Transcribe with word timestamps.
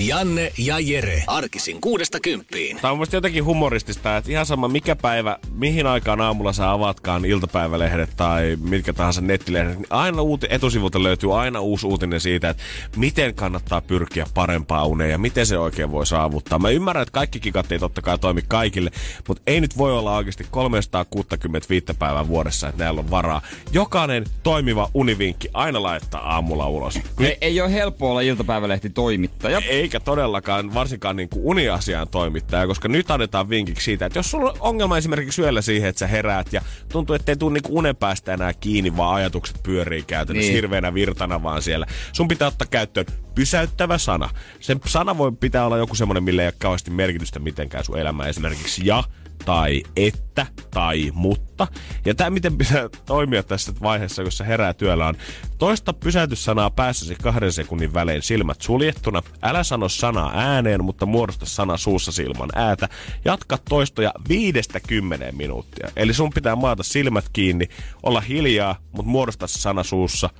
Janne 0.00 0.52
ja 0.58 0.78
Jere. 0.78 1.24
Arkisin 1.26 1.80
kuudesta 1.80 2.20
kymppiin. 2.20 2.76
Tämä 2.76 2.92
on 2.92 2.98
musta 2.98 3.16
jotenkin 3.16 3.44
humoristista, 3.44 4.16
että 4.16 4.30
ihan 4.30 4.46
sama 4.46 4.68
mikä 4.68 4.96
päivä, 4.96 5.38
mihin 5.52 5.86
aikaan 5.86 6.20
aamulla 6.20 6.52
sä 6.52 6.70
avatkaan 6.70 7.24
iltapäivälehdet 7.24 8.10
tai 8.16 8.58
mitkä 8.62 8.92
tahansa 8.92 9.20
nettilehdet, 9.20 9.76
niin 9.76 9.86
aina 9.90 10.22
uuti, 10.22 10.46
etusivulta 10.50 11.02
löytyy 11.02 11.40
aina 11.40 11.60
uusi 11.60 11.86
uutinen 11.86 12.20
siitä, 12.20 12.48
että 12.48 12.62
miten 12.96 13.34
kannattaa 13.34 13.80
pyrkiä 13.80 14.26
parempaa 14.34 14.86
unea 14.86 15.06
ja 15.06 15.18
miten 15.18 15.46
se 15.46 15.58
oikein 15.58 15.92
voi 15.92 16.06
saavuttaa. 16.06 16.58
Mä 16.58 16.70
ymmärrän, 16.70 17.02
että 17.02 17.12
kaikki 17.12 17.40
kikat 17.40 17.72
ei 17.72 17.78
totta 17.78 18.02
kai 18.02 18.18
toimi 18.18 18.42
kaikille, 18.48 18.90
mutta 19.28 19.42
ei 19.46 19.60
nyt 19.60 19.78
voi 19.78 19.92
olla 19.92 20.16
oikeasti 20.16 20.46
365 20.50 21.86
päivää 21.98 22.28
vuodessa, 22.28 22.68
että 22.68 22.84
näillä 22.84 23.00
on 23.00 23.10
varaa. 23.10 23.42
Jokainen 23.72 24.24
toimiva 24.42 24.90
univinkki 24.94 25.48
aina 25.54 25.82
laittaa 25.82 26.34
aamulla 26.34 26.68
ulos. 26.68 26.98
Ei, 27.20 27.36
ei 27.40 27.60
ole 27.60 27.72
helppo 27.72 28.10
olla 28.10 28.20
iltapäivälehti 28.20 28.90
toimittaja. 28.90 29.60
Eikä 29.90 30.00
todellakaan, 30.00 30.74
varsinkaan 30.74 31.16
niin 31.16 31.28
kuin 31.28 31.44
uniasiaan 31.44 32.08
toimittaja, 32.08 32.66
koska 32.66 32.88
nyt 32.88 33.10
annetaan 33.10 33.48
vinkiksi 33.48 33.84
siitä, 33.84 34.06
että 34.06 34.18
jos 34.18 34.30
sulla 34.30 34.50
on 34.50 34.56
ongelma 34.60 34.98
esimerkiksi 34.98 35.42
yöllä 35.42 35.62
siihen, 35.62 35.88
että 35.88 35.98
sä 35.98 36.06
heräät 36.06 36.52
ja 36.52 36.62
tuntuu, 36.92 37.16
että 37.16 37.32
ei 37.32 37.36
tule 37.36 37.52
niin 37.52 37.62
unen 37.68 37.96
päästä 37.96 38.34
enää 38.34 38.52
kiinni, 38.54 38.96
vaan 38.96 39.14
ajatukset 39.14 39.62
pyörii 39.62 40.02
käytännössä 40.02 40.48
niin. 40.48 40.54
hirveänä 40.54 40.94
virtana 40.94 41.42
vaan 41.42 41.62
siellä. 41.62 41.86
Sun 42.12 42.28
pitää 42.28 42.48
ottaa 42.48 42.66
käyttöön 42.70 43.06
pysäyttävä 43.34 43.98
sana. 43.98 44.30
Sen 44.60 44.80
sana 44.86 45.18
voi 45.18 45.32
pitää 45.32 45.66
olla 45.66 45.78
joku 45.78 45.94
semmoinen, 45.94 46.24
millä 46.24 46.42
ei 46.42 46.48
ole 46.48 46.54
kauheasti 46.58 46.90
merkitystä 46.90 47.38
mitenkään 47.38 47.84
sun 47.84 47.98
elämään. 47.98 48.30
Esimerkiksi 48.30 48.82
ja 48.84 49.04
tai 49.44 49.82
että 49.96 50.46
tai 50.70 51.10
mutta. 51.14 51.66
Ja 52.04 52.14
tämä 52.14 52.30
miten 52.30 52.58
pitää 52.58 52.88
toimia 53.06 53.42
tässä 53.42 53.72
vaiheessa, 53.82 54.22
kun 54.22 54.32
sä 54.32 54.44
herää 54.44 54.74
työllä 54.74 55.06
on 55.06 55.14
toista 55.58 55.92
pysäytyssanaa 55.92 56.70
päässäsi 56.70 57.14
kahden 57.14 57.52
sekunnin 57.52 57.94
välein 57.94 58.22
silmät 58.22 58.62
suljettuna. 58.62 59.22
Älä 59.42 59.64
sano 59.64 59.88
sanaa 59.88 60.32
ääneen, 60.34 60.84
mutta 60.84 61.06
muodosta 61.06 61.46
sana 61.46 61.76
suussa 61.76 62.22
ilman 62.22 62.50
äätä. 62.54 62.88
Jatka 63.24 63.58
toistoja 63.68 64.12
viidestä 64.28 64.80
kymmeneen 64.80 65.36
minuuttia. 65.36 65.88
Eli 65.96 66.14
sun 66.14 66.30
pitää 66.30 66.56
maata 66.56 66.82
silmät 66.82 67.24
kiinni, 67.32 67.68
olla 68.02 68.20
hiljaa, 68.20 68.76
mutta 68.92 69.10
muodosta 69.10 69.46
sana 69.46 69.82
suussa. 69.82 70.30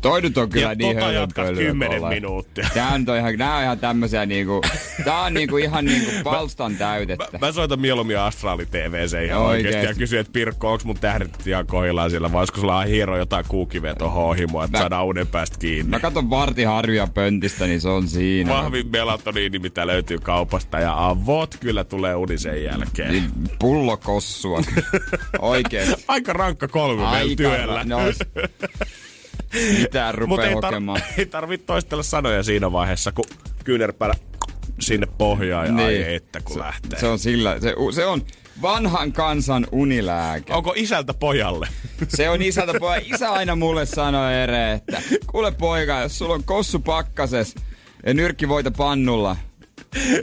Toi 0.00 0.22
nyt 0.22 0.38
on 0.38 0.48
kyllä 0.48 0.66
Ja 0.68 0.74
niin 0.74 0.96
tota 0.96 1.12
jatkat 1.12 1.44
hölmöpölyä, 1.44 1.68
10 1.70 1.88
kun 1.88 1.96
ollaan. 1.96 2.14
minuuttia. 2.14 2.68
Tää 2.74 2.88
on, 2.88 3.04
ihan, 3.18 3.34
nää 3.36 3.56
on 3.56 3.62
ihan 3.62 3.78
tämmösiä 3.78 4.26
niinku, 4.26 4.60
tää 5.04 5.20
on 5.20 5.34
niinku 5.34 5.56
ihan 5.56 5.84
niinku 5.84 6.10
palstan 6.24 6.76
täytettä. 6.76 7.38
Mä 7.40 7.52
soitan 7.52 7.80
mieluummin 7.80 8.18
Astraali 8.18 8.66
TVC 8.66 9.24
ihan 9.24 9.40
Oikeesti. 9.42 9.68
oikeesti 9.76 9.86
ja 9.86 9.94
kysyn, 9.94 10.20
että 10.20 10.32
Pirkko, 10.32 10.72
onks 10.72 10.84
mun 10.84 10.96
tähdet 11.00 11.46
ihan 11.46 11.66
kohillaan 11.66 12.10
siellä, 12.10 12.32
vai 12.32 12.38
olisiko 12.38 12.60
sulla 12.60 12.82
hiero 12.82 13.16
jotain 13.18 13.44
kuukiveä 13.48 13.94
tohon 13.94 14.24
ohimoa, 14.24 14.64
että 14.64 14.78
Mä- 14.78 14.82
saadaan 14.82 15.04
uuden 15.04 15.26
päästä 15.26 15.56
kiinni. 15.58 15.90
Mä 15.90 16.00
katon 16.00 16.30
vartiharjuja 16.30 17.06
pöntistä, 17.06 17.66
niin 17.66 17.80
se 17.80 17.88
on 17.88 18.08
siinä. 18.08 18.52
Vahvin 18.52 18.86
melatoniini, 18.90 19.58
mitä 19.58 19.86
löytyy 19.86 20.18
kaupasta, 20.18 20.78
ja 20.80 21.08
avot 21.08 21.56
kyllä 21.60 21.84
tulee 21.84 22.14
uni 22.14 22.38
sen 22.38 22.64
jälkeen. 22.64 23.12
Niin, 23.12 23.30
Pullokossua. 23.58 24.60
Oikeesti. 25.38 26.04
Aika 26.08 26.32
rankka 26.32 26.68
kolme 26.68 27.02
meillä 27.02 27.16
Aika 27.18 27.34
työllä. 27.36 27.84
No, 27.84 27.98
mitään 29.78 30.14
Mutta 30.14 30.20
rupee 30.20 30.48
ei, 30.48 30.54
hokemaan. 30.54 31.00
tar- 31.00 31.12
ei 31.18 31.26
tarvitse 31.26 31.66
toistella 31.66 32.02
sanoja 32.02 32.42
siinä 32.42 32.72
vaiheessa, 32.72 33.12
kun 33.12 33.24
kyynärpäällä 33.64 34.14
sinne 34.80 35.06
pohjaan 35.18 35.66
ja 35.66 35.72
niin. 35.72 35.86
ai 35.86 36.14
että 36.14 36.40
kun 36.40 36.52
se, 36.54 36.58
lähtee. 36.60 36.98
Se 37.00 37.06
on 37.06 37.18
sillä, 37.18 37.60
se, 37.60 37.74
se 37.94 38.06
on 38.06 38.22
vanhan 38.62 39.12
kansan 39.12 39.66
unilääke. 39.72 40.52
Onko 40.52 40.72
isältä 40.76 41.14
pojalle? 41.14 41.68
Se 42.08 42.30
on 42.30 42.42
isältä 42.42 42.72
poja. 42.80 43.00
Isä 43.04 43.30
aina 43.32 43.56
mulle 43.56 43.86
sanoi 43.86 44.34
ere, 44.34 44.72
että 44.72 45.02
kuule 45.26 45.52
poika, 45.52 46.00
jos 46.00 46.18
sulla 46.18 46.34
on 46.34 46.44
kossu 46.44 46.78
pakkases 46.78 47.54
ja 48.06 48.14
nyrkkivoita 48.14 48.70
pannulla, 48.70 49.36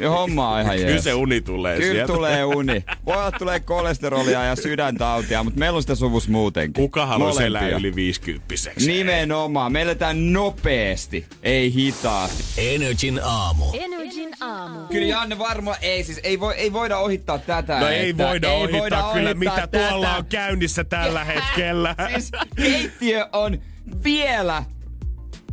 homma 0.10 0.50
on 0.50 0.62
ihan 0.62 0.76
Kyllä 0.78 0.90
jees. 0.90 1.04
se 1.04 1.14
uni 1.14 1.42
tulee 1.42 1.78
Kyllä 1.78 1.92
sieltä. 1.94 2.14
tulee 2.14 2.44
uni. 2.46 2.84
Voi 3.06 3.16
olla 3.18 3.32
tulee 3.32 3.60
kolesterolia 3.60 4.44
ja 4.44 4.56
sydäntautia, 4.56 5.44
mutta 5.44 5.60
meillä 5.60 5.76
on 5.76 5.84
sitä 5.84 5.96
suvus 5.96 6.28
muutenkin. 6.30 6.84
Kuka 6.84 7.06
haluaa 7.06 7.42
elää 7.44 7.68
yli 7.70 7.96
50 7.96 8.56
Nimenomaan. 8.86 9.72
Me 9.72 9.82
eletään 9.82 10.34
nopeasti, 10.34 11.26
ei 11.44 11.74
hitaasti. 11.74 12.44
Energin 12.58 13.20
aamu. 13.24 13.66
Energin 13.74 14.30
aamu. 14.42 14.80
Kyllä 14.92 15.08
Janne 15.08 15.38
varmaan 15.40 15.78
ei 15.82 16.04
siis, 16.04 16.20
ei, 16.24 16.40
voi, 16.40 16.54
ei 16.56 16.74
voida 16.74 16.98
ohittaa 16.98 17.38
tätä. 17.38 17.80
No 17.80 17.88
ei 17.88 18.18
voida 18.18 18.52
ohittaa 18.52 18.80
voida 18.82 18.96
kyllä, 18.96 19.30
ohittaa 19.30 19.34
mitä 19.56 19.68
tätä. 19.68 19.88
tuolla 19.90 20.16
on 20.16 20.26
käynnissä 20.26 20.84
tällä 20.84 21.24
hetkellä. 21.34 21.96
Siis 22.12 22.32
keittiö 22.56 23.28
on 23.34 23.58
vielä 24.04 24.64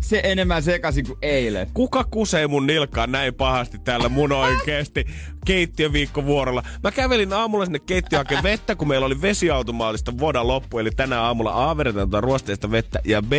se 0.03 0.21
enemmän 0.25 0.63
sekaisin 0.63 1.07
kuin 1.07 1.19
eilen. 1.23 1.67
Kuka 1.75 2.05
kusee 2.05 2.47
mun 2.47 2.67
nilkkaan 2.67 3.13
näin 3.13 3.35
pahasti 3.35 3.79
täällä 3.79 4.09
mun 4.09 4.33
oikeesti 4.33 5.07
keittiöviikkovuorolla? 5.47 6.63
Mä 6.83 6.93
kävelin 6.93 7.33
aamulla 7.33 7.65
sinne 7.65 7.79
keittiöön 7.79 8.27
vettä, 8.43 8.75
kun 8.75 8.89
meillä 8.89 9.07
oli 9.07 9.23
vesiautomaatista 9.23 10.19
voda 10.19 10.47
loppu, 10.47 10.79
eli 10.79 10.91
tänä 10.91 11.21
aamulla 11.21 11.71
A 11.71 11.77
vedetään 11.77 12.23
ruosteista 12.23 12.71
vettä, 12.71 13.01
ja 13.05 13.23
B, 13.23 13.33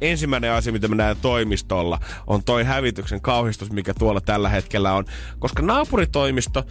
ensimmäinen 0.00 0.52
asia, 0.52 0.72
mitä 0.72 0.88
mä 0.88 0.94
näen 0.94 1.16
toimistolla, 1.22 2.00
on 2.26 2.44
toi 2.44 2.64
hävityksen 2.64 3.20
kauhistus, 3.20 3.70
mikä 3.70 3.94
tuolla 3.94 4.20
tällä 4.20 4.48
hetkellä 4.48 4.94
on. 4.94 5.04
Koska 5.38 5.62
naapuritoimisto, 5.62 6.64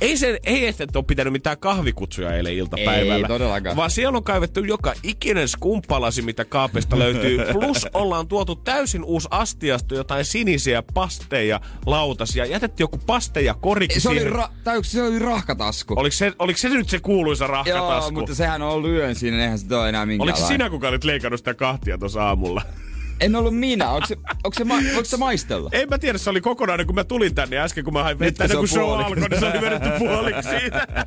ei 0.00 0.16
se, 0.16 0.40
ei 0.44 0.66
että 0.66 0.98
ole 0.98 1.04
pitänyt 1.04 1.32
mitään 1.32 1.58
kahvikutsuja 1.58 2.36
eilen 2.36 2.54
iltapäivällä. 2.54 3.14
Ei 3.14 3.24
todellakaan. 3.24 3.76
Vaan 3.76 3.90
siellä 3.90 4.16
on 4.16 4.24
kaivettu 4.24 4.64
joka 4.64 4.94
ikinen 5.02 5.48
skumppalasi, 5.48 6.22
mitä 6.22 6.44
kaapista 6.44 6.98
löytyy. 6.98 7.38
Plus 7.52 7.86
ollaan 7.94 8.28
tuotu 8.28 8.56
täysin 8.56 9.04
uusi 9.04 9.28
astiasto, 9.30 9.94
jotain 9.94 10.24
sinisiä 10.24 10.82
pasteja, 10.94 11.60
lautasia. 11.86 12.44
Jätetty 12.44 12.82
joku 12.82 12.98
pasteja 12.98 13.54
koriksi 13.54 14.00
Se 14.00 14.08
oli, 14.08 14.30
ra- 14.30 14.50
tai 14.64 14.84
se 14.84 15.02
oli 15.02 15.18
rahkatasku. 15.18 15.94
Oliko 15.96 16.12
se, 16.16 16.32
oliko 16.38 16.58
se 16.58 16.68
nyt 16.68 16.88
se 16.88 17.00
kuuluisa 17.00 17.44
Joo, 17.44 17.52
rahkatasku? 17.52 18.12
mutta 18.12 18.34
sehän 18.34 18.62
on 18.62 18.82
lyön 18.82 19.14
siinä, 19.14 19.42
eihän 19.42 19.58
se 19.58 19.76
ole 19.76 19.88
enää 19.88 20.02
Oliko 20.02 20.06
minkäänlainen. 20.06 20.46
se 20.46 20.52
sinä, 20.52 20.70
kuka 20.70 20.88
olit 20.88 21.04
leikannut 21.04 21.40
sitä 21.40 21.54
kahtia 21.54 21.98
tuossa 21.98 22.24
aamulla? 22.24 22.62
En 23.22 23.36
ollut 23.36 23.58
minä. 23.58 23.90
Onko 23.90 24.06
se, 24.06 24.16
onko 24.44 24.54
se, 24.54 24.64
ma- 24.64 24.74
voiko 24.94 25.04
se 25.04 25.16
maistella? 25.16 25.70
En 25.72 25.88
mä 25.88 25.98
tiedä, 25.98 26.18
se 26.18 26.30
oli 26.30 26.40
kokonainen, 26.40 26.86
kun 26.86 26.94
mä 26.94 27.04
tulin 27.04 27.34
tänne 27.34 27.58
äsken, 27.58 27.84
kun 27.84 27.92
mä 27.92 28.02
hain 28.02 28.18
vettä, 28.18 28.44
on 28.44 28.50
kuin 28.50 28.68
show 28.68 28.84
puoliksi. 28.84 29.12
alkoi, 29.12 29.28
niin 29.28 29.40
se 29.40 29.46
oli 29.46 29.60
vedetty 29.60 29.88
puoliksi 29.98 30.50
siitä. 30.60 30.86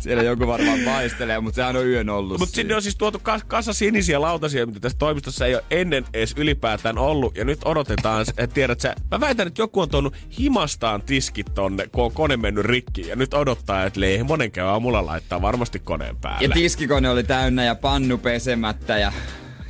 Siellä 0.00 0.22
joku 0.22 0.46
varmaan 0.46 0.80
maistelee, 0.80 1.40
mutta 1.40 1.56
sehän 1.56 1.76
on 1.76 1.86
yön 1.86 2.08
ollut 2.08 2.38
Mutta 2.38 2.54
sinne 2.54 2.74
on 2.74 2.82
siis 2.82 2.96
tuotu 2.96 3.18
kas- 3.22 3.44
kasa 3.44 3.72
sinisiä 3.72 4.20
lautasia, 4.20 4.66
mitä 4.66 4.80
tässä 4.80 4.98
toimistossa 4.98 5.46
ei 5.46 5.54
ole 5.54 5.64
ennen 5.70 6.04
edes 6.14 6.34
ylipäätään 6.36 6.98
ollut. 6.98 7.36
Ja 7.36 7.44
nyt 7.44 7.58
odotetaan, 7.64 8.20
että 8.30 8.46
tiedät 8.46 8.80
sä, 8.80 8.94
mä 9.10 9.20
väitän, 9.20 9.46
että 9.46 9.62
joku 9.62 9.80
on 9.80 9.88
tuonut 9.88 10.16
himastaan 10.38 11.02
tiskit 11.02 11.54
tonne, 11.54 11.86
kun 11.86 12.04
on 12.04 12.12
kone 12.12 12.36
mennyt 12.36 12.64
rikki. 12.64 13.08
Ja 13.08 13.16
nyt 13.16 13.34
odottaa, 13.34 13.84
että 13.84 14.00
monen 14.24 14.50
käy 14.50 14.66
aamulla 14.66 15.06
laittaa 15.06 15.42
varmasti 15.42 15.78
koneen 15.78 16.16
päälle. 16.16 16.42
Ja 16.42 16.48
tiskikone 16.48 17.10
oli 17.10 17.24
täynnä 17.24 17.64
ja 17.64 17.74
pannu 17.74 18.18
pesemättä 18.18 18.98
ja... 18.98 19.12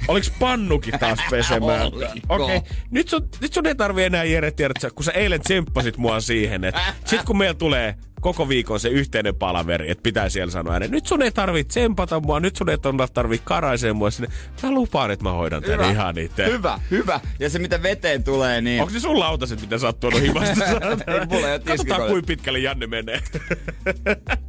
Oliks 0.08 0.32
pannukin 0.38 0.99
taas 0.99 1.19
pesemään? 1.31 1.87
Okei, 2.29 2.56
okay. 2.56 2.61
nyt, 2.91 3.08
sun, 3.08 3.29
nyt 3.41 3.52
sun 3.52 3.67
ei 3.67 3.75
tarvi 3.75 4.02
enää 4.02 4.25
Jere 4.25 4.50
tiedä, 4.50 4.73
että 4.76 4.88
sä- 4.88 4.94
kun 4.94 5.05
sä 5.05 5.12
eilen 5.12 5.41
tsemppasit 5.41 5.97
mua 5.97 6.20
siihen, 6.20 6.64
että 6.64 6.81
sit 7.05 7.23
kun 7.23 7.38
meillä 7.38 7.55
tulee 7.55 7.94
koko 8.20 8.49
viikon 8.49 8.81
se 8.81 8.88
yhteinen 8.88 9.35
palaveri, 9.35 9.91
että 9.91 10.02
pitää 10.02 10.29
siellä 10.29 10.50
sanoa 10.50 10.73
ääneen. 10.73 10.91
Nyt 10.91 11.06
sun 11.06 11.23
ei 11.23 11.31
tarvi 11.31 11.64
tsempata 11.64 12.20
mua, 12.20 12.41
nyt 12.41 12.56
sun 12.56 12.69
ei 12.69 12.76
tarvi 13.14 13.41
karaisee 13.44 13.93
mua 13.93 14.11
sinne. 14.11 14.29
Mä 14.62 14.73
lupaan, 14.73 15.11
että 15.11 15.25
mä 15.25 15.32
hoidan 15.32 15.62
tän 15.62 15.91
ihan 15.91 16.19
itse. 16.19 16.47
Hyvä, 16.47 16.79
hyvä. 16.91 17.20
Ja 17.38 17.50
se 17.50 17.58
mitä 17.58 17.82
veteen 17.82 18.25
tulee, 18.25 18.61
niin... 18.61 18.81
Onko 18.81 18.94
ne 18.94 19.00
sun 19.00 19.19
lautaset, 19.19 19.61
mitä 19.61 19.79
sä 19.79 19.87
oot 19.87 20.00
tuonut 20.00 20.23
himasta? 20.23 20.64
Katsotaan, 21.64 22.08
kuinka 22.08 22.26
pitkälle 22.26 22.58
Janne 22.58 22.87
menee. 22.87 23.20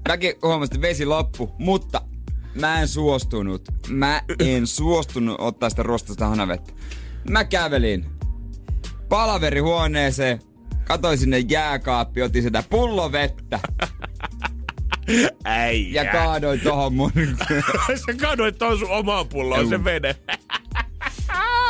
Mäkin 0.08 0.34
huomasin, 0.44 0.76
että 0.76 0.88
vesi 0.88 1.06
loppu, 1.06 1.56
mutta 1.60 2.02
mä 2.56 2.82
en 2.82 2.88
suostunut. 2.88 3.62
Mä 3.90 4.22
en 4.40 4.68
suostunut 4.68 5.36
ottaa 5.40 5.70
sitä 5.70 5.84
ruostasta 5.84 6.28
hanavettä. 6.28 6.74
Mä 7.30 7.44
kävelin 7.44 8.06
palaverihuoneeseen, 9.10 10.40
katoin 10.88 11.18
sinne 11.18 11.40
jääkaappi, 11.40 12.22
otin 12.22 12.44
sitä 12.44 12.64
pullovettä. 12.70 13.60
Äijä. 15.44 16.04
Ja 16.04 16.12
kaadoin 16.12 16.60
tohon 16.60 16.94
mun... 16.94 17.12
Sä 18.06 18.14
kadoit 18.22 18.58
tuon 18.58 18.80
sun 18.80 18.92
omaan 18.92 19.28
pulloon 19.28 19.70
se 19.70 19.84
vene. 19.84 20.16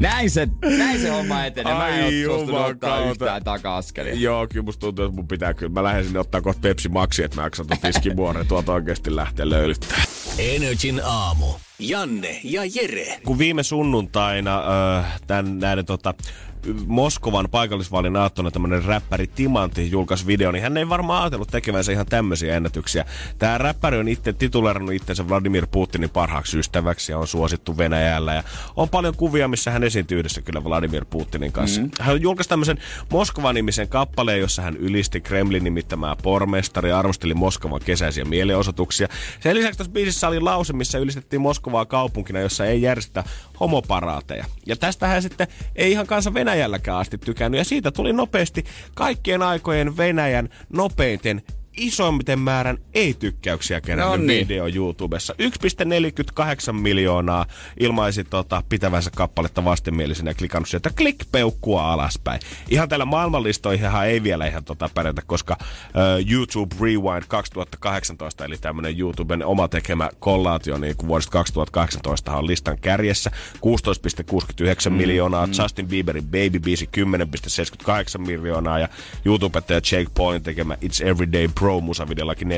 näin, 0.00 0.30
se, 0.30 0.48
näin 0.78 1.00
se 1.00 1.08
homma 1.10 1.44
etenee. 1.44 1.74
Mä 1.74 1.88
en 1.88 2.04
Ai 2.04 2.26
oo 2.26 2.36
suostunut 2.36 2.70
ottaa 2.70 3.10
yhtään 3.10 3.44
taka-askelia. 3.44 4.14
Joo, 4.14 4.46
kyllä 4.48 4.64
musta 4.64 4.80
tuntuu, 4.80 5.04
että 5.04 5.16
mun 5.16 5.28
pitää 5.28 5.54
kyllä. 5.54 5.72
Mä 5.72 5.82
lähden 5.82 6.04
sinne 6.04 6.18
ottaa 6.18 6.40
kohta 6.40 6.60
Pepsi 6.60 6.88
Maxi, 6.88 7.22
että 7.24 7.36
mä 7.36 7.42
jaksan 7.42 7.66
tuon 7.66 7.80
tiskimuoren 7.80 8.46
tuolta 8.46 8.72
oikeesti 8.72 9.16
lähteä 9.16 9.50
löylyttää. 9.50 10.02
Energin 10.38 11.00
aamu. 11.04 11.46
Janne 11.78 12.40
ja 12.44 12.62
Jere. 12.74 13.20
kun 13.24 13.38
viime 13.38 13.62
sunnuntaina 13.62 14.62
äh, 14.98 15.20
tämän, 15.26 15.58
näiden 15.58 15.86
tota, 15.86 16.14
Moskovan 16.86 17.48
paikallisvaalin 17.50 18.16
aattona 18.16 18.50
tämmönen 18.50 18.84
räppäri 18.84 19.26
Timanti 19.26 19.90
julkaisi 19.90 20.26
video, 20.26 20.52
niin 20.52 20.62
hän 20.62 20.76
ei 20.76 20.88
varmaan 20.88 21.22
ajatellut 21.22 21.48
tekevänsä 21.48 21.92
ihan 21.92 22.06
tämmöisiä 22.06 22.56
ennätyksiä. 22.56 23.04
Tämä 23.38 23.58
räppäri 23.58 23.98
on 23.98 24.08
itse 24.08 24.32
titulerannut 24.32 24.94
itsensä 24.94 25.28
Vladimir 25.28 25.66
Putinin 25.66 26.10
parhaaksi 26.10 26.58
ystäväksi 26.58 27.12
ja 27.12 27.18
on 27.18 27.26
suosittu 27.26 27.78
Venäjällä. 27.78 28.34
Ja 28.34 28.42
on 28.76 28.88
paljon 28.88 29.16
kuvia, 29.16 29.48
missä 29.48 29.70
hän 29.70 29.84
esiintyy 29.84 30.18
yhdessä 30.18 30.42
kyllä 30.42 30.64
Vladimir 30.64 31.04
Putinin 31.04 31.52
kanssa. 31.52 31.80
Mm. 31.80 31.90
Hän 32.00 32.22
julkaisi 32.22 32.48
tämmöisen 32.48 32.78
Moskova-nimisen 33.10 33.88
kappaleen, 33.88 34.40
jossa 34.40 34.62
hän 34.62 34.76
ylisti 34.76 35.20
Kremlin 35.20 35.64
nimittämää 35.64 36.16
pormestari 36.22 36.88
ja 36.88 36.98
arvosteli 36.98 37.34
Moskovan 37.34 37.80
kesäisiä 37.84 38.24
mielenosoituksia. 38.24 39.08
Sen 39.40 39.56
lisäksi 39.56 39.78
tässä 39.78 39.92
biisissä 39.92 40.28
oli 40.28 40.40
lause, 40.40 40.72
missä 40.72 40.98
ylistettiin 40.98 41.40
Moskovaa 41.40 41.86
kaupunkina, 41.86 42.40
jossa 42.40 42.66
ei 42.66 42.82
järjestetä 42.82 43.24
homoparaateja. 43.60 44.44
Ja 44.66 44.76
tästä 44.76 45.06
hän 45.06 45.22
sitten 45.22 45.46
ei 45.76 45.92
ihan 45.92 46.06
kanssa 46.06 46.34
Venäjälläkään 46.54 46.98
asti 46.98 47.18
tykännyt. 47.18 47.58
Ja 47.58 47.64
siitä 47.64 47.90
tuli 47.90 48.12
nopeasti 48.12 48.64
kaikkien 48.94 49.42
aikojen 49.42 49.96
Venäjän 49.96 50.48
nopeiten 50.72 51.42
isommiten 51.76 52.38
määrän 52.38 52.78
ei-tykkäyksiä 52.94 53.80
kerännyt 53.80 54.20
No 54.20 54.26
niin. 54.26 54.48
video 54.48 54.68
YouTubessa. 54.74 55.34
1,48 56.68 56.72
miljoonaa 56.72 57.46
ilmaisi 57.80 58.24
tota, 58.24 58.62
pitävänsä 58.68 59.10
kappaletta 59.10 59.64
vastenmielisenä 59.64 60.30
ja 60.30 60.34
klikannut 60.34 60.68
sieltä 60.68 60.90
klikpeukkua 60.96 61.92
alaspäin. 61.92 62.40
Ihan 62.68 62.88
tällä 62.88 63.04
maailmanlistoihinhan 63.04 64.06
ei 64.06 64.22
vielä 64.22 64.46
ihan 64.46 64.64
tota 64.64 64.90
pärjätä, 64.94 65.22
koska 65.26 65.56
uh, 65.60 66.32
YouTube 66.32 66.76
Rewind 66.80 67.24
2018, 67.28 68.44
eli 68.44 68.56
tämmönen 68.58 69.00
YouTuben 69.00 69.44
oma 69.44 69.68
tekemä 69.68 70.10
kollaatio, 70.18 70.78
niin 70.78 70.96
kuin 70.96 71.08
vuodesta 71.08 71.32
2018 71.32 72.36
on 72.36 72.46
listan 72.46 72.78
kärjessä. 72.78 73.30
16,69 73.54 74.90
mm, 74.90 74.96
miljoonaa, 74.96 75.46
mm. 75.46 75.52
Justin 75.62 75.88
Bieberin 75.88 76.24
Baby 76.24 76.60
Biisi 76.60 76.88
10,78 78.16 78.18
miljoonaa 78.18 78.78
ja 78.78 78.88
YouTubettaja 79.24 79.80
Jake 79.92 80.10
Paulin 80.16 80.42
tekemä 80.42 80.74
It's 80.74 81.06
Everyday 81.06 81.48
Pro 81.48 81.63
musavideollakin 81.80 82.48
4,45 82.48 82.54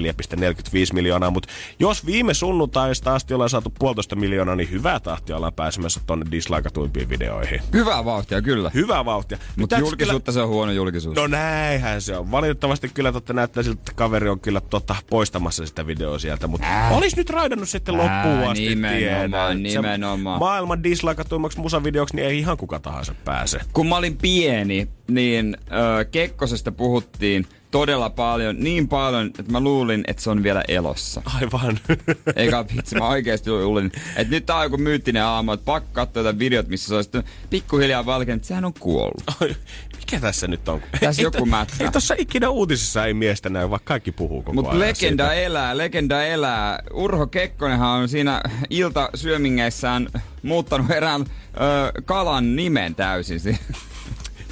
miljoonaa, 0.93 1.31
mutta 1.31 1.49
jos 1.79 2.07
viime 2.07 2.35
sunnuntaista 2.35 3.15
asti 3.15 3.35
ollaan 3.35 3.51
saatu 3.51 3.73
puolitoista 3.79 4.17
miljoonaa, 4.17 4.57
niin 4.57 4.71
hyvää 4.71 5.01
tahtia 5.01 5.37
ollaan 5.37 5.53
pääsemässä 5.53 6.01
tonne 6.07 6.27
dislikeatuimpiin 6.31 7.09
videoihin. 7.09 7.61
Hyvää 7.73 8.05
vauhtia, 8.05 8.43
kyllä. 8.43 8.71
Hyvää 8.75 9.05
vauhtia. 9.05 9.39
Mutta 9.57 9.79
julkisuutta 9.79 10.33
se 10.33 10.41
on 10.41 10.49
huono 10.49 10.73
julkisuus. 10.73 11.15
Kyllä, 11.15 11.29
no 11.29 11.37
näinhän 11.37 12.03
se 12.03 12.17
on. 12.17 12.31
Valitettavasti 12.31 12.89
kyllä 12.95 13.13
totta 13.13 13.33
näyttää 13.33 13.63
siltä, 13.63 13.81
että 13.81 13.93
kaveri 13.95 14.29
on 14.29 14.41
kyllä 14.41 14.61
tota, 14.61 14.97
poistamassa 15.11 15.67
sitä 15.67 15.87
videoa 15.87 16.19
sieltä, 16.19 16.47
mutta 16.47 16.67
Ää. 16.67 16.91
olis 16.91 17.17
nyt 17.17 17.31
raidannut 17.31 17.69
sitten 17.69 17.95
loppuun 17.97 18.11
Ää, 18.39 18.51
asti. 18.51 18.69
nimenomaan, 18.69 19.57
tiedä. 19.57 19.73
Se 19.73 19.79
nimenomaan. 19.79 20.39
Maailman 20.39 20.83
dislikeatuimmaksi 20.83 21.61
musavideoksi, 21.61 22.17
niin 22.17 22.27
ei 22.27 22.39
ihan 22.39 22.57
kuka 22.57 22.79
tahansa 22.81 23.15
pääse. 23.25 23.61
kun 23.73 23.87
mä 23.89 23.97
olin 23.97 24.17
pieni, 24.17 24.89
niin 25.09 25.57
ö, 26.01 26.05
Kekkosesta 26.05 26.73
puhuttiin 26.73 27.47
todella 27.71 28.11
paljon, 28.11 28.57
niin 28.61 28.89
paljon, 28.89 29.27
että 29.27 29.53
mä 29.53 29.61
luulin, 29.61 30.05
että 30.07 30.23
se 30.23 30.31
on 30.31 30.43
vielä 30.43 30.63
elossa. 30.69 31.23
Aivan. 31.41 31.79
Eikä 32.37 32.65
vitsi, 32.77 32.95
mä 32.97 33.09
oikeesti 33.09 33.51
luulin, 33.51 33.93
että 34.17 34.31
nyt 34.35 34.47
tää 34.47 34.57
on 34.57 34.63
joku 34.65 34.77
myyttinen 34.77 35.23
aamu, 35.25 35.53
että 35.53 35.65
pakko 35.65 35.89
katsoa 35.93 36.21
jotain 36.21 36.39
videot, 36.39 36.69
missä 36.69 36.89
se 36.89 36.95
on 36.95 37.03
sitten 37.05 37.25
pikkuhiljaa 37.51 38.07
valkenut, 38.07 38.37
että 38.37 38.49
sehän 38.49 38.65
on 38.65 38.73
kuollut. 38.81 39.23
Oi, 39.43 39.57
Mikä 39.99 40.21
tässä 40.21 40.47
nyt 40.47 40.69
on? 40.69 40.83
Tässä 41.01 41.23
Ei 41.23 41.25
joku 41.25 41.39
to- 41.39 41.47
mätkä. 41.47 41.85
Ei 41.85 41.91
tossa 41.91 42.15
ikinä 42.19 42.49
uutisissa 42.51 43.07
ei 43.07 43.15
miestä 43.15 43.49
näy, 43.49 43.71
vaikka 43.71 43.89
kaikki 43.89 44.13
puhuu 44.13 44.43
koko 44.43 44.53
Mutta 44.53 44.71
ajan 44.71 44.81
legenda 44.81 45.25
siitä. 45.29 45.33
elää, 45.41 45.77
legenda 45.79 46.25
elää. 46.25 46.83
Urho 46.95 47.27
Kekkonenhan 47.27 47.89
on 48.01 48.09
siinä 48.09 48.41
iltasyömingeissään 48.71 50.09
muuttanut 50.43 50.91
erään 50.91 51.21
ö, 51.21 52.03
kalan 52.05 52.57
nimen 52.57 52.95
täysin. 52.95 53.59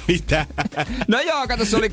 Mitä? 0.07 0.45
No 1.07 1.19
joo, 1.19 1.47
kato, 1.47 1.65
se 1.65 1.77
oli 1.77 1.87
6-5, 1.87 1.91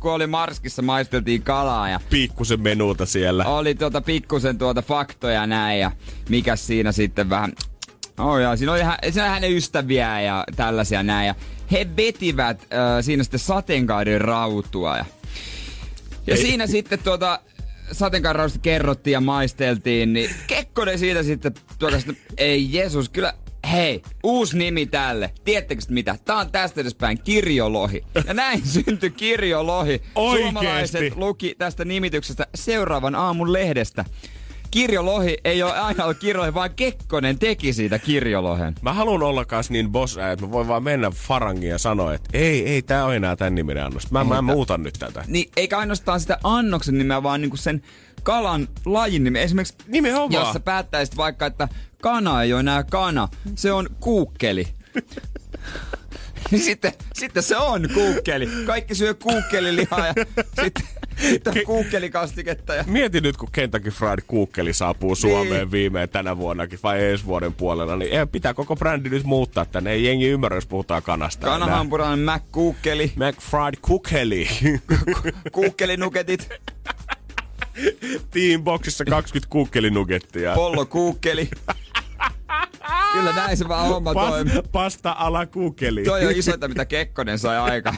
kun 0.00 0.12
oli 0.12 0.26
Marskissa, 0.26 0.82
maisteltiin 0.82 1.42
kalaa 1.42 1.88
ja 1.88 2.00
Pikkusen 2.10 2.60
menuuta 2.60 3.06
siellä. 3.06 3.44
oli 3.44 3.74
tuota 3.74 4.00
pikkusen 4.00 4.58
tuota 4.58 4.82
faktoja 4.82 5.46
näin 5.46 5.80
ja 5.80 5.90
mikä 6.28 6.56
siinä 6.56 6.92
sitten 6.92 7.30
vähän... 7.30 7.52
Oh 8.18 8.38
ja 8.38 8.56
siinä 8.56 8.72
oli, 8.72 8.82
hä- 8.82 8.98
siinä 9.10 9.22
oli 9.24 9.30
hänen 9.30 9.52
ystäviä 9.52 10.20
ja 10.20 10.44
tällaisia 10.56 11.02
näin 11.02 11.26
ja 11.26 11.34
he 11.72 11.86
vetivät 11.96 12.60
äh, 12.62 13.04
siinä 13.04 13.22
sitten 13.22 13.40
sateenkaiden 13.40 14.20
rautua 14.20 14.96
ja, 14.96 15.04
ja 16.26 16.34
Ei. 16.34 16.42
siinä 16.42 16.66
sitten 16.66 16.98
tuota 16.98 17.40
sateenkaiden 17.92 18.50
kerrottiin 18.62 19.12
ja 19.12 19.20
maisteltiin, 19.20 20.12
niin 20.12 20.30
Kekkonen 20.46 20.98
siitä 20.98 21.22
sitten 21.22 21.54
tuota 21.78 21.96
ei 22.36 22.72
Jeesus, 22.72 23.08
kyllä 23.08 23.34
Hei, 23.72 24.02
uusi 24.22 24.58
nimi 24.58 24.86
tälle. 24.86 25.30
Tiedättekö 25.44 25.82
mitä? 25.88 26.16
Tää 26.24 26.36
on 26.36 26.50
tästä 26.50 26.80
edespäin 26.80 27.18
Kirjolohi. 27.24 28.04
Ja 28.26 28.34
näin 28.34 28.66
syntyi 28.86 29.10
Kirjolohi. 29.10 30.02
Oikeesti? 30.14 30.52
Suomalaiset 30.52 31.16
luki 31.16 31.54
tästä 31.58 31.84
nimityksestä 31.84 32.46
seuraavan 32.54 33.14
aamun 33.14 33.52
lehdestä. 33.52 34.04
Kirjolohi 34.70 35.36
ei 35.44 35.62
ole 35.62 35.72
aina 35.72 36.04
ollut 36.04 36.18
kirjolohi, 36.18 36.54
vaan 36.54 36.70
Kekkonen 36.76 37.38
teki 37.38 37.72
siitä 37.72 37.98
kirjolohen. 37.98 38.74
Mä 38.82 38.92
haluan 38.92 39.22
olla 39.22 39.44
kans 39.44 39.70
niin 39.70 39.92
boss 39.92 40.18
että 40.32 40.46
mä 40.46 40.52
voin 40.52 40.68
vaan 40.68 40.82
mennä 40.82 41.10
farangiin 41.10 41.70
ja 41.70 41.78
sanoa, 41.78 42.14
että 42.14 42.30
ei, 42.32 42.68
ei, 42.68 42.82
tää 42.82 43.04
on 43.04 43.14
enää 43.14 43.36
tän 43.36 43.54
niminen 43.54 43.84
annos. 43.84 44.10
Mä, 44.10 44.24
mä 44.24 44.42
muutan 44.42 44.82
nyt 44.82 44.94
tätä. 44.98 45.24
Niin 45.26 45.50
eikä 45.56 45.78
ainoastaan 45.78 46.20
sitä 46.20 46.38
annoksen 46.44 46.98
nimeä, 46.98 47.22
vaan 47.22 47.40
niinku 47.40 47.56
sen 47.56 47.82
kalan 48.22 48.68
lajin 48.84 49.24
nimeä. 49.24 49.42
Esimerkiksi 49.42 49.74
Nimenomaan. 49.86 50.32
jos 50.32 50.52
sä 50.52 50.60
päättäisit 50.60 51.16
vaikka, 51.16 51.46
että 51.46 51.68
kana 52.02 52.42
ei 52.42 52.52
ole 52.52 52.60
enää 52.60 52.84
kana, 52.84 53.28
se 53.54 53.72
on 53.72 53.88
kuukkeli. 54.00 54.68
Niin 56.50 56.62
sitten, 56.62 56.92
sitten 57.14 57.42
se 57.42 57.56
on 57.56 57.88
kuukkeli. 57.94 58.48
Kaikki 58.66 58.94
syö 58.94 59.14
kuukkelilihaa 59.14 60.06
ja 60.06 60.14
sitten, 60.62 60.84
sitten 61.30 61.54
kuukkelikastiketta. 61.66 62.74
Ja... 62.74 62.84
Mieti 62.86 63.20
nyt, 63.20 63.36
kun 63.36 63.48
Kentucky 63.52 63.90
Fried 63.90 64.18
Kuukkeli 64.26 64.72
saapuu 64.72 65.14
Suomeen 65.14 65.60
Niin. 65.60 65.70
viimein 65.70 66.08
tänä 66.08 66.36
vuonnakin 66.36 66.78
vai 66.82 67.04
ensi 67.04 67.24
vuoden 67.26 67.52
puolella, 67.54 67.96
niin 67.96 68.12
ei, 68.18 68.26
pitää 68.26 68.54
koko 68.54 68.76
brändi 68.76 69.08
nyt 69.08 69.24
muuttaa 69.24 69.64
tänne. 69.64 69.92
Ei 69.92 70.04
jengi 70.04 70.28
ymmärrä, 70.28 70.56
jos 70.56 70.66
puhutaan 70.66 71.02
kanasta. 71.02 71.46
enää. 71.46 71.58
Kanahampurilainen 71.58 72.24
Mac 72.24 72.42
kuukkeli, 72.52 73.12
McFried 73.16 73.74
Kukkeli. 73.80 74.48
kuukkelinuketit, 75.52 76.48
Teamboxissa 78.30 79.04
20 79.04 79.50
kukkelinugettia. 79.50 80.54
pollo 80.54 80.86
kuukkeli. 80.86 81.48
Kyllä 83.12 83.32
näin 83.32 83.56
se 83.56 83.68
vaan 83.68 83.88
homma 83.88 84.14
toimii. 84.14 84.54
Pas, 84.54 84.64
pasta 84.72 85.14
ala 85.18 85.46
kukkeli. 85.46 86.04
Toi 86.04 86.26
on 86.26 86.32
isointa, 86.32 86.68
mitä 86.68 86.84
Kekkonen 86.84 87.38
sai 87.38 87.58
aikaan. 87.58 87.96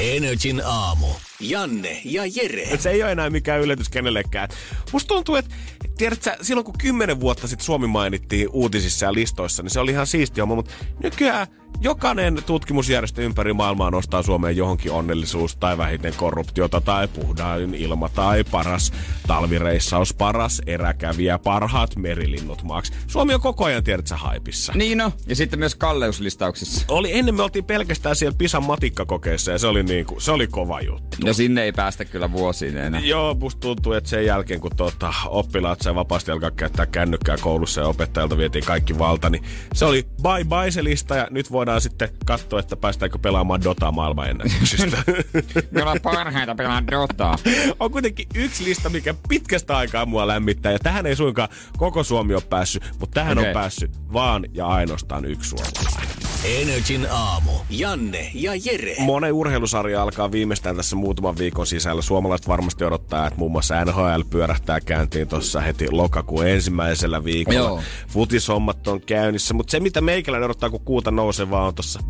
Energin 0.00 0.62
aamu. 0.64 1.06
Janne 1.40 2.00
ja 2.04 2.22
Jere. 2.26 2.62
Et 2.62 2.80
se 2.80 2.90
ei 2.90 3.02
ole 3.02 3.12
enää 3.12 3.30
mikään 3.30 3.60
yllätys 3.60 3.88
kenellekään. 3.88 4.48
Musta 4.92 5.08
tuntuu, 5.08 5.34
että 5.36 5.54
tiedät 5.98 6.22
sä, 6.22 6.36
silloin 6.42 6.64
kun 6.64 6.78
kymmenen 6.78 7.20
vuotta 7.20 7.48
sitten 7.48 7.64
Suomi 7.64 7.86
mainittiin 7.86 8.48
uutisissa 8.52 9.06
ja 9.06 9.12
listoissa, 9.12 9.62
niin 9.62 9.70
se 9.70 9.80
oli 9.80 9.90
ihan 9.90 10.06
siisti 10.06 10.40
homma, 10.40 10.54
mutta 10.54 10.74
nykyään 11.02 11.46
jokainen 11.80 12.42
tutkimusjärjestö 12.46 13.22
ympäri 13.22 13.52
maailmaa 13.52 13.90
nostaa 13.90 14.22
Suomeen 14.22 14.56
johonkin 14.56 14.92
onnellisuus 14.92 15.56
tai 15.56 15.78
vähiten 15.78 16.14
korruptiota 16.16 16.80
tai 16.80 17.08
puhdain 17.08 17.74
ilma 17.74 18.08
tai 18.08 18.44
paras 18.44 18.92
talvireissaus, 19.26 20.14
paras 20.14 20.62
eräkävijä, 20.66 21.38
parhaat 21.38 21.96
merilinnut 21.96 22.62
maaksi. 22.62 22.92
Suomi 23.06 23.34
on 23.34 23.40
koko 23.40 23.64
ajan, 23.64 23.84
tiedät 23.84 24.06
sä, 24.06 24.16
haipissa. 24.16 24.72
niin 24.76 24.98
no, 24.98 25.12
ja 25.26 25.36
sitten 25.36 25.58
myös 25.58 25.74
kalleuslistauksissa. 25.74 26.84
Oli, 26.88 27.18
ennen 27.18 27.34
me 27.34 27.42
oltiin 27.42 27.64
pelkästään 27.64 28.16
siellä 28.16 28.36
Pisan 28.38 28.64
matikkakokeessa 28.64 29.50
ja 29.50 29.58
se 29.58 29.66
oli, 29.66 29.82
niinku, 29.82 30.20
se 30.20 30.32
oli 30.32 30.46
kova 30.46 30.80
juttu. 30.80 31.16
Ja 31.24 31.34
sinne 31.34 31.62
ei 31.62 31.72
päästä 31.72 32.04
kyllä 32.04 32.32
vuosiin 32.32 32.76
enää. 32.76 33.00
Joo, 33.00 33.34
musta 33.34 33.60
tuntuu, 33.60 33.92
että 33.92 34.10
sen 34.10 34.26
jälkeen 34.26 34.60
kun 34.60 34.76
tota, 34.76 35.14
oppilaat 35.26 35.80
sai 35.80 35.94
vapaasti 35.94 36.30
alkaa 36.30 36.50
käyttää 36.50 36.86
kännykkää 36.86 37.36
koulussa 37.40 37.80
ja 37.80 37.86
opettajalta 37.86 38.38
vietiin 38.38 38.64
kaikki 38.64 38.98
valta, 38.98 39.30
niin 39.30 39.44
se 39.74 39.84
oli 39.84 40.06
bye 40.22 40.44
bye 40.44 40.70
se 40.70 40.84
lista 40.84 41.16
ja 41.16 41.26
nyt 41.30 41.52
voidaan 41.66 41.80
sitten 41.80 42.08
katsoa, 42.26 42.60
että 42.60 42.76
päästäänkö 42.76 43.18
pelaamaan 43.18 43.64
Dota 43.64 43.92
maailmanennätyksistä. 43.92 44.96
Me 45.70 45.82
ollaan 45.82 46.00
parhaita 46.02 46.54
pelaa 46.54 46.86
Dotaa. 46.90 47.38
on 47.80 47.90
kuitenkin 47.90 48.26
yksi 48.34 48.64
lista, 48.64 48.88
mikä 48.88 49.14
pitkästä 49.28 49.76
aikaa 49.76 50.06
mua 50.06 50.26
lämmittää 50.26 50.72
ja 50.72 50.78
tähän 50.78 51.06
ei 51.06 51.16
suinkaan 51.16 51.48
koko 51.76 52.02
Suomi 52.02 52.34
ole 52.34 52.42
päässyt, 52.50 52.82
mutta 53.00 53.14
tähän 53.14 53.38
Okei. 53.38 53.50
on 53.50 53.54
päässyt 53.54 53.90
vaan 54.12 54.44
ja 54.52 54.66
ainoastaan 54.66 55.24
yksi 55.24 55.50
suomalainen. 55.50 56.25
Energin 56.44 57.06
aamu. 57.10 57.50
Janne 57.70 58.30
ja 58.34 58.52
Jere. 58.64 58.94
Monen 58.98 59.32
urheilusarja 59.32 60.02
alkaa 60.02 60.32
viimeistään 60.32 60.76
tässä 60.76 60.96
muutaman 60.96 61.38
viikon 61.38 61.66
sisällä. 61.66 62.02
Suomalaiset 62.02 62.48
varmasti 62.48 62.84
odottaa, 62.84 63.26
että 63.26 63.38
muun 63.38 63.52
muassa 63.52 63.84
NHL 63.84 64.20
pyörähtää 64.30 64.80
käyntiin 64.80 65.28
tuossa 65.28 65.60
heti 65.60 65.90
lokakuun 65.90 66.46
ensimmäisellä 66.46 67.24
viikolla. 67.24 67.58
Joo. 67.58 67.82
Futishommat 68.08 68.88
on 68.88 69.00
käynnissä, 69.00 69.54
mutta 69.54 69.70
se 69.70 69.80
mitä 69.80 70.00
meikäläinen 70.00 70.44
odottaa, 70.44 70.70
kun 70.70 70.84
kuuta 70.84 71.10
nousevaa, 71.10 71.66
on 71.66 71.74
tuossa 71.74 72.00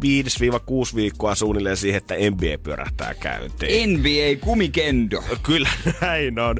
5-6 0.92 0.97
viikkoa 0.97 1.35
suunnilleen 1.35 1.76
siihen, 1.76 1.99
että 1.99 2.14
NBA 2.14 2.59
pyörähtää 2.62 3.14
käyntiin. 3.14 3.92
NBA 3.92 4.40
kumikendo. 4.47 5.23
Kyllä 5.42 5.68
näin 6.00 6.38
on. 6.38 6.56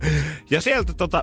Ja 0.51 0.61
sieltä 0.61 0.93
tota, 0.95 1.23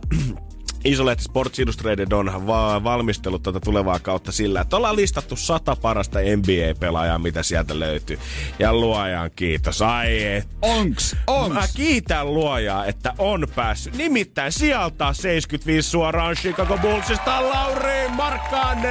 Isolehti 0.85 1.23
Sports 1.23 1.59
Illustrated 1.59 2.11
on 2.11 2.47
va- 2.47 2.83
valmistellut 2.83 3.43
tätä 3.43 3.59
tulevaa 3.59 3.99
kautta 3.99 4.31
sillä, 4.31 4.61
että 4.61 4.75
ollaan 4.77 4.95
listattu 4.95 5.35
sata 5.35 5.75
parasta 5.75 6.19
NBA-pelaajaa, 6.19 7.19
mitä 7.19 7.43
sieltä 7.43 7.79
löytyy. 7.79 8.19
Ja 8.59 8.73
luojan 8.73 9.31
kiitos. 9.35 9.81
Ai 9.81 10.23
et. 10.23 10.47
Onks? 10.61 11.15
Onks? 11.27 11.53
Mä 11.53 11.63
kiitän 11.75 12.33
luojaa, 12.33 12.85
että 12.85 13.13
on 13.17 13.47
päässyt. 13.55 13.95
Nimittäin 13.97 14.51
sieltä 14.51 15.13
75 15.13 15.89
suoraan 15.89 16.35
Chicago 16.35 16.77
Bullsista 16.77 17.49
Lauri 17.49 18.09
Markkanen. 18.09 18.83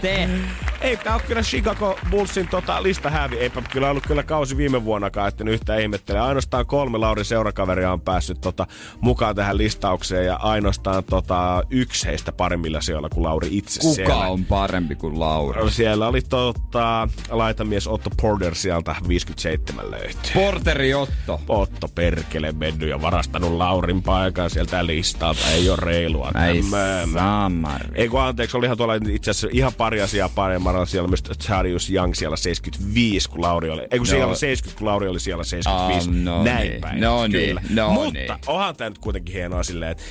Te. 0.00 0.28
Ei 0.82 0.96
tää 0.96 1.14
ole 1.14 1.22
kyllä 1.26 1.42
Chicago 1.42 1.98
Bullsin 2.10 2.48
tota, 2.48 2.82
lista 2.82 3.10
hävi. 3.10 3.36
Eipä 3.36 3.62
kyllä 3.72 3.90
ollut 3.90 4.06
kyllä 4.06 4.22
kausi 4.22 4.56
viime 4.56 4.84
vuonnakaan, 4.84 5.28
että 5.28 5.44
yhtä 5.48 5.76
ihmettele. 5.76 6.20
Ainoastaan 6.20 6.66
kolme 6.66 6.98
Lauri 6.98 7.24
seurakaveria 7.24 7.92
on 7.92 8.00
päässyt 8.00 8.40
tota, 8.40 8.66
mukaan 9.00 9.36
tähän 9.36 9.58
listaukseen 9.58 10.26
ja 10.26 10.36
ainoastaan 10.36 11.04
tota, 11.04 11.62
yksi 11.70 12.06
heistä 12.06 12.32
paremmilla 12.32 12.80
sijoilla 12.80 13.08
kuin 13.08 13.24
Lauri 13.24 13.48
itse 13.50 13.80
Kuka 13.80 13.94
siellä. 13.94 14.16
on 14.16 14.44
parempi 14.44 14.94
kuin 14.94 15.20
Laura? 15.20 15.70
Siellä 15.70 16.08
oli 16.08 16.20
tota, 16.22 17.08
laitamies 17.30 17.88
Otto 17.88 18.10
Porter 18.22 18.54
sieltä 18.54 18.96
57 19.08 19.90
löytyy. 19.90 20.32
Porteri 20.34 20.94
Otto. 20.94 21.40
Otto 21.48 21.88
perkele 21.88 22.52
mennyt 22.52 22.88
ja 22.88 23.02
varastanut 23.02 23.52
Laurin 23.52 24.02
paikan 24.02 24.50
sieltä 24.50 24.86
listalta. 24.86 25.48
Ei 25.50 25.68
ole 25.70 25.78
reilua. 25.80 26.30
Ei 26.46 26.62
ei 27.94 28.08
kun 28.08 28.20
anteeksi, 28.20 28.56
olihan 28.56 28.76
tuolla 28.76 28.94
itse 28.94 29.30
asiassa 29.30 29.48
ihan 29.52 29.72
pari 29.76 30.02
asiaa 30.02 30.28
paremmalla. 30.72 30.86
Siellä 30.86 31.08
myös 31.08 31.22
Charius 31.22 31.90
Young 31.90 32.14
siellä 32.14 32.36
75, 32.36 33.30
kun 33.30 33.40
Lauri 33.42 33.70
oli. 33.70 33.82
Ei 33.82 33.88
kun 33.98 33.98
No. 33.98 34.04
siellä 34.04 34.34
70, 34.34 34.78
kun 34.78 34.86
Lauri 34.88 35.08
oli 35.08 35.20
siellä 35.20 35.44
75. 35.44 36.08
Ah, 36.10 36.14
no 36.16 36.44
Näin 36.44 36.68
niin, 36.70 36.80
päin. 36.80 37.00
no 37.00 37.26
niin, 37.26 37.46
kyllä. 37.46 37.62
no 37.70 37.90
Mutta 37.92 38.12
niin. 38.12 38.32
onhan 38.46 38.76
tämä 38.76 38.90
nyt 38.90 38.98
kuitenkin 38.98 39.34
hienoa 39.34 39.62
silleen, 39.62 39.90
että 39.92 40.02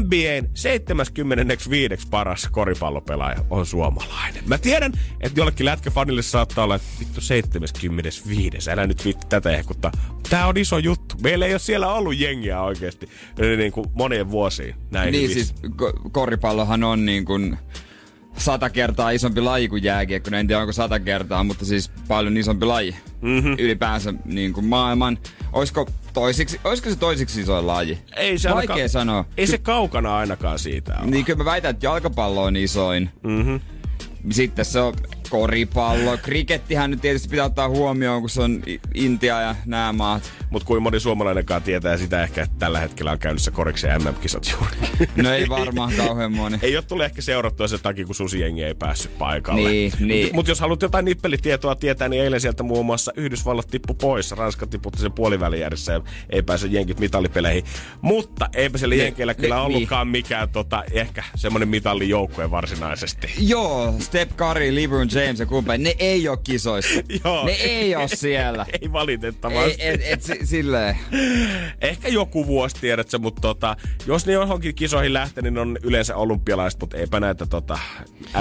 NBAn 0.00 0.50
75. 0.54 2.08
paras 2.10 2.48
koripallopelaaja 2.52 3.44
on 3.50 3.66
suomalainen. 3.66 4.42
Mä 4.46 4.58
tiedän, 4.58 4.92
että 5.20 5.40
jollekin 5.40 5.66
lätkäfanille 5.66 6.22
saattaa 6.22 6.64
olla, 6.64 6.74
että 6.74 6.86
vittu 7.00 7.20
75. 7.20 8.70
Älä 8.70 8.86
nyt 8.86 9.04
vittu 9.04 9.26
tätä 9.28 9.50
ehkuttaa. 9.50 9.92
Tää 10.30 10.46
on 10.46 10.56
iso 10.56 10.78
juttu. 10.78 11.16
Meillä 11.22 11.46
ei 11.46 11.52
ole 11.52 11.58
siellä 11.58 11.92
ollut 11.92 12.18
jengiä 12.18 12.62
oikeasti 12.62 13.08
niin 13.56 13.72
kuin 13.72 13.86
moneen 13.92 14.30
vuosiin. 14.30 14.74
Näin 14.90 15.12
Niin 15.12 15.30
hyvissä. 15.30 15.54
siis 15.60 15.72
ko- 15.72 16.10
koripallohan 16.12 16.84
on 16.84 17.04
niin 17.06 17.24
kuin 17.24 17.58
sata 18.36 18.70
kertaa 18.70 19.10
isompi 19.10 19.40
laji 19.40 19.68
kuin 19.68 19.82
jääkiekko. 19.82 20.30
No 20.30 20.36
En 20.38 20.46
tiedä 20.46 20.60
onko 20.60 20.72
sata 20.72 21.00
kertaa, 21.00 21.44
mutta 21.44 21.64
siis 21.64 21.88
paljon 22.08 22.36
isompi 22.36 22.66
laji. 22.66 22.96
Mm-hmm. 23.20 23.52
Ylipäänsä 23.58 24.14
niin 24.24 24.52
kuin 24.52 24.66
maailman. 24.66 25.18
Olisiko, 25.52 25.86
toisiksi, 26.12 26.60
olisiko 26.64 26.90
se 26.90 26.96
toisiksi 26.96 27.40
isoin 27.40 27.66
laji? 27.66 27.98
Ei 28.16 28.38
se 28.38 28.50
Vaikea 28.50 28.60
ainakaan- 28.74 28.88
sanoa. 28.88 29.24
Ei 29.36 29.46
se 29.46 29.58
kaukana 29.58 30.16
ainakaan 30.16 30.58
siitä 30.58 30.96
ole. 30.98 31.10
Niin 31.10 31.24
kyllä 31.24 31.36
mä 31.38 31.44
väitän, 31.44 31.70
että 31.70 31.86
jalkapallo 31.86 32.42
on 32.42 32.56
isoin. 32.56 33.10
Mm-hmm. 33.22 33.60
Sitten 34.30 34.64
se 34.64 34.80
on 34.80 34.94
koripallo. 35.28 36.16
Krikettihän 36.22 36.90
nyt 36.90 37.00
tietysti 37.00 37.28
pitää 37.28 37.44
ottaa 37.44 37.68
huomioon, 37.68 38.20
kun 38.20 38.30
se 38.30 38.42
on 38.42 38.62
Intia 38.94 39.40
ja 39.40 39.54
nämä 39.66 39.92
maat. 39.92 40.32
Mutta 40.50 40.66
kuin 40.66 40.82
moni 40.82 41.00
suomalainenkaan 41.00 41.62
tietää 41.62 41.96
sitä 41.96 42.22
ehkä, 42.22 42.42
että 42.42 42.56
tällä 42.58 42.80
hetkellä 42.80 43.10
on 43.12 43.18
käynnissä 43.18 43.50
koriksen 43.50 44.02
MM-kisat 44.02 44.52
juuri. 44.52 45.08
No 45.16 45.32
ei 45.32 45.48
varmaan 45.48 45.92
kauhean 45.96 46.32
moni. 46.32 46.58
ei 46.62 46.76
ole 46.76 46.84
tullut 46.84 47.04
ehkä 47.04 47.22
seurattua 47.22 47.68
sen 47.68 47.80
takia, 47.82 48.06
kun 48.06 48.14
susijengi 48.14 48.62
ei 48.62 48.74
päässyt 48.74 49.18
paikalle. 49.18 49.68
Niin, 49.70 49.92
niin. 50.00 50.30
Mutta 50.34 50.50
jos 50.50 50.60
haluat 50.60 50.82
jotain 50.82 51.04
nippelitietoa 51.04 51.74
tietää, 51.74 52.08
niin 52.08 52.22
eilen 52.22 52.40
sieltä 52.40 52.62
muun 52.62 52.86
muassa 52.86 53.12
Yhdysvallat 53.16 53.68
tippu 53.68 53.94
pois. 53.94 54.32
Ranska 54.32 54.66
tiputti 54.66 55.00
sen 55.00 55.12
puolivälijärjessä 55.12 55.92
ja 55.92 56.00
ei 56.30 56.42
pääse 56.42 56.66
jenkit 56.66 57.00
mitallipeleihin. 57.00 57.64
Mutta 58.02 58.48
eipä 58.54 58.78
siellä 58.78 58.94
Ni- 58.94 59.02
jenkeillä 59.02 59.34
kyllä 59.34 59.54
ni- 59.54 59.60
ollutkaan 59.60 60.08
mikään 60.08 60.48
tota, 60.48 60.84
ehkä 60.92 61.24
semmoinen 61.34 61.68
mitallijoukkue 61.68 62.50
varsinaisesti. 62.50 63.34
Joo, 63.38 63.94
Steph 63.98 64.34
Curry, 64.36 64.74
LeBron 64.74 65.10
James 65.14 65.40
ja 65.40 65.46
kumppanit, 65.46 65.82
ne 65.82 65.94
ei 65.98 66.28
oo 66.28 66.36
kisoissa. 66.36 67.00
Joo. 67.24 67.46
Ne 67.46 67.52
ei 67.52 67.94
oo 67.96 68.08
siellä. 68.08 68.66
ei 68.82 68.92
valitettavasti. 68.92 69.82
Ei, 69.82 69.88
et, 69.94 70.00
et, 70.04 70.22
si- 70.22 70.46
silleen. 70.46 70.96
Ehkä 71.80 72.08
joku 72.08 72.46
vuosi 72.46 72.76
tiedät 72.80 73.10
sä, 73.10 73.18
mutta 73.18 73.40
tota, 73.40 73.76
jos 74.06 74.26
ne 74.26 74.32
johonkin 74.32 74.74
kisoihin 74.74 75.12
lähtee, 75.12 75.42
niin 75.42 75.58
on 75.58 75.78
yleensä 75.82 76.16
olympialaiset, 76.16 76.80
mutta 76.80 76.96
eipä 76.96 77.20
näitä 77.20 77.46
tota, 77.46 77.78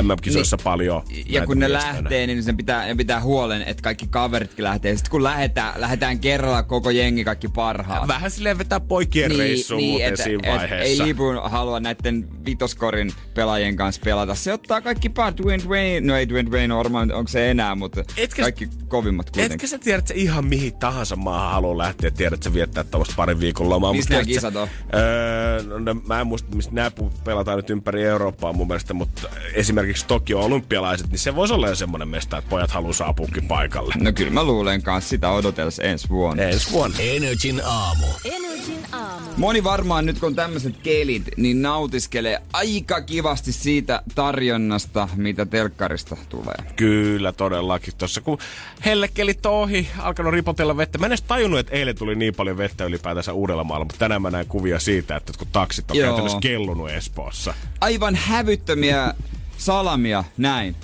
MM-kisoissa 0.02 0.58
niin, 0.58 0.64
paljon. 0.64 1.02
Ja 1.28 1.46
kun 1.48 1.60
ne 1.60 1.74
lähtee, 1.74 2.28
niin 2.28 2.44
sen 2.44 2.58
pitää, 2.58 2.86
ne 2.86 2.96
pitää 2.96 3.22
huolen, 3.22 3.62
että 3.62 3.82
kaikki 3.84 4.08
kaveritkin 4.10 4.64
lähtee. 4.64 4.96
Sitten 4.96 5.12
kun 5.12 5.24
lähetään, 5.24 5.82
lähetään 5.82 6.20
kerralla 6.20 6.64
koko 6.64 6.90
jengi 6.90 7.24
kaikki 7.24 7.48
parhaat. 7.48 8.08
Vähän 8.08 8.32
silleen 8.32 8.58
vetää 8.58 8.80
poikien 8.80 9.30
niin, 9.30 9.40
reissuun 9.40 9.78
niin, 9.78 9.92
muuten 9.92 10.14
et- 10.14 10.20
siinä 10.20 10.40
et 10.44 10.60
vaiheessa. 10.60 11.04
Ei 11.04 11.08
Libun 11.08 11.40
halua 11.44 11.80
näiden 11.80 12.28
vitoskorin 12.46 13.12
pelaajien 13.34 13.76
kanssa 13.76 14.02
pelata. 14.06 14.36
Se 14.36 14.54
ottaa 14.54 14.82
kaikki 14.82 15.10
paar 15.10 15.34
Dwayne 15.38 15.64
Wayne, 15.64 16.00
no 16.02 16.16
ei 16.18 16.30
Dwayne 16.30 16.50
Wayne 16.52 16.63
varmaan, 16.70 17.12
onko 17.12 17.28
se 17.28 17.52
enää, 17.52 17.76
mutta 17.76 18.04
Etkä- 18.18 18.42
kaikki 18.42 18.70
kovimmat 18.88 19.30
kuitenkin. 19.30 19.56
Etkä 19.56 19.68
sä 19.68 19.78
tiedä, 19.78 20.00
että 20.00 20.08
sä 20.10 20.14
ihan 20.18 20.46
mihin 20.46 20.74
tahansa 20.76 21.16
maahan 21.16 21.52
haluaa 21.52 21.78
lähteä. 21.78 22.12
Tiedät, 22.12 22.34
että 22.34 22.44
sä 22.44 22.54
viettää 22.54 22.84
tuosta 22.84 23.14
parin 23.18 23.40
viikon 23.40 23.70
lomaa. 23.70 23.94
Mistä 23.94 24.14
Mut 24.14 24.18
nämä 24.18 24.26
tiedät 24.26 24.42
sä- 24.42 24.48
kisat 24.52 24.64
on? 24.64 24.68
Öö, 24.94 25.64
no, 25.64 25.80
ne- 25.80 26.02
mä 26.08 26.22
en 26.22 26.28
muista, 26.28 26.56
mistä 26.56 26.74
nämä 26.74 26.92
pelataan 27.24 27.58
nyt 27.58 27.70
ympäri 27.70 28.04
Eurooppaa 28.04 28.54
mun 28.54 28.68
mielestä, 28.68 28.94
mutta 28.94 29.22
esimerkiksi 29.54 30.06
Tokio 30.08 30.40
olympialaiset, 30.40 31.10
niin 31.10 31.20
se 31.20 31.36
voisi 31.36 31.54
olla 31.54 31.70
jo 31.70 31.76
semmoinen 31.76 32.08
mesta, 32.08 32.38
että 32.38 32.50
pojat 32.50 32.72
haluaa 32.72 32.94
saapuukin 32.94 33.48
paikalle. 33.48 33.94
No 33.98 34.12
kyllä 34.14 34.32
mä 34.32 34.44
luulen 34.44 34.82
kanssa 34.84 35.10
sitä 35.10 35.30
odotellessa 35.30 35.84
ensi 35.84 36.10
vuonna. 36.10 36.44
Ensi 36.44 36.72
vuonna. 36.72 36.98
Energin 37.00 37.62
aamu. 37.66 38.06
Energin 38.26 38.80
aamu. 38.92 39.26
Moni 39.38 39.64
varmaan 39.64 40.06
nyt 40.06 40.20
kun 40.20 40.36
tämmöiset 40.36 40.78
kelit, 40.84 41.24
niin 41.38 41.62
nautiskelee 41.62 42.42
aika 42.54 43.02
kivasti 43.02 43.52
siitä 43.52 44.02
tarjonnasta, 44.16 45.10
mitä 45.16 45.46
telkkarista 45.46 46.18
tulee. 46.30 46.53
Kyllä, 46.76 47.32
todellakin. 47.32 47.94
Tuossa 47.98 48.22
kun 48.22 48.38
hellekelit 48.86 49.46
on 49.46 49.54
ohi, 49.54 49.88
alkanut 50.00 50.34
ripotella 50.34 50.78
vettä. 50.78 50.98
Mä 50.98 51.06
en 51.06 51.12
edes 51.12 51.22
tajunnut, 51.22 51.60
että 51.60 51.76
eilen 51.76 51.98
tuli 51.98 52.16
niin 52.16 52.36
paljon 52.36 52.58
vettä 52.58 52.86
ylipäätänsä 52.86 53.34
Uudellamaalla, 53.34 53.86
mutta 53.86 54.00
tänään 54.00 54.22
mä 54.22 54.32
näen 54.32 54.48
kuvia 54.48 54.80
siitä, 54.80 55.16
että 55.16 55.34
kun 55.38 55.48
taksit 55.52 55.92
on 55.92 55.98
Joo. 55.98 56.08
käytännössä 56.08 56.40
kellunut 56.42 56.90
Espoossa. 56.90 57.54
Aivan 57.82 58.16
hävyttömiä 58.16 59.14
salamia, 59.58 60.24
näin. 60.38 60.76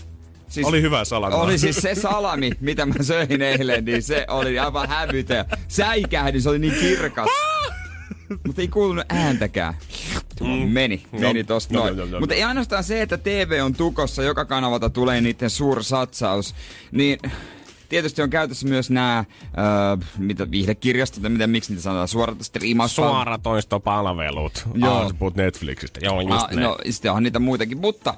Siis 0.49 0.67
Oli 0.67 0.81
hyvä 0.81 1.05
salama. 1.05 1.35
Oli 1.35 1.57
siis 1.57 1.75
se 1.75 1.95
salami, 1.95 2.51
mitä 2.59 2.85
mä 2.85 2.93
söin 3.01 3.41
eilen, 3.41 3.85
niin 3.85 4.03
se 4.03 4.25
oli 4.29 4.59
aivan 4.59 4.89
hävytön. 4.89 5.45
Säikähdin, 5.67 6.41
se 6.41 6.49
oli 6.49 6.59
niin 6.59 6.75
kirkas. 6.79 7.29
Mutta 8.47 8.61
ei 8.61 8.67
kuulunut 8.67 9.05
ääntäkään. 9.09 9.73
Mm. 10.41 10.47
Meni, 10.47 11.01
meni 11.11 11.39
Joo. 11.39 11.43
tosta 11.47 11.73
Joo, 11.73 11.83
noin. 11.85 11.97
joo, 11.97 12.07
joo, 12.07 12.19
Mutta 12.19 12.35
ei 12.35 12.43
ainoastaan 12.43 12.83
se, 12.83 13.01
että 13.01 13.17
TV 13.17 13.59
on 13.63 13.73
tukossa, 13.73 14.23
joka 14.23 14.45
kanavalta 14.45 14.89
tulee 14.89 15.21
niiden 15.21 15.49
suursatsaus, 15.49 16.55
niin 16.91 17.19
tietysti 17.89 18.21
on 18.21 18.29
käytössä 18.29 18.67
myös 18.67 18.89
nämä, 18.89 19.17
äh, 19.19 19.25
mitä 20.17 20.51
viihdekirjastot, 20.51 21.23
mitä, 21.31 21.47
miksi 21.47 21.71
niitä 21.71 21.83
sanotaan, 21.83 22.07
suorat 22.07 22.37
striimauspalvelut. 22.41 23.15
Suoratoistopalvelut. 23.17 24.63
Joo. 24.75 24.89
Joo. 24.89 24.99
Ah, 25.01 25.11
puhut 25.19 25.35
Netflixistä. 25.35 25.99
Joo, 26.03 26.21
just 26.21 26.33
Ah, 26.33 26.51
ne. 26.51 26.61
no, 26.61 26.77
sitten 26.89 27.11
on 27.11 27.23
niitä 27.23 27.39
muitakin, 27.39 27.77
mutta 27.77 28.13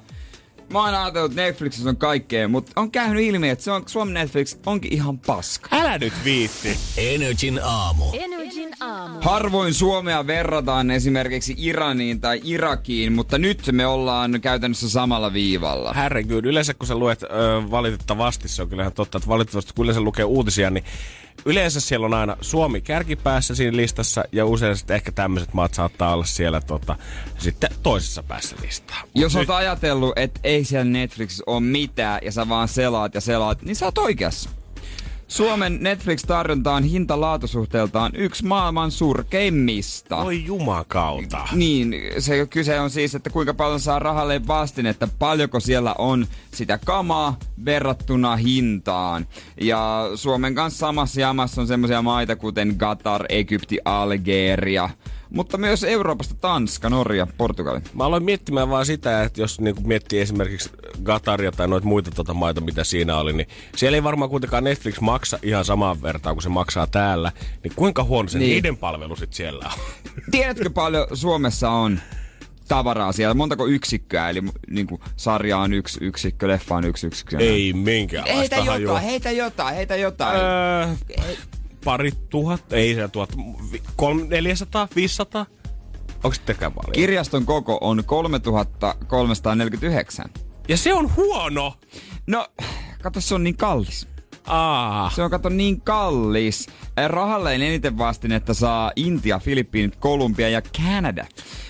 mä 0.72 0.78
oon 0.84 0.94
ajatellut, 0.94 1.32
että 1.32 1.42
Netflixissä 1.42 1.88
on 1.90 1.96
kaikkea, 1.96 2.48
mutta 2.48 2.72
on 2.76 2.90
käynyt 2.90 3.22
ilmi, 3.24 3.48
että 3.48 3.64
se 3.64 3.70
on, 3.70 3.82
Suomen 3.86 4.14
Netflix 4.14 4.56
onkin 4.66 4.92
ihan 4.92 5.18
paska. 5.18 5.68
Älä 5.76 5.98
nyt 5.98 6.12
viitti. 6.24 6.76
Energin 6.96 7.60
aamu. 7.64 8.04
Energin 8.12 8.41
aamu. 8.82 9.18
Harvoin 9.20 9.74
Suomea 9.74 10.26
verrataan 10.26 10.90
esimerkiksi 10.90 11.54
Iraniin 11.58 12.20
tai 12.20 12.40
Irakiin, 12.44 13.12
mutta 13.12 13.38
nyt 13.38 13.62
me 13.72 13.86
ollaan 13.86 14.40
käytännössä 14.40 14.90
samalla 14.90 15.32
viivalla. 15.32 15.92
Herregud, 15.92 16.44
yleensä 16.44 16.74
kun 16.74 16.86
sä 16.86 16.94
luet 16.94 17.22
ö, 17.22 17.26
valitettavasti, 17.70 18.48
se 18.48 18.62
on 18.62 18.68
kyllähän 18.68 18.92
totta, 18.92 19.18
että 19.18 19.28
valitettavasti 19.28 19.72
kun 19.76 19.84
yleensä 19.84 20.00
lukee 20.00 20.24
uutisia, 20.24 20.70
niin 20.70 20.84
yleensä 21.46 21.80
siellä 21.80 22.06
on 22.06 22.14
aina 22.14 22.36
Suomi 22.40 22.80
kärkipäässä 22.80 23.54
siinä 23.54 23.76
listassa 23.76 24.24
ja 24.32 24.46
usein 24.46 24.76
sitten 24.76 24.94
ehkä 24.94 25.12
tämmöiset 25.12 25.54
maat 25.54 25.74
saattaa 25.74 26.14
olla 26.14 26.24
siellä 26.24 26.60
tota, 26.60 26.96
sitten 27.38 27.70
toisessa 27.82 28.22
päässä 28.22 28.56
listaa. 28.62 29.00
Mut 29.02 29.22
Jos 29.22 29.34
nyt- 29.34 29.50
oot 29.50 29.58
ajatellut, 29.58 30.12
että 30.16 30.40
ei 30.44 30.64
siellä 30.64 30.84
Netflixissä 30.84 31.44
ole 31.46 31.60
mitään 31.60 32.20
ja 32.24 32.32
sä 32.32 32.48
vaan 32.48 32.68
selaat 32.68 33.14
ja 33.14 33.20
selaat, 33.20 33.62
niin 33.62 33.76
sä 33.76 33.84
oot 33.86 33.98
oikeassa. 33.98 34.50
Suomen 35.32 35.78
Netflix-tarjonta 35.80 36.72
on 36.72 36.84
hinta-laatusuhteeltaan 36.84 38.12
yksi 38.14 38.44
maailman 38.44 38.90
surkeimmista. 38.90 40.16
Oi 40.16 40.44
jumakauta. 40.44 41.48
Niin, 41.52 41.94
se 42.18 42.46
kyse 42.46 42.80
on 42.80 42.90
siis, 42.90 43.14
että 43.14 43.30
kuinka 43.30 43.54
paljon 43.54 43.80
saa 43.80 43.98
rahalle 43.98 44.46
vastin, 44.46 44.86
että 44.86 45.08
paljonko 45.18 45.60
siellä 45.60 45.94
on 45.98 46.26
sitä 46.54 46.78
kamaa 46.84 47.38
verrattuna 47.64 48.36
hintaan. 48.36 49.26
Ja 49.60 50.10
Suomen 50.14 50.54
kanssa 50.54 50.78
samassa 50.78 51.20
jamassa 51.20 51.60
on 51.60 51.66
semmoisia 51.66 52.02
maita 52.02 52.36
kuten 52.36 52.76
Qatar, 52.78 53.26
Egypti, 53.28 53.78
Algeria, 53.84 54.90
mutta 55.34 55.58
myös 55.58 55.84
Euroopasta 55.84 56.34
Tanska, 56.40 56.90
Norja, 56.90 57.26
Portugali. 57.36 57.80
Mä 57.94 58.04
aloin 58.04 58.24
miettimään 58.24 58.70
vaan 58.70 58.86
sitä, 58.86 59.22
että 59.22 59.40
jos 59.40 59.60
niinku 59.60 59.82
miettii 59.84 60.20
esimerkiksi 60.20 60.70
Gataria 61.02 61.52
tai 61.52 61.68
noita 61.68 61.86
muita 61.86 62.10
tota 62.10 62.34
maita, 62.34 62.60
mitä 62.60 62.84
siinä 62.84 63.16
oli, 63.16 63.32
niin 63.32 63.46
siellä 63.76 63.96
ei 63.96 64.02
varmaan 64.02 64.30
kuitenkaan 64.30 64.64
Netflix 64.64 65.00
maksa 65.00 65.38
ihan 65.42 65.64
samaan 65.64 66.02
vertaan 66.02 66.36
kuin 66.36 66.42
se 66.42 66.48
maksaa 66.48 66.86
täällä. 66.86 67.32
Niin 67.64 67.72
kuinka 67.76 68.04
huono 68.04 68.28
se 68.28 68.38
Niin. 68.38 68.50
niiden 68.50 68.76
palvelu 68.76 69.16
sit 69.16 69.32
siellä 69.32 69.64
on? 69.74 69.80
Tiedätkö 70.30 70.70
paljon 70.70 71.06
Suomessa 71.12 71.70
on 71.70 72.00
tavaraa 72.68 73.12
siellä? 73.12 73.34
Montako 73.34 73.66
yksikköä? 73.66 74.30
Eli 74.30 74.42
niin 74.70 74.86
kuin 74.86 75.00
sarja 75.16 75.58
on 75.58 75.72
yksi 75.72 75.98
yksikkö, 76.04 76.48
leffa 76.48 76.74
on 76.74 76.84
yksi 76.84 77.06
yksikkö. 77.06 77.36
ei 77.38 77.72
minkäänlaista 77.72 78.56
Heitä 78.56 78.78
jotain, 78.80 79.04
heitä 79.04 79.30
jotain, 79.30 79.74
heitä 79.74 79.96
jotain. 79.96 80.40
Öö, 80.40 80.86
pari 81.84 82.12
tuhat, 82.30 82.72
ei 82.72 82.94
se 82.94 83.08
tuhat, 83.08 83.36
vi- 83.72 83.82
kolm, 83.96 84.28
400, 84.28 84.88
500? 84.96 85.46
Onko 86.24 86.34
sittenkään 86.34 86.72
paljon? 86.72 86.92
Kirjaston 86.92 87.46
koko 87.46 87.78
on 87.80 88.04
3349. 88.04 90.30
ja 90.68 90.76
se 90.76 90.94
on 90.94 91.16
huono! 91.16 91.74
No, 92.26 92.46
kato, 93.02 93.20
se 93.20 93.34
on 93.34 93.44
niin 93.44 93.56
kallis. 93.56 94.08
Aa, 94.46 95.10
Se 95.10 95.22
on 95.22 95.30
kato 95.30 95.48
niin 95.48 95.80
kallis. 95.80 96.66
Eh, 96.96 97.08
Rahalle 97.08 97.54
eniten 97.54 97.98
vastinetta 97.98 98.54
saa 98.54 98.92
Intia, 98.96 99.38
Filippiinit, 99.38 99.96
Kolumbia 99.96 100.48
ja 100.48 100.62
Kanada. 100.62 101.26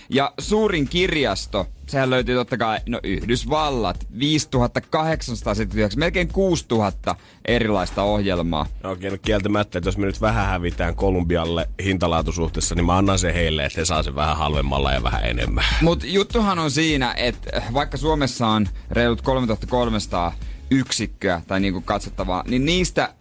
Ja 0.09 0.33
suurin 0.41 0.89
kirjasto, 0.89 1.67
sehän 1.87 2.11
löytyy 2.11 2.35
totta 2.35 2.57
kai, 2.57 2.79
no 2.89 3.01
Yhdysvallat, 3.03 4.07
5879, 4.19 5.99
melkein 5.99 6.29
6000 6.29 7.17
erilaista 7.45 8.03
ohjelmaa. 8.03 8.67
Okei, 8.85 9.11
no 9.11 9.17
kieltämättä, 9.23 9.79
että 9.79 9.89
jos 9.89 9.99
me 9.99 10.07
nyt 10.07 10.21
vähän 10.21 10.47
hävitään 10.47 10.95
Kolumbialle 10.97 11.69
hintalaatusuhteessa, 11.85 12.75
niin 12.75 12.87
mä 12.87 12.97
annan 12.97 13.19
sen 13.19 13.35
heille, 13.35 13.65
että 13.65 13.81
he 13.81 13.85
saa 13.85 14.03
sen 14.03 14.15
vähän 14.15 14.37
halvemmalla 14.37 14.93
ja 14.93 15.03
vähän 15.03 15.25
enemmän. 15.25 15.65
Mutta 15.81 16.07
juttuhan 16.07 16.59
on 16.59 16.71
siinä, 16.71 17.15
että 17.17 17.63
vaikka 17.75 17.97
Suomessa 17.97 18.47
on 18.47 18.69
reilut 18.91 19.23
3300 19.23 20.33
yksikköä 20.73 21.43
tai 21.47 21.61
niinku 21.61 21.81
katsottavaa, 21.81 22.45
niin 22.49 22.65
niistä 22.65 23.15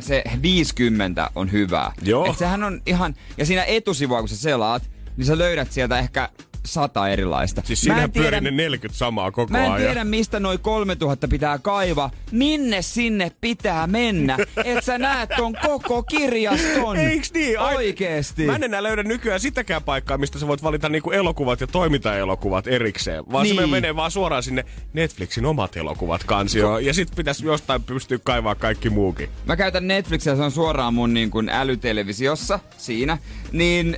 se 0.00 0.24
50 0.42 1.30
on 1.34 1.52
hyvää. 1.52 1.92
Joo. 2.02 2.26
Et 2.30 2.38
sehän 2.38 2.64
on 2.64 2.82
ihan, 2.86 3.14
ja 3.38 3.46
siinä 3.46 3.64
etusivua 3.64 4.20
kun 4.20 4.28
sä 4.28 4.36
selaat, 4.36 4.90
niin 5.16 5.26
sä 5.26 5.38
löydät 5.38 5.72
sieltä 5.72 5.98
ehkä 5.98 6.28
sata 6.66 7.08
erilaista. 7.08 7.62
Siis 7.64 7.80
Mä 7.86 7.94
siinä 7.94 8.02
en 8.04 8.12
pyörii 8.12 8.30
tiedä- 8.30 8.40
ne 8.40 8.50
40 8.50 8.98
samaa 8.98 9.30
koko 9.32 9.52
Mä 9.52 9.64
en 9.64 9.72
ajan. 9.72 9.86
tiedä, 9.86 10.04
mistä 10.04 10.40
noin 10.40 10.58
3000 10.58 11.28
pitää 11.28 11.58
kaivaa. 11.58 12.10
Minne 12.32 12.82
sinne 12.82 13.32
pitää 13.40 13.86
mennä, 13.86 14.38
että 14.64 14.80
sä 14.84 14.98
näet 14.98 15.30
ton 15.36 15.54
koko 15.66 16.02
kirjaston. 16.02 16.96
Eiks 16.96 17.32
niin? 17.32 17.58
Ai- 17.60 17.74
Oikeesti. 17.76 18.46
Mä 18.46 18.56
en 18.56 18.62
enää 18.64 18.82
löydä 18.82 19.02
nykyään 19.02 19.40
sitäkään 19.40 19.82
paikkaa, 19.82 20.18
mistä 20.18 20.38
sä 20.38 20.46
voit 20.46 20.62
valita 20.62 20.88
niinku 20.88 21.10
elokuvat 21.10 21.60
ja 21.60 21.66
toimintaelokuvat 21.66 22.66
erikseen. 22.66 23.24
Vaan 23.32 23.42
Niin. 23.42 23.56
se 23.56 23.66
menee 23.66 23.96
vaan 23.96 24.10
suoraan 24.10 24.42
sinne 24.42 24.64
Netflixin 24.92 25.46
omat 25.46 25.76
elokuvat 25.76 26.24
kansioon. 26.24 26.84
Ja 26.84 26.94
sit 26.94 27.08
pitäisi 27.16 27.46
jostain 27.46 27.82
pystyä 27.82 28.18
kaivaa 28.24 28.54
kaikki 28.54 28.90
muukin. 28.90 29.28
Mä 29.46 29.56
käytän 29.56 29.88
Netflixiä, 29.88 30.36
se 30.36 30.42
on 30.42 30.50
suoraan 30.50 30.94
mun 30.94 31.14
niin 31.14 31.30
kuin 31.30 31.48
älytelevisiossa 31.48 32.60
siinä, 32.78 33.18
niin 33.52 33.96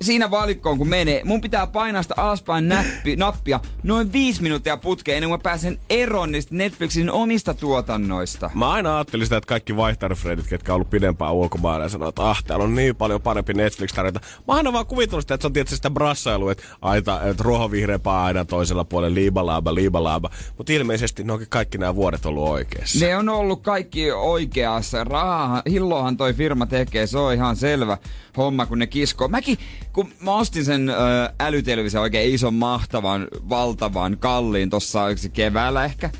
siinä 0.00 0.30
valikkoon 0.30 0.78
kun 0.78 0.88
menee, 0.88 1.22
mun 1.24 1.40
pitää 1.40 1.66
painaa 1.66 2.02
sitä 2.02 2.14
alaspäin 2.16 2.68
näppi, 2.68 3.16
nappia 3.16 3.60
noin 3.82 4.12
viisi 4.12 4.42
minuuttia 4.42 4.76
putkeen 4.76 5.16
ennen 5.16 5.30
kuin 5.30 5.38
mä 5.38 5.42
pääsen 5.42 5.78
eroon 5.90 6.32
niistä 6.32 6.54
Netflixin 6.54 7.10
omista 7.10 7.54
tuotannoista. 7.54 8.50
Mä 8.54 8.70
aina 8.70 8.96
ajattelin 8.96 9.26
sitä, 9.26 9.36
että 9.36 9.48
kaikki 9.48 9.76
vaihtarifreidit, 9.76 10.46
ketkä 10.46 10.72
on 10.72 10.74
ollut 10.74 10.90
pidempään 10.90 11.34
ulkomailla 11.34 11.84
ja 11.84 11.88
sanoo, 11.88 12.08
että 12.08 12.30
ah, 12.30 12.44
täällä 12.44 12.64
on 12.64 12.74
niin 12.74 12.96
paljon 12.96 13.22
parempi 13.22 13.54
Netflix-tarjonta. 13.54 14.20
Mä 14.48 14.54
aina 14.54 14.72
vaan 14.72 14.86
kuvitellut 14.86 15.22
sitä, 15.22 15.34
että 15.34 15.42
se 15.42 15.46
on 15.46 15.52
tietysti 15.52 15.76
sitä 15.76 15.90
brassailua, 15.90 16.52
että, 16.52 16.64
aita, 16.82 17.22
että 17.22 17.42
ruohovihreä 17.42 17.98
paa 17.98 18.24
aina 18.24 18.44
toisella 18.44 18.84
puolella, 18.84 19.14
liibalaaba, 19.14 19.74
liibalaaba. 19.74 20.30
Mutta 20.56 20.72
ilmeisesti 20.72 21.24
ne 21.24 21.32
onkin 21.32 21.48
kaikki 21.48 21.78
nämä 21.78 21.94
vuodet 21.94 22.26
ollut 22.26 22.48
oikeassa. 22.48 23.06
Ne 23.06 23.16
on 23.16 23.28
ollut 23.28 23.62
kaikki 23.62 24.12
oikeassa. 24.12 25.04
Rahaa, 25.04 25.62
hillohan 25.70 26.16
toi 26.16 26.34
firma 26.34 26.66
tekee, 26.66 27.06
se 27.06 27.18
on 27.18 27.34
ihan 27.34 27.56
selvä 27.56 27.98
homma, 28.38 28.66
kun 28.66 28.78
ne 28.78 28.86
kiskoo. 28.86 29.28
Mäkin, 29.28 29.58
kun 29.92 30.12
mä 30.20 30.34
ostin 30.34 30.64
sen 30.64 30.88
ö, 30.88 30.94
älytelevision 31.40 32.02
oikein 32.02 32.34
ison, 32.34 32.54
mahtavan, 32.54 33.28
valtavan, 33.48 34.16
kalliin 34.18 34.70
tossa 34.70 35.00
keväällä 35.32 35.84
ehkä, 35.84 36.10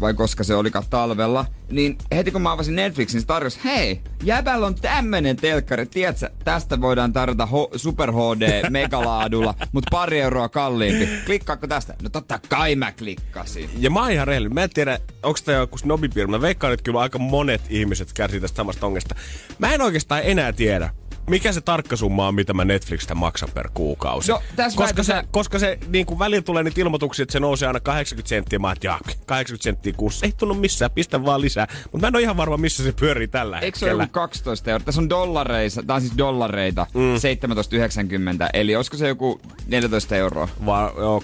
vai 0.00 0.14
koska 0.14 0.44
se 0.44 0.54
olikaan 0.54 0.84
talvella, 0.90 1.46
niin 1.70 1.98
heti 2.14 2.30
kun 2.30 2.42
mä 2.42 2.52
avasin 2.52 2.76
Netflixin, 2.76 3.20
se 3.20 3.26
tarjosi, 3.26 3.60
hei, 3.64 4.00
jäbällä 4.22 4.66
on 4.66 4.74
tämmönen 4.74 5.36
telkkari, 5.36 5.86
tiedätkö, 5.86 6.30
tästä 6.44 6.80
voidaan 6.80 7.12
tarjota 7.12 7.48
ho- 7.52 7.78
Super 7.78 8.12
HD 8.12 8.70
megalaadulla, 8.70 9.54
mutta 9.72 9.88
pari 9.90 10.20
euroa 10.20 10.48
kalliimpi. 10.48 11.08
Klikkaako 11.26 11.66
tästä? 11.66 11.94
No 12.02 12.08
totta 12.08 12.38
kai 12.48 12.76
mä 12.76 12.92
klikkasin. 12.92 13.70
Ja 13.78 13.90
mä 13.90 14.00
oon 14.00 14.10
ihan 14.10 14.26
rehellinen. 14.26 14.54
Mä 14.54 14.62
en 14.62 14.70
tiedä, 14.70 14.98
onko 15.22 15.38
tämä 15.44 15.58
joku 15.58 15.78
snobipirma. 15.78 16.38
Mä 16.38 16.42
veikkaan, 16.42 16.72
että 16.72 16.84
kyllä 16.84 17.00
aika 17.00 17.18
monet 17.18 17.62
ihmiset 17.70 18.12
kärsii 18.12 18.40
tästä 18.40 18.56
samasta 18.56 18.86
ongesta. 18.86 19.14
Mä 19.58 19.74
en 19.74 19.82
oikeastaan 19.82 20.20
enää 20.24 20.52
tiedä, 20.52 20.90
mikä 21.30 21.52
se 21.52 21.60
tarkka 21.60 21.96
summa 21.96 22.28
on, 22.28 22.34
mitä 22.34 22.54
mä 22.54 22.64
Netflixistä 22.64 23.14
maksan 23.14 23.48
per 23.54 23.68
kuukausi. 23.74 24.32
No, 24.32 24.42
tässä 24.56 24.76
koska, 24.76 25.02
se, 25.02 25.22
koska 25.30 25.58
se 25.58 25.78
niin 25.88 26.06
kuin 26.06 26.18
välillä 26.18 26.42
tulee 26.42 26.62
niitä 26.62 26.80
ilmoituksia, 26.80 27.22
että 27.22 27.32
se 27.32 27.40
nousee 27.40 27.66
aina 27.66 27.80
80 27.80 28.28
senttiä. 28.28 28.58
Mä 28.58 28.72
että 28.72 28.86
jaa, 28.86 29.00
80 29.26 29.64
senttiä 29.64 29.92
kuussa. 29.96 30.26
Ei 30.26 30.32
tunnu 30.36 30.54
missään, 30.54 30.90
pistä 30.90 31.24
vaan 31.24 31.40
lisää. 31.40 31.66
Mutta 31.92 31.98
mä 31.98 32.08
en 32.08 32.16
ole 32.16 32.22
ihan 32.22 32.36
varma, 32.36 32.56
missä 32.56 32.84
se 32.84 32.92
pyörii 32.92 33.28
tällä 33.28 33.58
Eikö 33.58 33.78
se 33.78 33.84
ole 33.84 33.90
hetkellä. 33.90 34.02
joku 34.02 34.12
12 34.12 34.70
euroa? 34.70 34.84
Tässä 34.84 35.00
on 35.00 35.08
dollareissa, 35.08 35.82
tää 35.82 35.96
on 35.96 36.02
siis 36.02 36.18
dollareita, 36.18 36.86
mm. 36.94 37.14
17,90. 37.14 38.48
Eli 38.54 38.76
olisiko 38.76 38.96
se 38.96 39.08
joku 39.08 39.40
14 39.66 40.16
euroa? 40.16 40.48
Vaan 40.66 40.92
joo, 40.96 41.22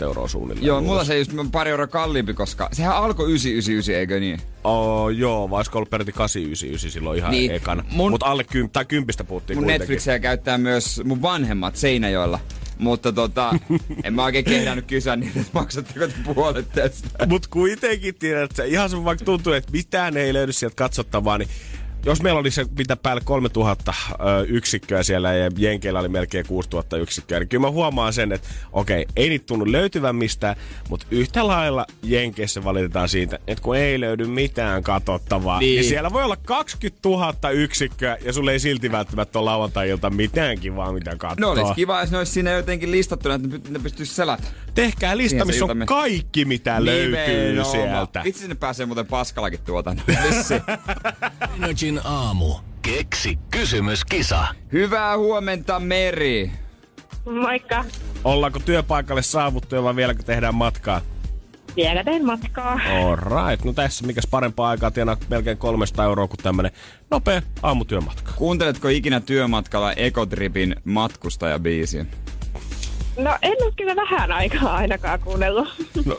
12-13 0.00 0.02
euroa 0.02 0.28
suunnilleen. 0.28 0.66
Joo, 0.66 0.80
mulla 0.80 1.04
se 1.04 1.18
just 1.18 1.32
pari 1.52 1.70
euroa 1.70 1.86
kalliimpi, 1.86 2.34
koska 2.34 2.68
sehän 2.72 2.96
alkoi 2.96 3.26
999, 3.30 3.94
eikö 3.94 4.20
niin? 4.20 4.40
Oh, 4.68 5.08
joo, 5.08 5.50
vai 5.50 5.58
olisiko 5.58 5.78
ollut 5.78 5.90
peräti 5.90 6.12
899 6.12 6.90
silloin 6.90 7.18
ihan 7.18 7.30
Niin, 7.30 7.50
ekana. 7.50 7.84
mun- 7.90 8.10
Mutta 8.10 8.26
alle 8.26 8.44
kym, 8.44 8.70
tai 8.70 8.84
kympistä 8.84 9.24
puhuttiin 9.24 9.56
Mun 9.56 9.64
kuitenkin. 9.64 9.80
Netflixiä 9.80 10.18
käyttää 10.18 10.58
myös 10.58 11.00
mun 11.04 11.22
vanhemmat 11.22 11.76
Seinäjoella. 11.76 12.40
Mutta 12.78 13.12
tota, 13.12 13.54
en 14.04 14.14
mä 14.14 14.24
oikein 14.24 14.44
kehdannut 14.44 14.84
kysyä 14.86 15.16
niitä, 15.16 15.40
että 15.40 15.52
maksatteko 15.52 16.06
te 16.06 16.12
puolet 16.34 16.72
tästä. 16.72 17.26
Mut 17.26 17.46
kuitenkin 17.46 18.14
tiedät, 18.14 18.42
että 18.42 18.56
se 18.62 18.68
ihan 18.68 18.90
sun 18.90 19.04
vaikka 19.04 19.24
tuntuu, 19.24 19.52
että 19.52 19.72
mitään 19.72 20.16
ei 20.16 20.32
löydy 20.32 20.52
sieltä 20.52 20.74
katsottavaa, 20.76 21.38
niin 21.38 21.48
jos 22.06 22.22
meillä 22.22 22.40
oli 22.40 22.50
se 22.50 22.66
mitä 22.78 22.96
päälle 22.96 23.22
3000 23.24 23.94
ö, 24.12 24.14
yksikköä 24.48 25.02
siellä 25.02 25.34
ja 25.34 25.50
Jenkeillä 25.56 26.00
oli 26.00 26.08
melkein 26.08 26.46
6000 26.46 26.96
yksikköä, 26.96 27.38
niin 27.40 27.48
kyllä 27.48 27.62
mä 27.66 27.70
huomaan 27.70 28.12
sen, 28.12 28.32
että 28.32 28.48
okei, 28.72 29.06
ei 29.16 29.28
niitä 29.28 29.46
tunnu 29.46 29.72
löytyvän 29.72 30.16
mistään, 30.16 30.56
mutta 30.88 31.06
yhtä 31.10 31.46
lailla 31.46 31.86
Jenkeissä 32.02 32.64
valitetaan 32.64 33.08
siitä, 33.08 33.38
että 33.46 33.62
kun 33.62 33.76
ei 33.76 34.00
löydy 34.00 34.26
mitään 34.26 34.82
katsottavaa, 34.82 35.60
niin, 35.60 35.80
Niin. 35.80 35.84
siellä 35.88 36.12
voi 36.12 36.24
olla 36.24 36.36
20 36.36 37.08
000 37.08 37.50
yksikköä 37.50 38.16
ja 38.24 38.32
sulle 38.32 38.52
ei 38.52 38.60
silti 38.60 38.92
välttämättä 38.92 39.38
ole 39.38 39.44
lauantai-ilta 39.44 40.10
mitään 40.10 40.58
kivaa, 40.60 40.92
mitä 40.92 41.16
katsoa. 41.16 41.36
No 41.40 41.50
olisi 41.62 41.74
kiva, 41.74 42.00
jos 42.00 42.10
ne 42.10 42.18
olisi 42.18 42.32
siinä 42.32 42.50
jotenkin 42.50 42.90
listattuna, 42.90 43.34
että 43.34 43.48
ne 43.48 43.56
py- 43.56 43.70
ne 43.70 43.78
pystyisi 43.78 44.14
selata. 44.14 44.42
Tehkää 44.74 45.16
lista, 45.16 45.44
missä 45.44 45.64
on 45.64 45.82
kaikki, 45.86 46.44
mitä 46.44 46.84
löytyy 46.84 47.38
Nimenomaan. 47.38 47.72
sieltä. 47.72 48.24
Vitsi 48.24 48.40
sinne 48.40 48.54
pääsee 48.54 48.86
muuten 48.86 49.06
paskallakin 49.06 49.60
tuotannon. 49.66 50.06
Energin 51.88 52.06
aamu. 52.06 52.54
Keksi 52.82 53.38
kysymys, 53.50 54.04
kisa. 54.04 54.46
Hyvää 54.72 55.18
huomenta, 55.18 55.80
Meri. 55.80 56.52
Moikka. 57.42 57.84
Ollaanko 58.24 58.58
työpaikalle 58.58 59.22
saavuttu 59.22 59.82
vai 59.84 59.96
vieläkö 59.96 60.22
tehdään 60.22 60.54
matkaa? 60.54 61.00
Vielä 61.76 62.04
teen 62.04 62.26
matkaa. 62.26 62.80
Alright, 63.04 63.64
no 63.64 63.72
tässä 63.72 64.06
mikäs 64.06 64.26
parempaa 64.30 64.70
aikaa 64.70 64.90
tienaa 64.90 65.16
melkein 65.28 65.58
300 65.58 66.04
euroa 66.04 66.28
kuin 66.28 66.38
tämmönen 66.42 66.72
nopea 67.10 67.42
aamutyömatka. 67.62 68.32
Kuunteletko 68.36 68.88
ikinä 68.88 69.20
työmatkalla 69.20 69.92
Ekotripin 69.92 70.76
matkustajabiisiä? 70.84 72.06
No 73.18 73.38
en 73.42 73.56
ole 73.62 73.72
kyllä 73.76 73.96
vähän 73.96 74.32
aikaa 74.32 74.76
ainakaan 74.76 75.20
kuunnellut. 75.20 75.68
No, 76.04 76.16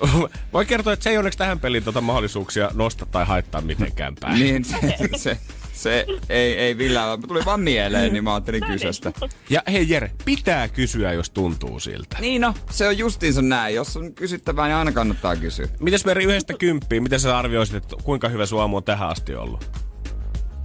voi 0.53 0.65
kertoa, 0.65 0.93
että 0.93 1.03
se 1.03 1.09
ei 1.09 1.17
onneksi 1.17 1.37
tähän 1.39 1.59
peliin 1.59 1.83
tuota 1.83 2.01
mahdollisuuksia 2.01 2.71
nostaa 2.73 3.07
tai 3.11 3.25
haittaa 3.25 3.61
mitenkään 3.61 4.15
päin. 4.19 4.39
Niin, 4.39 4.65
se, 4.65 4.77
se, 5.15 5.37
Se 5.79 6.05
ei, 6.29 6.57
ei 6.57 6.75
millään. 6.75 7.21
Tuli 7.27 7.45
vaan 7.45 7.59
mieleen, 7.59 8.13
niin 8.13 8.23
mä 8.23 8.33
ajattelin 8.33 8.65
kysestä. 8.71 9.11
Ja 9.49 9.61
hei 9.67 9.89
Jere, 9.89 10.11
pitää 10.25 10.67
kysyä, 10.67 11.13
jos 11.13 11.29
tuntuu 11.29 11.79
siltä. 11.79 12.17
Niin 12.19 12.41
no, 12.41 12.53
se 12.69 12.87
on 12.87 12.97
justiinsa 12.97 13.41
näin. 13.41 13.75
Jos 13.75 13.97
on 13.97 14.13
kysyttävää, 14.13 14.67
niin 14.67 14.75
aina 14.75 14.91
kannattaa 14.91 15.35
kysyä. 15.35 15.67
Mites 15.79 16.05
Meri 16.05 16.23
yhdestä 16.23 16.53
kymppiin, 16.53 17.03
miten 17.03 17.19
sä 17.19 17.37
arvioisit, 17.37 17.75
että 17.75 17.95
kuinka 18.03 18.29
hyvä 18.29 18.45
Suomu 18.45 18.77
on 18.77 18.83
tähän 18.83 19.09
asti 19.09 19.35
ollut? 19.35 19.88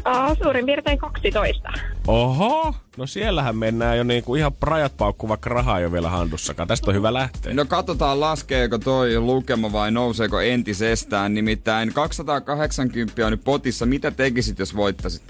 Uh, 0.09 0.37
suurin 0.43 0.67
piirtein 0.67 0.99
12. 0.99 1.73
Oho, 2.07 2.75
no 2.97 3.07
siellähän 3.07 3.57
mennään 3.57 3.99
jo 3.99 4.05
niinku 4.05 4.35
ihan 4.35 4.53
rajat 4.63 4.97
paukku, 4.97 5.29
vaikka 5.29 5.51
rahaa 5.51 5.77
ole 5.77 5.93
vielä 5.93 6.09
handussakaan. 6.09 6.69
Tästä 6.69 6.91
on 6.91 6.95
hyvä 6.95 7.13
lähteä. 7.13 7.55
No 7.55 7.65
katsotaan, 7.65 8.21
laskeeko 8.21 8.79
toi 8.79 9.19
lukema 9.19 9.73
vai 9.73 9.91
nouseeko 9.91 10.41
entisestään. 10.41 11.35
Nimittäin 11.35 11.93
280 11.93 13.27
on 13.27 13.33
nyt 13.33 13.45
potissa. 13.45 13.87
Mitä 13.87 14.11
tekisit, 14.11 14.59
jos 14.59 14.77
voittasit? 14.77 15.23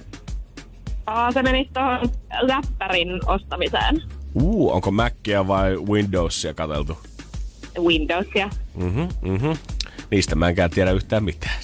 Uh, 1.10 1.34
se 1.34 1.42
menisi 1.42 1.70
tuohon 1.74 2.08
läppärin 2.40 3.20
ostamiseen. 3.26 4.02
Uu, 4.34 4.72
onko 4.72 4.90
Mackia 4.90 5.48
vai 5.48 5.76
Windowsia 5.76 6.54
katseltu? 6.54 6.98
Windowsia. 7.78 8.50
Mhm, 8.74 9.00
mhm. 9.22 9.50
Niistä 10.14 10.34
mä 10.34 10.48
enkään 10.48 10.70
tiedä 10.70 10.90
yhtään 10.90 11.24
mitään. 11.24 11.54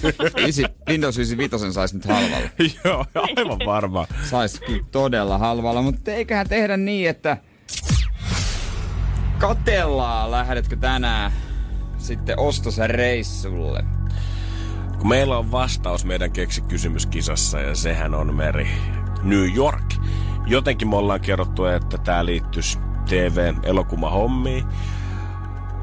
Isi, 0.46 0.64
Windows 0.88 1.18
95 1.18 1.72
saisi 1.72 1.94
nyt 1.94 2.04
halvalla. 2.04 2.48
Joo, 2.84 3.04
aivan 3.14 3.58
varma. 3.66 4.06
Saisi 4.30 4.60
todella 4.90 5.38
halvalla, 5.38 5.82
mutta 5.82 6.10
eiköhän 6.10 6.48
tehdä 6.48 6.76
niin, 6.76 7.08
että 7.08 7.36
katellaan, 9.38 10.30
lähdetkö 10.30 10.76
tänään 10.76 11.32
sitten 11.98 12.38
ostosen 12.38 12.90
reissulle. 12.90 13.84
Kun 14.98 15.08
meillä 15.08 15.38
on 15.38 15.52
vastaus 15.52 16.04
meidän 16.04 16.32
keksikysymyskisassa 16.32 17.60
ja 17.60 17.74
sehän 17.74 18.14
on 18.14 18.34
Meri 18.34 18.68
New 19.22 19.54
York. 19.54 19.94
Jotenkin 20.46 20.88
me 20.88 20.96
ollaan 20.96 21.20
kerrottu, 21.20 21.64
että 21.64 21.98
tämä 21.98 22.26
liittyisi 22.26 22.78
TV-elokuvahommiin. 23.08 24.64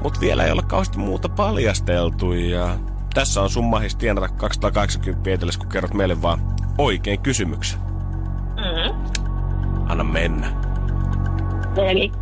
Mutta 0.02 0.20
vielä 0.20 0.44
ei 0.44 0.52
ole 0.52 0.62
kauheasti 0.62 0.98
muuta 0.98 1.28
paljasteltu 1.28 2.32
ja 2.32 2.76
tässä 3.14 3.42
on 3.42 3.50
summahis 3.50 3.96
tienata 3.96 4.28
280 4.28 5.30
etelässä, 5.30 5.60
kun 5.60 5.68
kerrot 5.68 5.94
meille 5.94 6.22
vaan 6.22 6.38
oikein 6.78 7.20
kysymyksen. 7.20 7.80
Mm. 8.56 8.94
Anna 9.88 10.04
mennä. 10.04 10.46
Eli 11.76 12.12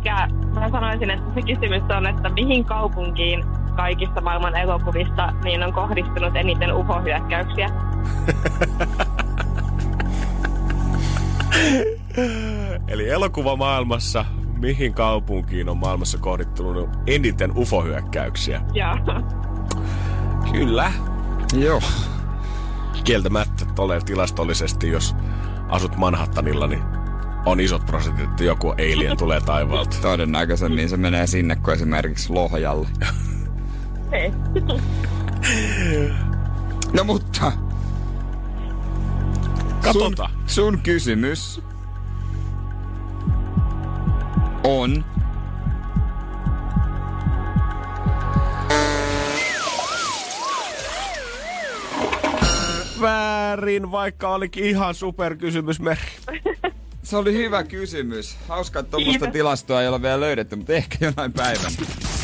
mä 0.53 0.69
sanoisin, 0.69 1.09
että 1.09 1.33
se 1.33 1.41
kysymys 1.41 1.83
on, 1.97 2.07
että 2.07 2.29
mihin 2.29 2.65
kaupunkiin 2.65 3.45
kaikista 3.75 4.21
maailman 4.21 4.55
elokuvista 4.55 5.33
niin 5.43 5.63
on 5.63 5.73
kohdistunut 5.73 6.35
eniten 6.35 6.73
uhohyökkäyksiä? 6.73 7.69
Eli 12.87 13.09
elokuvamaailmassa, 13.09 14.25
mihin 14.65 14.93
kaupunkiin 14.93 15.69
on 15.69 15.77
maailmassa 15.77 16.17
kohdittunut 16.17 16.89
eniten 17.07 17.57
ufohyökkäyksiä? 17.57 18.61
Joo. 18.73 18.97
Kyllä. 20.51 20.91
Joo. 21.53 21.81
Kieltämättä 23.03 23.65
tolle 23.75 23.99
tilastollisesti, 24.05 24.89
jos 24.89 25.15
asut 25.69 25.95
Manhattanilla, 25.95 26.67
niin 26.67 26.83
on 27.45 27.59
isot 27.59 27.85
prosentit, 27.85 28.29
että 28.29 28.43
joku 28.43 28.69
alien 28.69 29.17
tulee 29.17 29.41
taivaalta. 29.41 29.97
Todennäköisemmin 30.01 30.89
se 30.89 30.97
menee 30.97 31.27
sinne 31.27 31.55
kuin 31.55 31.75
esimerkiksi 31.75 32.33
Lohjalle. 32.33 32.87
No 36.93 37.03
mutta, 37.03 37.51
Katota. 39.81 40.29
sun, 40.29 40.45
sun 40.47 40.79
kysymys 40.83 41.61
on... 44.65 45.05
Väärin, 53.01 53.91
vaikka 53.91 54.29
olikin 54.29 54.63
ihan 54.63 54.95
superkysymys, 54.95 55.79
Meri. 55.79 56.01
Se 57.03 57.17
oli 57.17 57.33
hyvä 57.33 57.63
kysymys. 57.63 58.37
Hauska, 58.47 58.79
että 58.79 58.91
tuommoista 58.91 59.27
tilastoa 59.27 59.81
ei 59.81 59.87
ole 59.87 60.01
vielä 60.01 60.19
löydetty, 60.19 60.55
mutta 60.55 60.73
ehkä 60.73 60.97
jonain 61.01 61.33
päivänä. 61.33 61.69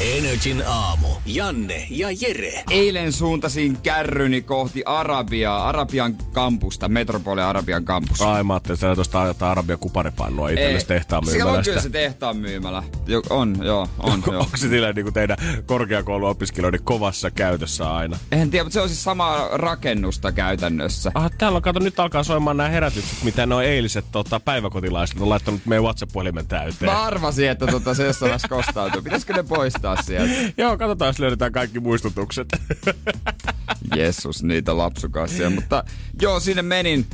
Energin 0.01 0.63
aamu. 0.67 1.07
Janne 1.25 1.87
ja 1.89 2.07
Jere. 2.21 2.63
Eilen 2.71 3.11
suuntasin 3.11 3.77
kärryni 3.83 4.41
kohti 4.41 4.83
Arabiaa, 4.85 5.69
Arabian 5.69 6.15
kampusta, 6.31 6.89
Metropoli 6.89 7.41
Arabian 7.41 7.85
kampus. 7.85 8.21
Ai 8.21 8.43
mä 8.43 8.53
ajattelin, 8.53 8.75
että 8.75 8.95
tuosta 8.95 9.21
ajetaan 9.21 9.51
Arabia 9.51 9.77
kuparipannua 9.77 10.49
itsellesi 10.49 10.87
tehtaan 10.87 11.25
Siellä 11.25 11.51
on 11.51 11.63
kyllä 11.63 11.63
myymälästä. 11.63 11.81
se 11.81 11.89
tehtaan 11.89 12.37
myymälä. 12.37 12.83
Jo, 13.07 13.21
on, 13.29 13.55
joo, 13.63 13.87
on, 13.99 14.23
joo. 14.31 14.39
Onko 14.41 14.57
se 14.57 14.69
silleen 14.69 14.95
niin 14.95 15.05
kuin 15.05 15.13
teidän 15.13 15.37
korkeakouluopiskelijoiden 15.65 16.83
kovassa 16.83 17.31
käytössä 17.31 17.95
aina? 17.95 18.17
En 18.31 18.49
tiedä, 18.49 18.63
mutta 18.63 18.73
se 18.73 18.81
on 18.81 18.89
siis 18.89 19.03
samaa 19.03 19.49
rakennusta 19.57 20.31
käytännössä. 20.31 21.11
Ah, 21.13 21.31
täällä 21.37 21.55
on, 21.55 21.61
kato, 21.61 21.79
nyt 21.79 21.99
alkaa 21.99 22.23
soimaan 22.23 22.57
nämä 22.57 22.69
herätykset, 22.69 23.23
mitä 23.23 23.45
ne 23.45 23.55
on 23.55 23.63
eiliset 23.63 24.05
tota, 24.11 24.39
päiväkotilaiset 24.39 25.21
on 25.21 25.29
laittanut 25.29 25.65
meidän 25.65 25.83
WhatsApp-puhelimen 25.83 26.47
täyteen. 26.47 26.91
Mä 26.91 27.03
arvasin, 27.03 27.49
että 27.49 27.67
tota, 27.67 27.93
se 27.93 28.05
jossain 28.05 28.31
kostautuu. 28.49 29.01
Pitäisikö 29.01 29.33
ne 29.33 29.43
poistaa 29.43 29.90
sieltä? 29.95 30.33
Joo, 30.61 30.77
katsotaan, 30.77 31.09
jos 31.09 31.19
löydetään 31.19 31.51
kaikki 31.51 31.79
muistutukset. 31.79 32.47
Jessus, 33.95 34.43
niitä 34.43 34.77
lapsukassia. 34.77 35.49
Mutta 35.49 35.83
joo, 36.21 36.39
sinne 36.39 36.61
menin, 36.61 37.05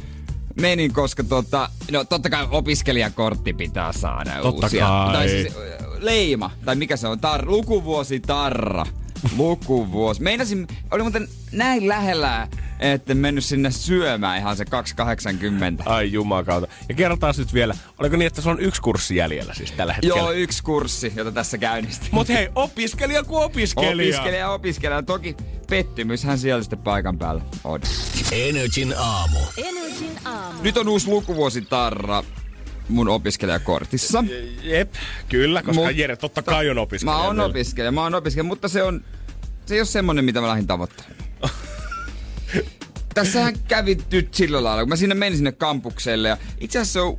menin 0.61 0.93
koska 0.93 1.23
tota, 1.23 1.69
no 1.91 2.03
totta 2.03 2.29
kai 2.29 2.47
opiskelijakortti 2.51 3.53
pitää 3.53 3.93
saada 3.93 4.31
Totta 4.41 4.65
uusia. 4.65 4.85
kai. 4.85 5.13
Tai 5.13 5.29
siis 5.29 5.53
leima, 5.99 6.51
tai 6.65 6.75
mikä 6.75 6.97
se 6.97 7.07
on, 7.07 7.19
tar, 7.19 7.49
lukuvuosi 7.49 8.19
tarra. 8.19 8.85
Lukuvuosi. 9.37 10.21
Meinasin, 10.21 10.67
oli 10.91 11.01
muuten 11.03 11.27
näin 11.51 11.87
lähellä, 11.87 12.47
että 12.79 13.13
en 13.13 13.17
mennyt 13.17 13.45
sinne 13.45 13.71
syömään 13.71 14.37
ihan 14.39 14.57
se 14.57 14.65
280. 14.65 15.83
Ai 15.85 16.11
jumakauta. 16.11 16.67
Ja 16.89 16.95
kerrotaan 16.95 17.33
nyt 17.37 17.53
vielä, 17.53 17.75
oliko 17.99 18.15
niin, 18.17 18.27
että 18.27 18.41
se 18.41 18.49
on 18.49 18.59
yksi 18.59 18.81
kurssi 18.81 19.15
jäljellä 19.15 19.53
siis 19.53 19.71
tällä 19.71 19.93
hetkellä? 19.93 20.17
Joo, 20.19 20.31
yksi 20.31 20.63
kurssi, 20.63 21.13
jota 21.15 21.31
tässä 21.31 21.57
käynnistin. 21.57 22.09
Mut 22.11 22.29
hei, 22.29 22.49
opiskelija 22.55 23.23
kuin 23.23 23.43
opiskelija. 23.43 23.93
Opiskelija, 23.93 24.49
opiskelija. 24.49 25.03
Toki 25.03 25.35
pettymyshän 25.69 26.39
siellä 26.39 26.63
sitten 26.63 26.79
paikan 26.79 27.17
päällä 27.17 27.41
on. 27.63 27.81
Energin 28.31 28.93
aamu. 28.97 29.39
Energin 29.57 30.17
aamu. 30.25 30.61
Nyt 30.63 30.77
on 30.77 30.87
uusi 30.87 31.07
lukuvuositarra 31.07 32.23
mun 32.89 33.09
opiskelijakortissa. 33.09 34.23
Jep, 34.63 34.93
kyllä, 35.29 35.61
koska 35.61 35.81
Mut- 35.81 35.95
Jere 35.95 36.15
totta 36.15 36.41
kai 36.41 36.69
on 36.69 36.77
opiskelija. 36.77 37.17
Mä 37.17 37.23
oon 37.23 37.39
opiskelija, 37.39 37.91
mä 37.91 38.03
oon 38.03 38.15
opiskelija, 38.15 38.47
mutta 38.47 38.67
se 38.67 38.83
on, 38.83 39.03
se 39.65 39.75
ei 39.75 39.79
ole 39.79 39.85
semmonen, 39.85 40.25
mitä 40.25 40.41
mä 40.41 40.47
lähdin 40.47 40.67
tavoittelemaan. 40.67 41.17
Tässähän 43.13 43.55
kävi 43.67 43.97
nyt 44.11 44.33
sillä 44.33 44.63
lailla, 44.63 44.81
kun 44.81 44.89
mä 44.89 44.95
sinne 44.95 45.15
menin 45.15 45.37
sinne 45.37 45.51
kampukselle 45.51 46.27
ja 46.27 46.37
itse 46.59 46.79
asiassa 46.79 46.93
se 46.93 47.01
on 47.01 47.17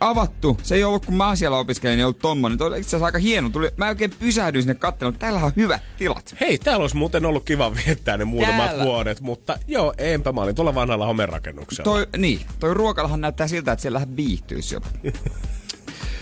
avattu. 0.00 0.58
Se 0.62 0.74
ei 0.74 0.84
ollut, 0.84 1.06
kun 1.06 1.16
mä 1.16 1.36
siellä 1.36 1.58
opiskelin, 1.58 1.96
niin 1.96 2.04
ollut 2.04 2.18
tommonen. 2.18 2.58
Tuo 2.58 2.66
oli 2.66 2.78
itse 2.78 2.88
asiassa 2.88 3.06
aika 3.06 3.18
hieno. 3.18 3.48
Tuli, 3.50 3.70
mä 3.76 3.88
oikein 3.88 4.10
pysähdyin 4.18 4.62
sinne 4.62 4.74
katselemaan, 4.74 5.18
täällä 5.18 5.40
on 5.40 5.52
hyvät 5.56 5.82
tilat. 5.98 6.36
Hei, 6.40 6.58
täällä 6.58 6.82
olisi 6.82 6.96
muuten 6.96 7.26
ollut 7.26 7.44
kiva 7.44 7.74
viettää 7.74 8.16
ne 8.16 8.24
muutamat 8.24 8.66
Täällä. 8.66 8.84
vuodet, 8.84 9.20
mutta 9.20 9.58
joo, 9.66 9.94
enpä 9.98 10.32
mä 10.32 10.40
olin 10.40 10.54
tuolla 10.54 10.74
vanhalla 10.74 11.06
homerakennuksella. 11.06 11.84
Toi, 11.84 12.06
niin, 12.16 12.40
toi 12.60 12.74
ruokalahan 12.74 13.20
näyttää 13.20 13.48
siltä, 13.48 13.72
että 13.72 13.82
siellä 13.82 14.06
viihtyisi 14.16 14.74
jopa. 14.74 14.88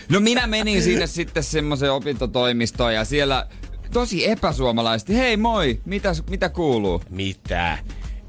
No 0.08 0.20
minä 0.20 0.46
menin 0.46 0.82
sinne 0.82 1.06
sitten 1.06 1.42
semmoiseen 1.42 1.92
opintotoimistoon 1.92 2.94
ja 2.94 3.04
siellä 3.04 3.46
tosi 3.92 4.30
epäsuomalaisesti, 4.30 5.16
hei 5.16 5.36
moi, 5.36 5.80
mitä, 5.84 6.12
mitä 6.30 6.48
kuuluu? 6.48 7.02
Mitä? 7.10 7.78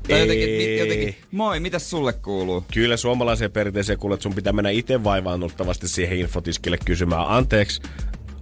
Tai 0.10 0.20
jotenkin, 0.20 0.50
Ei. 0.50 0.80
jotenkin, 0.80 1.16
moi, 1.32 1.60
mitä 1.60 1.80
sulle 1.80 2.14
kuuluu? 2.14 2.64
Kyllä 2.74 2.98
suomalaiseen 2.98 3.52
perinteeseen 3.52 4.00
kuulet, 4.00 4.22
sun 4.22 4.34
pitää 4.34 4.54
mennä 4.54 4.70
itse 4.70 5.04
vaivaannuttavasti 5.04 5.88
siihen 5.88 6.18
infotiskille 6.20 6.78
kysymään 6.86 7.26
anteeksi. 7.28 7.82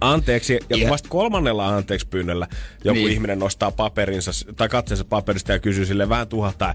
Anteeksi, 0.00 0.58
ja 0.70 0.76
Ja- 0.76 0.90
vasta 0.90 1.08
kolmannella 1.08 1.68
anteeksi 1.68 2.06
pyynnöllä 2.08 2.48
joku 2.84 2.98
Niin. 2.98 3.10
ihminen 3.12 3.38
nostaa 3.38 3.70
paperinsa, 3.70 4.30
tai 4.56 4.68
katseensa 4.68 5.04
paperista 5.04 5.52
ja 5.52 5.58
kysyy 5.58 5.86
sille 5.86 6.08
vähän 6.08 6.28
tuhahtaa, 6.28 6.74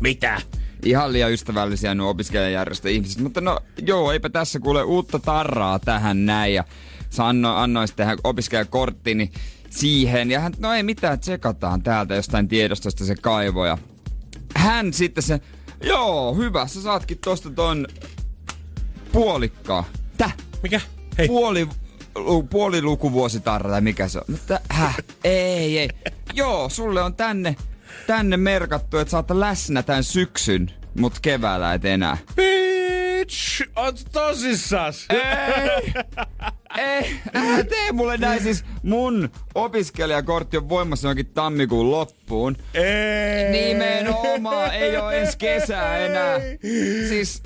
mitä? 0.00 0.40
Ihan 0.84 1.12
liian 1.12 1.32
ystävällisiä 1.32 1.94
nuo 1.94 2.10
opiskelijajärjestö 2.10 2.90
ihmiset, 2.90 3.20
mutta 3.20 3.40
no 3.40 3.60
joo, 3.86 4.12
eipä 4.12 4.28
tässä 4.28 4.60
kuule 4.60 4.82
uutta 4.82 5.18
tarraa 5.18 5.78
tähän 5.78 6.26
näin 6.26 6.54
ja 6.54 6.64
sä 7.10 7.28
anno, 7.28 7.54
annoin 7.56 7.88
opiskelijakorttini 8.24 9.30
siihen 9.70 10.30
ja 10.30 10.40
hän, 10.40 10.52
no 10.58 10.72
ei 10.72 10.82
mitään, 10.82 11.20
tsekataan 11.20 11.82
täältä 11.82 12.14
jostain 12.14 12.48
tiedostosta 12.48 13.04
se 13.04 13.14
kaivoja. 13.14 13.78
Hän 14.56 14.92
sitten 14.92 15.22
se, 15.22 15.40
joo 15.82 16.34
hyvä, 16.34 16.66
sä 16.66 16.82
saatkin 16.82 17.18
tosta 17.18 17.50
ton 17.50 17.86
puolikkaa. 19.12 19.84
Täh? 20.16 20.36
Mikä? 20.62 20.80
Hei, 21.18 21.28
Puoli, 21.28 21.68
lu, 22.14 22.42
puolilukuvuositarra 22.42 23.70
tai 23.70 23.80
mikä 23.80 24.08
se 24.08 24.18
on. 24.18 24.24
Mutta 24.28 24.60
häh? 24.70 24.96
Ei, 25.24 25.78
ei. 25.78 25.88
Joo, 26.34 26.68
sulle 26.68 27.02
on 27.02 27.14
tänne, 27.14 27.56
tänne 28.06 28.36
merkattu, 28.36 28.98
että 28.98 29.10
saat 29.10 29.30
läsnä 29.30 29.82
tämän 29.82 30.04
syksyn. 30.04 30.70
Mut 30.98 31.18
keväällä 31.22 31.74
et 31.74 31.84
enää. 31.84 32.16
Bitch, 33.26 33.62
oot 33.76 34.04
tosissas? 34.12 35.06
Ei, 35.10 35.92
ei, 36.78 37.20
älä 37.34 37.64
tee 37.64 37.92
mulle 37.92 38.16
näin. 38.16 38.42
Siis 38.42 38.64
mun 38.82 39.30
opiskelijakortti 39.54 40.56
on 40.56 40.68
voimassa 40.68 41.08
jonkin 41.08 41.26
tammikuun 41.26 41.90
loppuun. 41.90 42.56
Ei. 42.74 43.50
Nimenomaan, 43.50 44.74
ei 44.74 44.96
oo 44.96 45.10
edes 45.10 45.36
kesää 45.36 45.98
enää. 45.98 46.38
Siis 47.08 47.42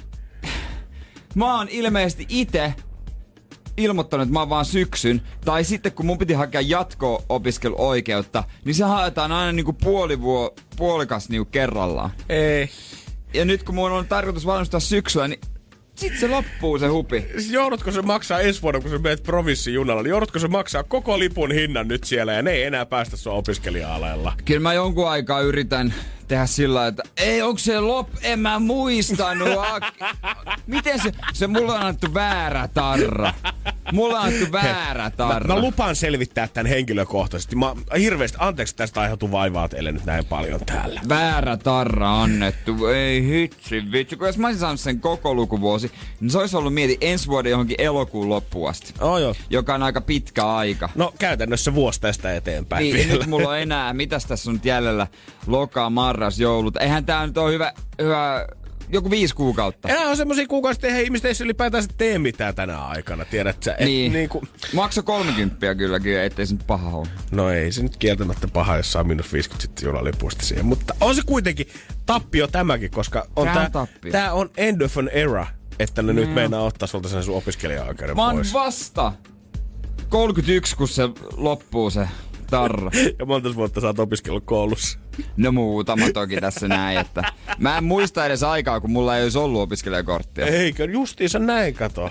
mä 1.34 1.56
oon 1.56 1.68
ilmeisesti 1.70 2.26
itse 2.28 2.74
ilmoittanut, 3.76 4.22
että 4.22 4.32
mä 4.32 4.40
oon 4.40 4.48
vaan 4.48 4.64
syksyn. 4.64 5.22
Tai 5.44 5.64
sitten 5.64 5.92
kun 5.92 6.06
mun 6.06 6.18
piti 6.18 6.32
hakea 6.32 6.60
jatko-opiskeluoikeutta, 6.60 8.44
niin 8.64 8.74
se 8.74 8.84
haetaan 8.84 9.32
aina 9.32 9.52
niinku 9.52 9.72
puoli 9.72 10.20
vuo, 10.20 10.54
puolikas 10.76 11.28
niinku 11.28 11.50
kerrallaan. 11.50 12.10
Ei. 12.28 12.70
Ja 13.34 13.44
nyt 13.44 13.62
kun 13.62 13.74
mun 13.74 13.92
on 13.92 14.06
tarkoitus 14.06 14.46
valmistua 14.46 14.80
syksyllä, 14.80 15.28
niin 15.28 15.40
sit 16.00 16.18
se 16.18 16.28
loppuu 16.28 16.78
se 16.78 16.86
hupi. 16.86 17.26
Joudutko 17.50 17.92
se 17.92 18.02
maksaa 18.02 18.40
ensi 18.40 18.62
vuonna, 18.62 18.80
kun 18.80 18.90
sä 18.90 18.98
menet 18.98 19.22
provinssijunalla, 19.22 20.02
niin 20.02 20.10
joudutko 20.10 20.38
se 20.38 20.48
maksaa 20.48 20.82
koko 20.82 21.18
lipun 21.18 21.52
hinnan 21.52 21.88
nyt 21.88 22.04
siellä 22.04 22.32
ja 22.32 22.42
ne 22.42 22.50
ei 22.50 22.62
enää 22.62 22.86
päästä 22.86 23.16
sun 23.16 23.32
opiskelija-aleella? 23.32 24.32
Kyllä 24.44 24.60
mä 24.60 24.74
jonkun 24.74 25.08
aikaa 25.08 25.40
yritän 25.40 25.94
tehdä 26.30 26.46
sillä 26.46 26.86
että 26.86 27.02
ei, 27.16 27.42
onko 27.42 27.58
se 27.58 27.80
lop, 27.80 28.08
en 28.22 28.38
mä 28.38 28.58
muistanut. 28.58 29.48
Miten 30.66 31.00
se, 31.02 31.12
se 31.32 31.46
mulla 31.46 31.74
on 31.74 31.80
annettu 31.80 32.14
väärä 32.14 32.68
tarra. 32.74 33.32
Mulla 33.92 34.18
on 34.20 34.24
annettu 34.26 34.52
väärä 34.52 35.02
Mä, 35.04 35.10
tarra. 35.10 35.54
mä 35.54 35.60
lupaan 35.60 35.96
selvittää 35.96 36.48
tämän 36.48 36.66
henkilökohtaisesti. 36.66 37.56
Mä 37.56 37.74
hirveästi, 37.98 38.38
anteeksi 38.40 38.76
tästä 38.76 39.00
aiheutuu 39.00 39.30
vaivaa 39.32 39.68
teille 39.68 39.92
nyt 39.92 40.04
näin 40.04 40.24
paljon 40.24 40.60
täällä. 40.66 41.00
Väärä 41.08 41.56
tarra 41.56 42.22
annettu. 42.22 42.86
Ei 42.86 43.24
hitsi 43.24 43.92
vitsi. 43.92 44.16
Kun 44.16 44.26
jos 44.26 44.38
mä 44.38 44.46
olisin 44.46 44.60
saanut 44.60 44.80
sen 44.80 45.00
koko 45.00 45.34
lukuvuosi, 45.34 45.90
niin 46.20 46.30
se 46.30 46.38
olisi 46.38 46.56
ollut 46.56 46.74
mieti 46.74 46.98
ensi 47.00 47.28
vuoden 47.28 47.50
johonkin 47.50 47.80
elokuun 47.80 48.28
loppuun 48.28 48.70
asti. 48.70 48.94
Oh, 49.00 49.18
joo. 49.18 49.34
Joka 49.50 49.74
on 49.74 49.82
aika 49.82 50.00
pitkä 50.00 50.46
aika. 50.46 50.88
No 50.94 51.14
käytännössä 51.18 51.74
vuosi 51.74 52.00
tästä 52.00 52.34
eteenpäin 52.36 52.82
Niin, 52.82 52.96
vielä. 52.96 53.12
nyt 53.12 53.26
mulla 53.26 53.48
on 53.48 53.58
enää, 53.58 53.92
mitäs 53.92 54.26
tässä 54.26 54.50
on 54.50 54.54
nyt 54.54 54.64
jäljellä, 54.64 55.06
loka, 55.46 55.90
marras, 56.20 56.40
joulut. 56.40 56.76
Eihän 56.76 57.06
tää 57.06 57.26
nyt 57.26 57.38
ole 57.38 57.52
hyvä, 57.52 57.72
hyvä 58.02 58.46
joku 58.88 59.10
viisi 59.10 59.34
kuukautta. 59.34 59.88
Enää 59.88 60.08
on 60.08 60.16
semmosia 60.16 60.46
kuukausia, 60.46 60.88
että 60.88 61.00
ihmiset 61.00 61.24
ei 61.24 61.34
ylipäätään 61.44 61.84
tee 61.98 62.18
mitään 62.18 62.54
tänä 62.54 62.78
aikana, 62.84 63.24
tiedät 63.24 63.62
sä. 63.62 63.74
Et 63.78 63.86
Niin. 63.86 64.12
Niinku, 64.12 64.42
Makso 64.72 65.02
30 65.02 65.74
kylläkin, 65.74 66.18
ettei 66.20 66.46
se 66.46 66.54
nyt 66.54 66.66
paha 66.66 66.96
ole. 66.98 67.06
no 67.30 67.50
ei 67.50 67.72
se 67.72 67.82
nyt 67.82 67.96
kieltämättä 67.96 68.48
paha, 68.48 68.76
jos 68.76 68.92
saa 68.92 69.04
miinus 69.04 69.32
50 69.32 69.62
sitten 69.62 69.86
junalipuista 69.86 70.46
siihen. 70.46 70.66
Mutta 70.66 70.94
on 71.00 71.14
se 71.14 71.22
kuitenkin 71.26 71.66
tappio 72.06 72.46
tämäkin, 72.46 72.90
koska 72.90 73.26
on 73.36 73.44
Tää 73.44 73.54
tää, 73.54 73.64
on 73.64 73.72
tappio. 73.72 74.12
tää 74.12 74.32
on 74.32 74.50
end 74.56 74.80
of 74.80 74.98
an 74.98 75.08
era, 75.08 75.46
että 75.78 76.02
ne 76.02 76.12
nyt 76.12 76.34
meinaa 76.34 76.62
ottaa 76.62 76.88
sulta 76.88 77.08
sen 77.08 77.22
sun 77.22 77.36
opiskelija-oikeuden 77.36 78.16
Mä 78.16 78.30
pois. 78.32 78.52
vasta 78.52 79.12
31, 80.08 80.76
kun 80.76 80.88
se 80.88 81.02
loppuu 81.36 81.90
se 81.90 82.08
tarra. 82.50 82.90
ja 83.18 83.26
monta 83.26 83.54
vuotta 83.54 83.80
sä 83.80 83.86
oot 83.86 83.98
opiskellut 83.98 84.44
koulussa. 84.44 84.98
No 85.36 85.52
muutama 85.52 86.10
toki 86.14 86.36
tässä 86.36 86.68
näin, 86.68 86.98
että 86.98 87.32
mä 87.58 87.78
en 87.78 87.84
muista 87.84 88.26
edes 88.26 88.42
aikaa, 88.42 88.80
kun 88.80 88.90
mulla 88.90 89.16
ei 89.16 89.22
olisi 89.22 89.38
ollut 89.38 89.60
opiskelijakorttia. 89.60 90.46
Eikö? 90.46 90.84
Justiinsa 90.84 91.38
näin, 91.38 91.74
kato. 91.74 92.10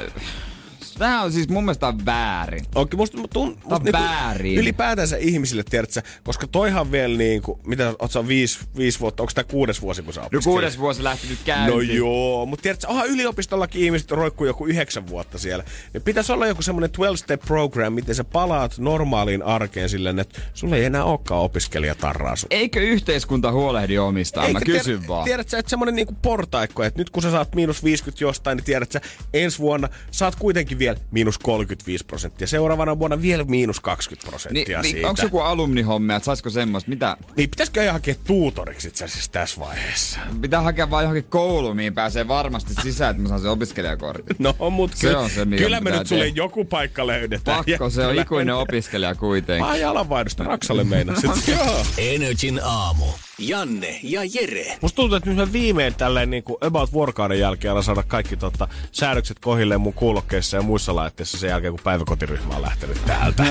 Tää 1.00 1.22
on 1.22 1.32
siis 1.32 1.50
mun 1.50 1.64
mielestä 1.66 1.94
väärin. 2.06 2.66
Onkin 2.76 3.00
musta, 3.00 3.18
tun, 3.34 3.56
Tää 3.70 3.78
on 3.78 3.86
väärin. 3.92 4.60
ylipäätänsä 4.60 5.18
ihmisille, 5.18 5.64
tiedät 5.64 5.92
sä, 5.92 6.04
koska 6.24 6.48
toihan 6.48 6.92
vielä 6.92 7.18
niinku, 7.18 7.60
mitä 7.68 7.94
oot 8.00 8.12
sä 8.12 8.28
viisi, 8.28 8.60
viisi 8.78 9.00
vuotta, 9.00 9.24
onko 9.24 9.32
tää 9.36 9.44
kuudes 9.44 9.82
vuosi, 9.82 10.02
kun 10.02 10.14
sä 10.14 10.22
No 10.22 10.40
kuudes 10.44 10.80
vuosi 10.80 11.04
lähti 11.04 11.28
nyt 11.28 11.40
No 11.40 11.46
käyntiin. 11.46 11.96
joo, 11.98 12.46
mutta 12.46 12.64
tiedätkö, 12.64 12.88
aha, 12.90 13.04
yliopistollakin 13.06 13.82
ihmiset 13.82 14.12
roikkuu 14.12 14.48
joku 14.48 14.66
yhdeksän 14.66 15.08
vuotta 15.08 15.38
siellä. 15.38 15.64
Niin 15.94 16.02
pitäisi 16.04 16.32
olla 16.32 16.48
joku 16.48 16.62
semmoinen 16.62 16.90
12-step 16.90 17.46
program, 17.46 17.94
miten 17.94 18.16
sä 18.16 18.24
palaat 18.24 18.78
normaaliin 18.78 19.44
arkeen 19.44 19.90
silleen, 19.90 20.20
että 20.20 20.42
sulla 20.54 20.76
ei 20.76 20.86
enää 20.86 21.04
olekaan 21.04 21.42
opiskelijatarraa 21.42 22.36
sun. 22.36 22.48
Eikö 22.52 22.82
yhteiskunta 22.82 23.52
huolehdi 23.52 23.98
omistaan? 23.98 24.52
Mä 24.52 24.60
Eikö 24.60 24.72
kysyn 24.72 24.84
tiedä, 25.00 25.08
vaan. 25.08 25.26
Tiedät 25.26 25.50
sä, 25.50 25.58
että 25.58 25.70
semmonen 25.70 25.96
niinku 25.96 26.16
portaikko, 26.22 26.84
että 26.84 27.00
nyt 27.00 27.10
kun 27.10 27.24
sä 27.24 27.32
saat 27.32 27.56
miinus 27.56 27.84
50 27.84 28.24
jostain, 28.24 28.56
niin 28.58 28.66
tiedät 28.66 28.92
sä, 28.92 29.02
ensi 29.34 29.60
vuonna 29.60 29.90
saat 30.12 30.36
kuitenkin 30.36 30.80
vielä 30.80 30.89
miinus 31.12 31.38
35 31.38 32.06
prosenttia. 32.06 32.48
Seuraavana 32.48 33.00
vuonna 33.00 33.22
vielä 33.22 33.44
miinus 33.44 33.80
20 33.80 34.26
Niin, 34.26 34.30
prosenttia 34.32 34.82
niin, 34.82 34.92
siitä. 34.92 35.10
onko 35.10 35.22
joku 35.22 35.40
alumnihommia, 35.40 36.16
että 36.16 36.26
saisiko 36.26 36.50
semmoista? 36.50 36.90
Mitä? 36.90 37.18
Niin 37.38 37.50
pitäisikö 37.50 37.84
ihan 37.84 37.94
hakea 37.94 38.16
tuutoriksi 38.28 38.88
itse 38.88 39.06
asiassa 39.06 39.32
tässä 39.32 39.60
vaiheessa? 39.62 40.20
Pitää 40.42 40.62
hakea 40.62 40.90
vaan 40.90 41.04
johonkin 41.04 41.24
kouluun, 41.30 41.76
mihin 41.76 41.94
pääsee 41.94 42.28
varmasti 42.28 42.74
sisään, 42.84 43.12
että 43.12 43.22
mä 43.24 43.30
saan 43.30 43.42
sen 43.42 43.50
opiskelijakortin. 43.52 44.36
No, 44.40 44.56
mutta 44.72 44.98
Se 44.98 45.08
kyllä, 45.08 45.20
on 45.20 45.30
se, 45.30 45.46
mikä 45.46 45.64
kyllä 45.64 45.82
me 45.82 45.92
nyt 45.92 46.08
sulle 46.08 46.24
tehdä. 46.24 46.38
joku 46.38 46.66
paikka 46.66 47.08
löydetään. 47.08 47.64
Pakko, 47.66 47.90
se 47.90 48.06
on 48.06 48.16
ikuinen 48.20 48.56
opiskelija 48.56 49.16
kuitenkin. 49.16 49.66
Mä 49.68 49.76
jalanvaihdosta 49.78 50.44
Raksalle 50.44 50.84
meinasit. 50.84 51.32
Joo. 51.48 51.86
Energin 51.98 52.60
aamu. 52.64 53.06
Janne 53.40 54.00
ja 54.04 54.22
Jere. 54.34 54.78
Musta 54.82 54.96
tuntuu, 54.96 55.18
että 55.18 55.30
nyt 55.30 55.38
mä 55.38 55.54
viimein 55.54 55.96
tälleen 55.96 56.30
niin 56.30 56.44
kuin 56.44 56.58
about 56.62 56.94
vuorokauden 56.94 57.40
jälkeen 57.40 57.72
alan 57.72 57.84
saada 57.84 58.04
kaikki 58.04 58.38
tota, 58.38 58.68
säädökset 58.92 59.40
kohilleen 59.40 59.82
mun 59.82 59.94
kuulokkeissa 59.94 60.58
ja 60.58 60.62
muissa 60.62 60.96
laitteissa 60.96 61.38
sen 61.38 61.50
jälkeen, 61.50 61.74
kun 61.74 61.84
päiväkotiryhmä 61.84 62.56
on 62.56 62.62
lähtenyt 62.62 63.06
täältä. 63.06 63.44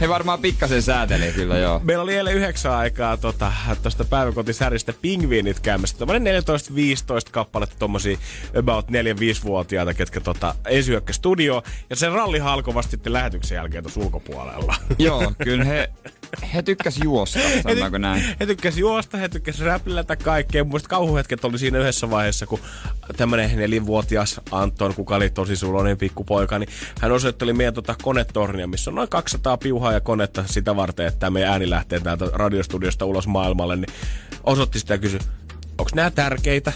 He 0.00 0.08
varmaan 0.08 0.38
pikkasen 0.38 0.82
säätelee 0.82 1.32
kyllä 1.32 1.58
joo. 1.58 1.80
Meillä 1.84 2.02
oli 2.02 2.16
eilen 2.16 2.34
yhdeksän 2.34 2.72
aikaa 2.72 3.16
tota, 3.16 3.52
tosta 3.82 4.04
päiväkotisäristä 4.04 4.92
pingviinit 5.02 5.60
käymässä. 5.60 5.98
Tämmönen 5.98 6.42
14-15 6.44 7.30
kappaletta 7.30 7.76
tommosia 7.78 8.18
about 8.58 8.86
4-5-vuotiaita, 8.86 9.94
ketkä 9.94 10.20
tota, 10.20 10.54
esihyökkä 10.66 11.12
studio. 11.12 11.62
Ja 11.90 11.96
se 11.96 12.08
ralli 12.08 12.38
halkovasti 12.38 12.90
sitten 12.90 13.12
lähetyksen 13.12 13.56
jälkeen 13.56 13.84
tuossa 13.84 14.00
ulkopuolella. 14.00 14.74
Joo, 14.98 15.32
kyllä 15.44 15.64
he, 15.64 15.90
he 16.54 16.62
tykkäs 16.62 16.98
juosta, 17.04 17.38
sanotaanko 17.62 17.98
näin. 17.98 18.22
He 18.40 18.46
tykkäs 18.46 18.78
juosta, 18.78 19.16
he 19.16 19.28
tykkäs 19.28 19.60
räplätä 19.60 20.16
kaikkea. 20.16 20.64
Mun 20.64 20.70
mielestä 20.70 20.88
kauhuhetket 20.88 21.44
oli 21.44 21.58
siinä 21.58 21.78
yhdessä 21.78 22.10
vaiheessa, 22.10 22.46
kun 22.46 22.60
tämmönen 23.16 23.56
nelinvuotias 23.56 24.40
Anton, 24.50 24.94
kuka 24.94 25.16
oli 25.16 25.30
tosi 25.30 25.56
suloinen 25.56 25.96
pikkupoika, 25.96 26.58
niin 26.58 26.68
hän 27.00 27.12
osoitteli 27.12 27.52
meidän 27.52 27.74
tota 27.74 27.94
konetornia, 28.02 28.66
missä 28.66 28.90
on 28.90 28.94
noin 28.94 29.08
200 29.08 29.56
piuhaa 29.56 29.92
ja 29.92 30.00
konetta 30.00 30.44
sitä 30.46 30.76
varten, 30.76 31.06
että 31.06 31.20
tämä 31.20 31.30
meidän 31.30 31.52
ääni 31.52 31.70
lähtee 31.70 32.00
täältä 32.00 32.26
radiostudiosta 32.32 33.04
ulos 33.04 33.26
maailmalle, 33.26 33.76
niin 33.76 33.92
osoitti 34.44 34.78
sitä 34.78 34.94
ja 34.94 34.98
kysyi, 34.98 35.20
onko 35.78 35.90
nämä 35.94 36.10
tärkeitä? 36.10 36.72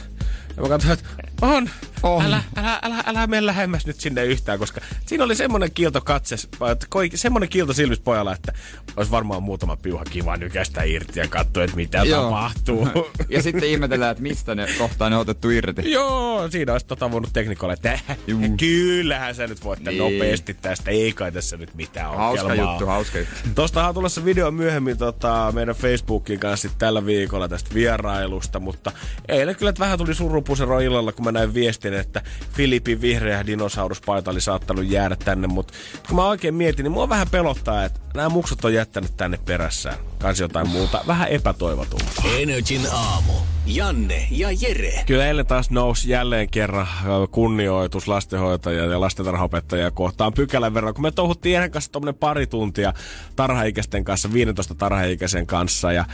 Ja 0.57 0.63
mä 0.63 0.69
katsoin, 0.69 0.93
että 0.93 1.09
on. 1.43 1.71
On. 2.03 2.25
Älä, 2.25 2.43
älä, 2.57 2.79
älä, 2.83 3.03
älä 3.07 3.27
mene 3.27 3.47
lähemmäs 3.47 3.87
nyt 3.87 4.01
sinne 4.01 4.25
yhtään, 4.25 4.59
koska 4.59 4.81
siinä 5.07 5.25
oli 5.25 5.35
semmoinen 5.37 5.71
kiilto 5.75 6.01
katses, 6.01 6.49
koi- 6.89 7.11
semmoinen 7.15 7.49
kiilto 7.49 7.73
silmissä 7.73 8.05
pojalla, 8.05 8.33
että 8.35 8.53
olisi 8.97 9.11
varmaan 9.11 9.43
muutama 9.43 9.77
piuha 9.77 10.05
kiva 10.05 10.37
nykästä 10.37 10.83
irti 10.83 11.21
ja 11.21 11.29
katsoa, 11.29 11.65
että 11.65 11.77
mitä 11.77 11.99
Joo. 11.99 12.23
tapahtuu. 12.25 12.89
Ja 13.29 13.43
sitten 13.43 13.69
ihmetellään, 13.69 14.11
että 14.11 14.23
mistä 14.23 14.55
ne 14.55 14.67
kohtaa 14.79 15.11
ne 15.11 15.17
on 15.17 15.21
otettu 15.23 15.51
irti. 15.51 15.91
Joo, 15.93 16.49
siinä 16.51 16.73
olisi 16.73 16.87
tota 16.87 17.11
voinut 17.11 17.31
teknikolle, 17.33 17.73
että 17.75 17.93
äh, 17.93 18.03
Juu. 18.27 18.41
kyllähän 18.59 19.35
sä 19.35 19.47
nyt 19.47 19.65
voit 19.65 19.81
Niin. 19.81 19.99
nopeasti 19.99 20.55
tästä, 20.55 20.91
ei 20.91 21.13
kai 21.13 21.33
tässä 21.33 21.57
nyt 21.57 21.75
mitään 21.75 22.17
Hauska 22.17 22.47
ongelmaa. 22.47 22.73
juttu, 22.73 22.87
hauska 22.87 23.19
juttu. 23.19 23.35
Tostahan 23.55 23.89
on 23.89 23.95
tulossa 23.95 24.25
video 24.25 24.51
myöhemmin 24.51 24.99
tota, 24.99 25.53
meidän 25.55 25.75
Facebookin 25.75 26.41
kanssa 26.41 26.69
tällä 26.79 27.07
viikolla 27.07 27.49
tästä 27.49 27.75
vierailusta, 27.75 28.61
mutta 28.61 28.93
eilen 29.29 29.57
kyllä 29.57 29.71
että 29.71 29.81
vähän 29.81 29.99
tuli 29.99 30.15
surupusero 30.15 30.81
illalla, 30.81 31.13
kun 31.13 31.25
mä 31.33 31.39
näin 31.39 31.55
viestin, 31.55 31.95
että 31.95 32.23
Filipin 32.53 33.01
vihreä 33.01 33.47
dinosauruspaita 33.47 34.31
oli 34.31 34.41
saattanut 34.41 34.87
jäädä 34.87 35.17
tänne, 35.17 35.47
mutta 35.47 35.75
kun 36.09 36.17
mä 36.17 36.29
oikein 36.29 36.55
mietin, 36.55 36.83
niin 36.85 36.93
mua 36.93 37.09
vähän 37.09 37.31
pelottaa, 37.31 37.85
että 37.85 38.01
nämä 38.15 38.29
muksut 38.29 38.65
on 38.65 38.75
jättänyt 38.75 39.17
tänne 39.17 39.39
perässään. 39.45 39.99
Kans 40.19 40.41
jotain 40.41 40.69
muuta, 40.69 41.05
vähän 41.07 41.29
epätoivotumpaa. 41.29 42.25
Energin 42.39 42.87
aamu. 42.93 43.33
Janne 43.67 44.27
ja 44.31 44.49
Jere. 44.61 45.05
Kyllä 45.07 45.27
eilen 45.27 45.47
taas 45.47 45.71
nousi 45.71 46.11
jälleen 46.11 46.51
kerran 46.51 46.87
ö, 47.05 47.27
kunnioitus 47.31 48.09
lastenhoitajia 48.09 48.85
ja 48.85 49.01
lastentarhaopettajia 49.01 49.91
kohtaan 49.91 50.33
pykälän 50.33 50.75
verran, 50.75 50.95
kun 50.95 51.03
me 51.03 51.11
touhuttiin 51.11 51.53
Jeren 51.53 51.71
kanssa 51.71 51.93
tuommoinen 51.93 52.19
pari 52.19 52.47
tuntia 52.47 52.95
tarhaikäisten 53.37 54.05
kanssa, 54.05 54.33
15 54.33 54.75
tarhaikäisen 54.75 55.47
kanssa 55.47 55.93
ja 55.93 56.05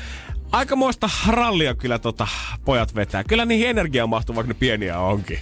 aikamoista 0.53 1.11
rallia 1.27 1.75
kyllä 1.75 1.99
tota 1.99 2.29
pojat 2.65 2.95
vetää. 2.95 3.25
Kyllä 3.25 3.45
niihin 3.45 3.69
energiaa 3.69 4.07
mahtuu, 4.07 4.37
vaikka 4.37 4.53
ne 4.53 4.59
pieniä 4.59 4.99
onkin. 4.99 5.39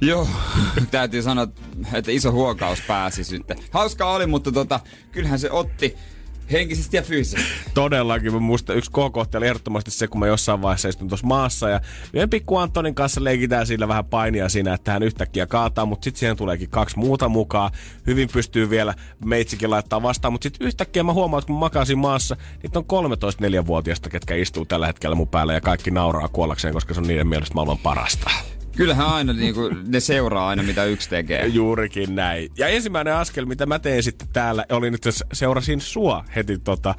Joo, 0.00 0.28
täytyy 0.90 1.22
sanoa, 1.22 1.46
että 1.92 2.10
iso 2.10 2.32
huokaus 2.32 2.80
pääsi 2.80 3.24
sitten. 3.24 3.58
Hauskaa 3.70 4.12
oli, 4.14 4.26
mutta 4.26 4.52
tota, 4.52 4.80
kyllähän 5.12 5.38
se 5.38 5.50
otti 5.50 5.96
Henkisesti 6.52 6.96
ja 6.96 7.02
fyysisesti. 7.02 7.50
Todellakin. 7.74 8.32
Mä 8.32 8.38
muistan, 8.38 8.76
yksi 8.76 8.90
kohokohta 8.90 9.38
oli 9.38 9.46
ehdottomasti 9.46 9.90
se, 9.90 10.08
kun 10.08 10.20
mä 10.20 10.26
jossain 10.26 10.62
vaiheessa 10.62 10.88
istun 10.88 11.08
tuossa 11.08 11.26
maassa 11.26 11.68
ja 11.68 11.80
yhden 12.12 12.30
pikku 12.30 12.56
Antonin 12.56 12.94
kanssa 12.94 13.24
leikitään 13.24 13.66
sillä 13.66 13.88
vähän 13.88 14.04
painia 14.04 14.48
siinä, 14.48 14.74
että 14.74 14.92
hän 14.92 15.02
yhtäkkiä 15.02 15.46
kaataa, 15.46 15.86
mutta 15.86 16.04
sitten 16.04 16.20
siihen 16.20 16.36
tuleekin 16.36 16.70
kaksi 16.70 16.98
muuta 16.98 17.28
mukaan. 17.28 17.70
Hyvin 18.06 18.28
pystyy 18.32 18.70
vielä 18.70 18.94
meitsikin 19.24 19.70
laittaa 19.70 20.02
vastaan, 20.02 20.32
mutta 20.32 20.42
sitten 20.42 20.66
yhtäkkiä 20.66 21.02
mä 21.02 21.12
huomaan, 21.12 21.38
että 21.38 21.46
kun 21.46 21.56
mä 21.56 21.60
makasin 21.60 21.98
maassa, 21.98 22.36
niitä 22.62 22.78
on 22.78 22.84
13 22.84 23.42
vuotiaista 23.66 24.10
ketkä 24.10 24.34
istuu 24.34 24.64
tällä 24.64 24.86
hetkellä 24.86 25.16
mun 25.16 25.28
päällä 25.28 25.52
ja 25.52 25.60
kaikki 25.60 25.90
nauraa 25.90 26.28
kuollakseen, 26.28 26.74
koska 26.74 26.94
se 26.94 27.00
on 27.00 27.06
niiden 27.06 27.28
mielestä 27.28 27.54
maailman 27.54 27.78
parasta. 27.78 28.30
Kyllähän 28.76 29.06
aina 29.06 29.32
niinku, 29.32 29.70
ne 29.86 30.00
seuraa 30.00 30.48
aina, 30.48 30.62
mitä 30.62 30.84
yksi 30.84 31.10
tekee. 31.10 31.46
Juurikin 31.46 32.14
näin. 32.14 32.50
Ja 32.58 32.68
ensimmäinen 32.68 33.14
askel, 33.14 33.46
mitä 33.46 33.66
mä 33.66 33.78
tein 33.78 34.02
sitten 34.02 34.28
täällä, 34.32 34.64
oli 34.72 34.90
nyt, 34.90 35.02
seurasin 35.32 35.80
sua 35.80 36.24
heti, 36.36 36.58
tota, 36.58 36.94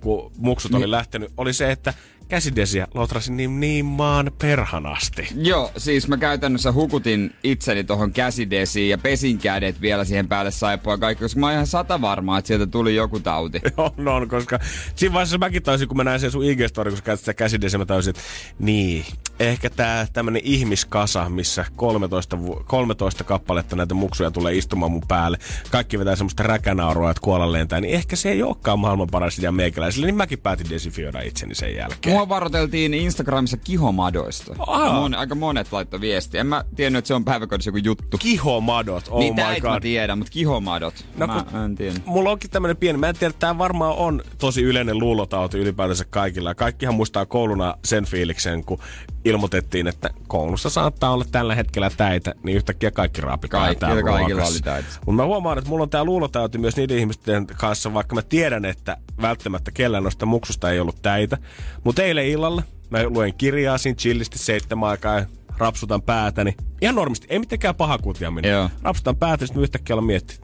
kun 0.00 0.32
muksut 0.38 0.74
oli 0.74 0.90
lähtenyt, 0.90 1.32
oli 1.36 1.52
se, 1.52 1.70
että 1.70 1.94
käsidesiä 2.28 2.86
lotrasin 2.94 3.36
niin, 3.36 3.60
niin 3.60 3.84
maan 3.84 4.30
perhanasti. 4.40 5.28
Joo, 5.34 5.70
siis 5.76 6.08
mä 6.08 6.16
käytännössä 6.16 6.72
hukutin 6.72 7.34
itseni 7.44 7.84
tohon 7.84 8.12
käsidesiin 8.12 8.90
ja 8.90 8.98
pesin 8.98 9.38
kädet 9.38 9.80
vielä 9.80 10.04
siihen 10.04 10.28
päälle 10.28 10.50
saippua 10.50 10.98
kaikki, 10.98 11.24
koska 11.24 11.40
mä 11.40 11.46
oon 11.46 11.54
ihan 11.54 11.66
sata 11.66 12.00
varmaa, 12.00 12.38
että 12.38 12.46
sieltä 12.46 12.66
tuli 12.66 12.94
joku 12.94 13.20
tauti. 13.20 13.60
on, 13.76 14.08
on, 14.08 14.28
koska 14.28 14.58
siinä 14.94 15.12
vaiheessa 15.12 15.38
mäkin 15.38 15.62
taisin, 15.62 15.88
kun 15.88 15.96
mä 15.96 16.04
näin 16.04 16.20
sen 16.20 16.30
sun 16.30 16.42
IG-story, 16.42 16.88
kun 16.88 16.96
sä 16.96 17.02
käytät 17.02 17.20
sitä 17.20 17.34
käsidesiä, 17.34 17.78
mä 17.78 17.86
taisin, 17.86 18.10
että 18.10 18.22
niin, 18.58 19.04
ehkä 19.40 19.70
tää 19.70 20.06
tämmönen 20.12 20.42
ihmiskasa, 20.44 21.28
missä 21.28 21.64
13, 21.76 22.42
vu- 22.42 22.62
13 22.66 23.24
kappaletta 23.24 23.76
näitä 23.76 23.94
muksuja 23.94 24.30
tulee 24.30 24.54
istumaan 24.54 24.92
mun 24.92 25.02
päälle. 25.08 25.38
Kaikki 25.70 25.98
vetää 25.98 26.16
semmoista 26.16 26.42
räkänaurua, 26.42 27.10
että 27.10 27.20
kuolla 27.20 27.52
lentää, 27.52 27.80
niin 27.80 27.94
ehkä 27.94 28.16
se 28.16 28.30
ei 28.30 28.42
olekaan 28.42 28.78
maailman 28.78 29.08
paras 29.10 29.38
idea 29.38 29.52
meikäläisille, 29.52 30.06
niin 30.06 30.16
mäkin 30.16 30.38
päätin 30.38 30.70
desifioida 30.70 31.20
itseni 31.20 31.54
sen 31.54 31.74
jälkeen. 31.74 32.15
Mua 32.16 32.28
varoiteltiin 32.28 32.94
Instagramissa 32.94 33.56
kihomadoista. 33.56 34.54
Mon, 34.92 35.14
aika 35.14 35.34
monet 35.34 35.72
laittoi 35.72 36.00
viestiä. 36.00 36.40
En 36.40 36.46
mä 36.46 36.64
tiennyt, 36.76 36.98
että 36.98 37.06
se 37.06 37.14
on 37.14 37.24
päiväkodissa 37.24 37.68
joku 37.68 37.78
juttu. 37.84 38.18
Kihomadot, 38.18 39.08
oh 39.10 39.18
niin 39.18 39.34
my 39.34 39.42
näitä 39.42 39.68
mä 39.68 39.72
god. 39.74 39.82
tiedän, 39.82 40.18
mutta 40.18 40.32
kihomadot. 40.32 40.94
No, 41.16 41.26
mä 41.26 41.64
en 41.64 41.74
tiedä. 41.74 41.94
Mulla 42.06 42.30
onkin 42.30 42.50
tämmönen 42.50 42.76
pieni, 42.76 42.98
mä 42.98 43.08
en 43.08 43.16
tiedä, 43.16 43.34
tämä 43.38 43.58
varmaan 43.58 43.96
on 43.96 44.22
tosi 44.38 44.62
yleinen 44.62 44.98
luulotauti 44.98 45.58
ylipäätänsä 45.58 46.04
kaikilla. 46.10 46.54
Kaikkihan 46.54 46.94
muistaa 46.94 47.26
kouluna 47.26 47.74
sen 47.84 48.04
fiiliksen, 48.04 48.64
kun 48.64 48.78
ilmoitettiin, 49.24 49.86
että 49.86 50.10
koulussa 50.28 50.70
saattaa 50.70 51.10
olla 51.12 51.24
tällä 51.32 51.54
hetkellä 51.54 51.90
täitä, 51.96 52.34
niin 52.42 52.56
yhtäkkiä 52.56 52.90
kaikki 52.90 53.20
raapikaa 53.20 53.60
Kaikilla- 53.60 53.80
täällä 53.80 54.02
kaikilla 54.02 54.44
oli 54.44 54.60
täitä. 54.64 54.88
Mutta 55.06 55.22
mä 55.22 55.26
huomaan, 55.26 55.58
että 55.58 55.70
mulla 55.70 55.82
on 55.82 55.90
tää 55.90 56.04
luulotauti 56.04 56.58
myös 56.58 56.76
niiden 56.76 56.98
ihmisten 56.98 57.46
kanssa, 57.46 57.94
vaikka 57.94 58.14
mä 58.14 58.22
tiedän, 58.22 58.64
että 58.64 58.96
välttämättä 59.22 59.70
kellään 59.70 60.02
noista 60.02 60.26
muksusta 60.26 60.70
ei 60.70 60.80
ollut 60.80 61.02
täitä. 61.02 61.38
Mutta 61.84 62.02
eilen 62.06 62.26
illalla 62.26 62.62
mä 62.90 63.04
luen 63.04 63.34
kirjaa 63.34 63.78
siinä 63.78 63.96
chillisti 63.96 64.38
seitsemän 64.38 64.88
aikaa 64.88 65.18
ja 65.18 65.26
rapsutan 65.58 66.02
päätäni. 66.02 66.54
Ihan 66.82 66.94
normisti, 66.94 67.26
ei 67.30 67.38
mitenkään 67.38 67.74
paha 67.74 67.98
kutiaminen. 67.98 68.50
Joo. 68.50 68.70
Rapsutan 68.82 69.16
päätäni, 69.16 69.46
sitten 69.46 69.62
yhtäkkiä 69.62 69.94
aloin 69.94 70.06
miettiä, 70.06 70.36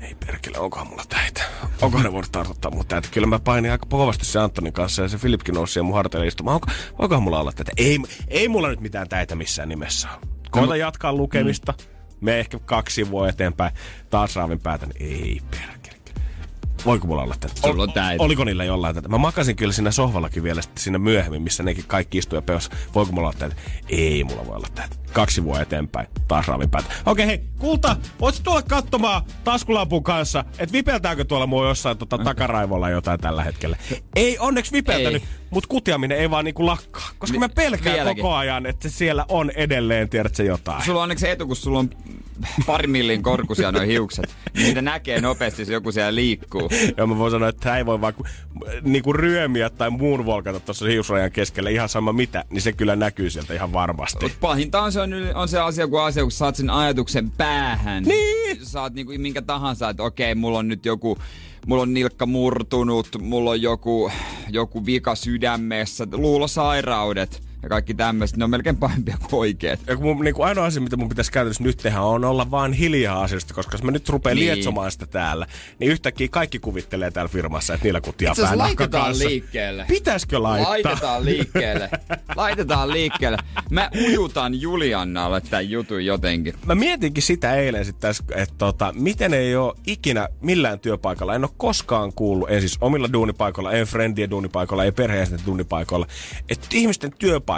ei 0.00 0.14
perkele, 0.26 0.58
onkohan 0.58 0.86
mulla 0.86 1.04
täitä? 1.08 1.42
Onkohan 1.82 2.04
ne 2.04 2.12
voinut 2.12 2.32
tartuttaa 2.32 2.70
mun 2.70 2.86
täitä? 2.86 3.08
Kyllä 3.10 3.26
mä 3.26 3.38
painin 3.38 3.70
aika 3.72 3.86
kovasti 3.86 4.24
se 4.24 4.38
Antonin 4.38 4.72
kanssa 4.72 5.02
ja 5.02 5.08
se 5.08 5.18
Filipkin 5.18 5.54
nousi 5.54 5.72
siihen 5.72 5.84
mun 5.84 5.94
harteille 5.94 6.26
istumaan. 6.26 6.54
Onko, 6.54 6.66
voikohan 6.98 7.22
mulla 7.22 7.40
olla 7.40 7.52
tätä? 7.52 7.72
Ei, 7.76 7.98
ei 8.28 8.48
mulla 8.48 8.68
nyt 8.68 8.80
mitään 8.80 9.08
täitä 9.08 9.34
missään 9.34 9.68
nimessä 9.68 10.08
ole. 10.08 10.28
Koita 10.50 10.76
jatkaa 10.76 11.12
lukemista. 11.12 11.74
Me 12.20 12.40
ehkä 12.40 12.58
kaksi 12.58 12.94
sivua 12.94 13.28
eteenpäin. 13.28 13.72
Taas 14.10 14.36
raavin 14.36 14.60
päätä, 14.60 14.86
niin 14.86 15.02
ei 15.02 15.40
perkele. 15.50 15.69
Voiko 16.86 17.06
mulla 17.06 17.22
olla 17.22 17.34
tätä? 17.40 17.54
Sulla 17.60 17.82
on 17.82 17.92
täitä. 17.92 18.22
Oliko 18.24 18.44
niillä 18.44 18.64
jollain 18.64 18.94
tätä? 18.94 19.08
Mä 19.08 19.18
makasin 19.18 19.56
kyllä 19.56 19.72
siinä 19.72 19.90
sohvallakin 19.90 20.42
vielä 20.42 20.60
siinä 20.76 20.98
myöhemmin, 20.98 21.42
missä 21.42 21.62
nekin 21.62 21.84
kaikki 21.86 22.18
istuu 22.18 22.36
ja 22.36 22.42
peos. 22.42 22.70
Voiko 22.94 23.12
mulla 23.12 23.28
olla 23.28 23.38
tätä? 23.38 23.56
Ei 23.88 24.24
mulla 24.24 24.46
voi 24.46 24.56
olla 24.56 24.68
tätä. 24.74 24.96
Kaksi 25.12 25.34
sivua 25.34 25.60
eteenpäin. 25.60 26.06
Taas 26.28 26.48
raavin 26.48 26.70
päätä. 26.70 26.88
Okei, 27.06 27.26
hei, 27.26 27.40
kulta, 27.58 27.96
voit 28.20 28.40
tulla 28.44 28.62
katsomaan 28.62 29.22
taskulampun 29.44 30.02
kanssa, 30.04 30.44
että 30.58 30.72
vipeltääkö 30.72 31.24
tuolla 31.24 31.46
mua 31.46 31.68
jossain 31.68 31.98
tota, 31.98 32.18
takaraivolla 32.18 32.90
jotain 32.90 33.20
tällä 33.20 33.44
hetkellä. 33.44 33.76
Ei 34.16 34.38
onneksi 34.38 34.72
vipeltänyt, 34.72 35.22
mutta 35.50 35.68
kutiaminen 35.68 36.18
ei 36.18 36.30
vaan 36.30 36.44
niinku 36.44 36.66
lakkaa. 36.66 37.08
Koska 37.18 37.38
mä 37.38 37.48
pelkään 37.48 37.96
vieläkin. 37.96 38.22
koko 38.22 38.34
ajan, 38.34 38.66
että 38.66 38.88
siellä 38.88 39.24
on 39.28 39.50
edelleen, 39.50 40.08
tiedätkö 40.08 40.42
jotain. 40.42 40.84
Sulla 40.84 40.98
on 40.98 41.02
onneksi 41.02 41.28
etu, 41.28 41.46
kun 41.46 41.56
sulla 41.56 41.78
on 41.78 41.90
pari 42.66 42.86
millin 42.86 43.22
korkusia 43.22 43.72
noin 43.72 43.88
hiukset. 43.88 44.36
Niin 44.54 44.64
Niitä 44.64 44.82
näkee 44.82 45.20
nopeasti, 45.20 45.62
jos 45.62 45.68
joku 45.68 45.92
siellä 45.92 46.14
liikkuu. 46.14 46.70
Ja 46.96 47.06
mä 47.06 47.18
voin 47.18 47.30
sanoa, 47.30 47.48
että 47.48 47.76
ei 47.76 47.86
voi 47.86 48.00
vaan 48.00 48.14
ku- 48.14 48.24
niinku 48.82 49.12
ryömiä 49.12 49.70
tai 49.70 49.90
muun 49.90 50.26
volkata 50.26 50.60
tuossa 50.60 50.86
hiusrajan 50.86 51.32
keskellä 51.32 51.70
ihan 51.70 51.88
sama 51.88 52.12
mitä, 52.12 52.44
niin 52.50 52.62
se 52.62 52.72
kyllä 52.72 52.96
näkyy 52.96 53.30
sieltä 53.30 53.54
ihan 53.54 53.72
varmasti. 53.72 54.32
Pahinta 54.40 54.82
on 54.82 54.92
se, 54.92 54.99
on, 55.02 55.12
yl- 55.12 55.36
on 55.36 55.48
se 55.48 55.58
asia, 55.58 55.88
kun 55.88 56.02
asia, 56.02 56.22
kun 56.22 56.32
saat 56.32 56.56
sen 56.56 56.70
ajatuksen 56.70 57.30
päähän. 57.30 58.02
Niin. 58.02 58.66
Saat 58.66 58.94
niinku 58.94 59.12
minkä 59.18 59.42
tahansa, 59.42 59.88
että 59.88 60.02
okei, 60.02 60.34
mulla 60.34 60.58
on 60.58 60.68
nyt 60.68 60.86
joku, 60.86 61.18
mulla 61.66 61.82
on 61.82 61.94
nilkka 61.94 62.26
murtunut, 62.26 63.08
mulla 63.20 63.50
on 63.50 63.62
joku, 63.62 64.10
joku 64.48 64.86
vika 64.86 65.14
sydämessä, 65.14 66.06
luulosairaudet 66.12 67.49
ja 67.62 67.68
kaikki 67.68 67.94
tämmöiset. 67.94 68.36
Ne 68.36 68.44
on 68.44 68.50
melkein 68.50 68.76
pahempia 68.76 69.16
kuin 69.30 69.40
oikeet. 69.40 69.80
Ja 69.86 69.96
mun, 69.96 70.24
niin 70.24 70.34
kuin 70.34 70.46
ainoa 70.46 70.64
asia, 70.64 70.82
mitä 70.82 70.96
mun 70.96 71.08
pitäisi 71.08 71.32
käytännössä 71.32 71.62
nyt 71.62 71.76
tehdä, 71.76 72.00
on 72.02 72.24
olla 72.24 72.50
vaan 72.50 72.72
hiljaa 72.72 73.22
asiasta, 73.22 73.54
koska 73.54 73.74
jos 73.74 73.82
mä 73.82 73.90
nyt 73.90 74.08
rupean 74.08 74.36
Niin. 74.36 74.46
lietsomaan 74.46 74.90
sitä 74.92 75.06
täällä, 75.06 75.46
niin 75.78 75.90
yhtäkkiä 75.90 76.28
kaikki 76.28 76.58
kuvittelee 76.58 77.10
täällä 77.10 77.28
firmassa, 77.28 77.74
että 77.74 77.84
niillä 77.84 78.00
kutia 78.00 78.30
Itse 78.30 78.54
laitetaan 78.56 79.04
kanssa. 79.04 79.28
liikkeelle. 79.28 79.84
Pitäisikö 79.88 80.42
laittaa? 80.42 80.70
Laitetaan 80.70 81.24
liikkeelle. 81.24 81.90
Laitetaan 82.36 82.90
liikkeelle. 82.90 83.38
Mä 83.70 83.90
ujutan 84.08 84.60
Juliannalle 84.60 85.40
tämän 85.40 85.70
jutun 85.70 86.04
jotenkin. 86.04 86.54
Mä 86.66 86.74
mietinkin 86.74 87.22
sitä 87.22 87.54
eilen 87.54 87.84
sitten 87.84 88.10
että 88.34 88.54
tota, 88.58 88.92
miten 88.96 89.34
ei 89.34 89.56
ole 89.56 89.74
ikinä 89.86 90.28
millään 90.40 90.80
työpaikalla, 90.80 91.34
en 91.34 91.44
ole 91.44 91.50
koskaan 91.56 92.12
kuullut, 92.12 92.50
en 92.50 92.60
siis 92.60 92.78
omilla 92.80 93.12
duunipaikoilla, 93.12 93.72
en 93.72 93.86
friendien 93.86 94.30
duunipaikoilla, 94.30 94.84
ei 94.84 94.92
perheisten 94.92 95.40
duunipaikoilla, 95.46 96.06
että 96.48 96.66
ihmisten 96.72 97.12
työpaikalla 97.18 97.49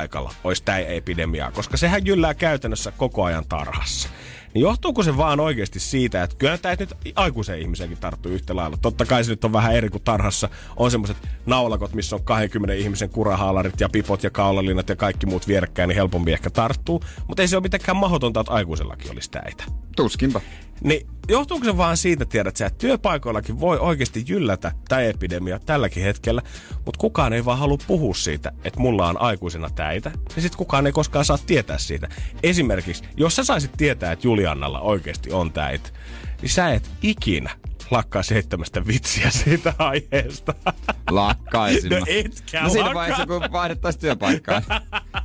olisi 0.45 0.63
tämä 0.65 0.79
epidemiaa, 0.79 1.51
koska 1.51 1.77
sehän 1.77 2.07
jyllää 2.07 2.35
käytännössä 2.35 2.93
koko 2.97 3.25
ajan 3.25 3.45
tarhassa. 3.49 4.09
Niin 4.55 4.63
johtuuko 4.63 5.03
se 5.03 5.17
vaan 5.17 5.41
oikeasti 5.41 5.81
siitä, 5.81 6.23
että 6.23 6.37
kyllä 6.37 6.59
tämä 6.59 6.75
nyt 6.79 6.95
aikuisen 7.17 7.59
ihmisenkin 7.59 7.99
tarttuu 7.99 8.33
yhtä 8.33 8.57
lailla. 8.57 8.77
Totta 8.77 9.07
kai 9.07 9.25
se 9.25 9.31
nyt 9.31 9.45
on 9.45 9.53
vähän 9.53 9.75
eri 9.75 9.89
kuin 9.89 10.03
tarhassa. 10.03 10.49
On 10.77 10.91
semmoiset 10.91 11.17
naulakot, 11.47 11.95
missä 11.95 12.17
on 12.17 12.25
20 12.25 12.75
ihmisen 12.75 13.11
kurahaalarit 13.11 13.81
ja 13.81 13.89
pipot 13.89 14.23
ja 14.23 14.31
kaulalinnat 14.31 14.89
ja 14.89 14.97
kaikki 14.97 15.27
muut 15.27 15.49
vierekkäin, 15.49 15.89
niin 15.89 15.97
helpompi 15.97 16.33
ehkä 16.33 16.51
tarttuu. 16.51 17.03
Mutta 17.29 17.43
ei 17.43 17.49
se 17.49 17.57
ole 17.57 17.63
mitenkään 17.63 17.97
mahdotonta, 17.97 18.41
että 18.41 18.53
aikuisellakin 18.53 19.11
olisi 19.11 19.31
täitä. 19.31 19.65
Tuskinpa. 19.97 20.41
Niin 20.85 21.07
johtuuko 21.29 21.65
se 21.65 21.77
vaan 21.77 21.97
siitä, 21.97 22.25
tiedät 22.25 22.61
että 22.61 22.79
työpaikoillakin 22.79 23.61
voi 23.61 23.79
oikeasti 23.79 24.25
jyllätä 24.29 24.73
tämä 24.89 25.01
epidemia 25.01 25.59
tälläkin 25.59 26.03
hetkellä, 26.03 26.43
mutta 26.85 26.99
kukaan 26.99 27.33
ei 27.33 27.45
vaan 27.45 27.59
halua 27.59 27.79
puhua 27.87 28.15
siitä, 28.15 28.53
että 28.65 28.81
mulla 28.81 29.09
on 29.09 29.21
aikuisena 29.21 29.71
täitä, 29.71 30.11
niin 30.11 30.43
sitten 30.43 30.59
kukaan 30.59 30.87
ei 30.87 30.93
koskaan 30.93 31.25
saa 31.25 31.39
tietää 31.39 31.79
siitä. 31.79 32.09
Esimerkiksi, 32.43 33.05
jos 33.17 33.37
sä 33.37 33.45
saisit 33.45 33.73
tietää, 33.77 34.13
että 34.13 34.27
Juliannalla 34.27 34.81
oikeasti 34.81 35.33
on 35.33 35.53
täitä, 35.53 35.91
niin 36.43 36.51
sä 36.51 36.73
et 36.73 36.91
ikinä 37.03 37.51
lakkaa 37.93 38.23
heittämästä 38.31 38.87
vitsiä 38.87 39.31
siitä 39.31 39.75
aiheesta. 39.79 40.55
Lakkaisin. 41.11 41.91
No 41.91 42.05
etkä 42.07 42.63
No 42.63 42.69
siinä 42.69 42.95
vaiheessa, 42.95 43.27
kun 43.27 43.43
vaihdettaisiin 43.53 44.01
työpaikkaa. 44.01 44.63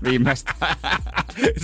Viimeistään. 0.03 0.75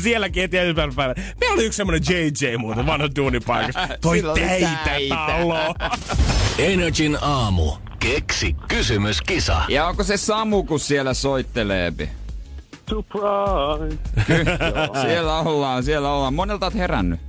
Sielläkin 0.02 0.42
heti 0.42 0.58
ensimmäisenä 0.58 0.96
päivänä. 0.96 1.24
Meillä 1.39 1.54
oli 1.54 1.66
yksi 1.66 1.78
semmonen 1.78 2.02
JJ 2.10 2.58
muuten 2.58 2.86
vanha 2.86 3.08
duunipaikassa. 3.16 3.88
Toi 4.02 4.24
teitä 4.34 4.70
täitä. 4.86 5.16
talo. 5.16 5.76
Energin 6.58 7.18
aamu. 7.22 7.72
Keksi 8.00 8.56
kysymyskisa. 8.68 9.62
Ja 9.68 9.88
onko 9.88 10.04
se 10.04 10.18
Samu, 10.18 10.63
kun 10.63 10.80
siellä 10.80 11.13
soitteleepi? 11.13 12.10
Surprise! 12.89 13.98
Siellä 15.02 15.39
ollaan, 15.39 15.84
siellä 15.84 16.12
ollaan. 16.13 16.34
Monelta 16.34 16.66
oot 16.66 16.76
herännyt. 16.76 17.20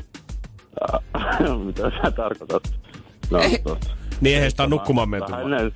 Mitä 1.64 1.82
sä 1.82 2.10
tarkoitat? 2.10 2.83
No, 3.38 3.42
Ei. 3.42 3.58
tossa. 3.58 3.90
Niin 4.20 4.36
eihän 4.36 4.50
sitä 4.50 4.62
ole 4.62 4.70
nukkumaan 4.70 5.08
menty. 5.08 5.32
Vähän 5.32 5.44
ennen, 5.52 5.72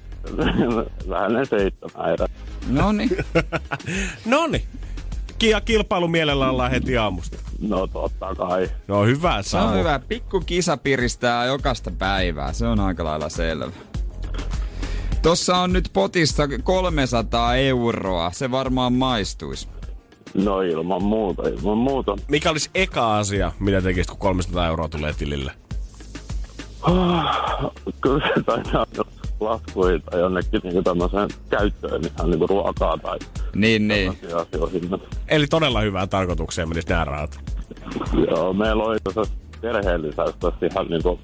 vähän 1.09 1.27
ennen 1.31 1.47
seitsemän 1.47 2.13
erä. 2.13 2.27
No 2.69 2.93
niin. 2.93 3.11
Noni. 4.27 4.63
Ja 5.43 5.61
kilpailu 5.61 6.09
mielellä 6.09 6.51
ollaan 6.51 6.71
heti 6.71 6.97
aamusta. 6.99 7.39
No 7.61 7.87
totta 7.87 8.35
kai. 8.35 8.71
No 8.89 9.05
hyvä 9.05 9.43
Se 9.43 9.49
Samu. 9.49 9.69
on 9.73 9.79
hyvä. 9.79 10.01
Pikku 10.09 10.41
kisa 10.41 10.77
piristää 10.77 11.45
jokaista 11.47 11.91
päivää. 11.99 12.53
Se 12.53 12.67
on 12.67 12.81
aika 12.81 13.05
lailla 13.05 13.29
selvä. 13.29 13.73
Tossa 15.23 15.57
on 15.57 15.73
nyt 15.73 15.91
potissa 15.93 16.49
300 16.63 17.57
euroa. 17.57 18.31
Se 18.33 18.51
varmaan 18.51 18.93
maistuisi. 18.93 19.69
No 20.35 20.61
ilman 20.61 21.03
muuta, 21.03 21.49
ilman 21.49 21.79
muuta. 21.79 22.17
Mikä 22.29 22.51
olisi 22.51 22.71
eka 22.75 23.19
asia, 23.19 23.53
mitä 23.61 23.83
tekisit, 23.83 24.11
kun 24.11 24.19
300 24.19 24.67
euroa 24.67 24.89
tulee 24.89 25.13
tilille? 25.13 25.53
Kyllä 28.01 28.29
se 28.35 28.43
taitaa 28.43 28.87
laskuihin 29.41 30.03
tai 30.03 30.21
jonnekin 30.21 30.61
niin 30.65 30.85
tämmöiseen 30.85 31.29
käyttöön 31.51 32.03
ihan 32.05 32.31
niin 32.31 32.39
kuin 32.39 32.49
ruokaa 32.49 32.99
tai 32.99 33.19
Niin, 33.55 33.89
niin. 33.89 34.19
asioihin. 34.35 34.91
Eli 35.29 35.47
todella 35.47 35.81
hyvään 35.81 36.09
tarkoitukseen 36.09 36.69
menisi 36.69 36.89
nämä 36.89 37.05
rahat. 37.05 37.41
Joo, 38.31 38.53
meillä 38.53 38.85
oli 38.85 38.99
tuossa 39.15 39.35
perheen 39.61 40.03
tässä 40.17 40.67
ihan 40.73 40.87
niin 40.89 41.03
kuin 41.03 41.21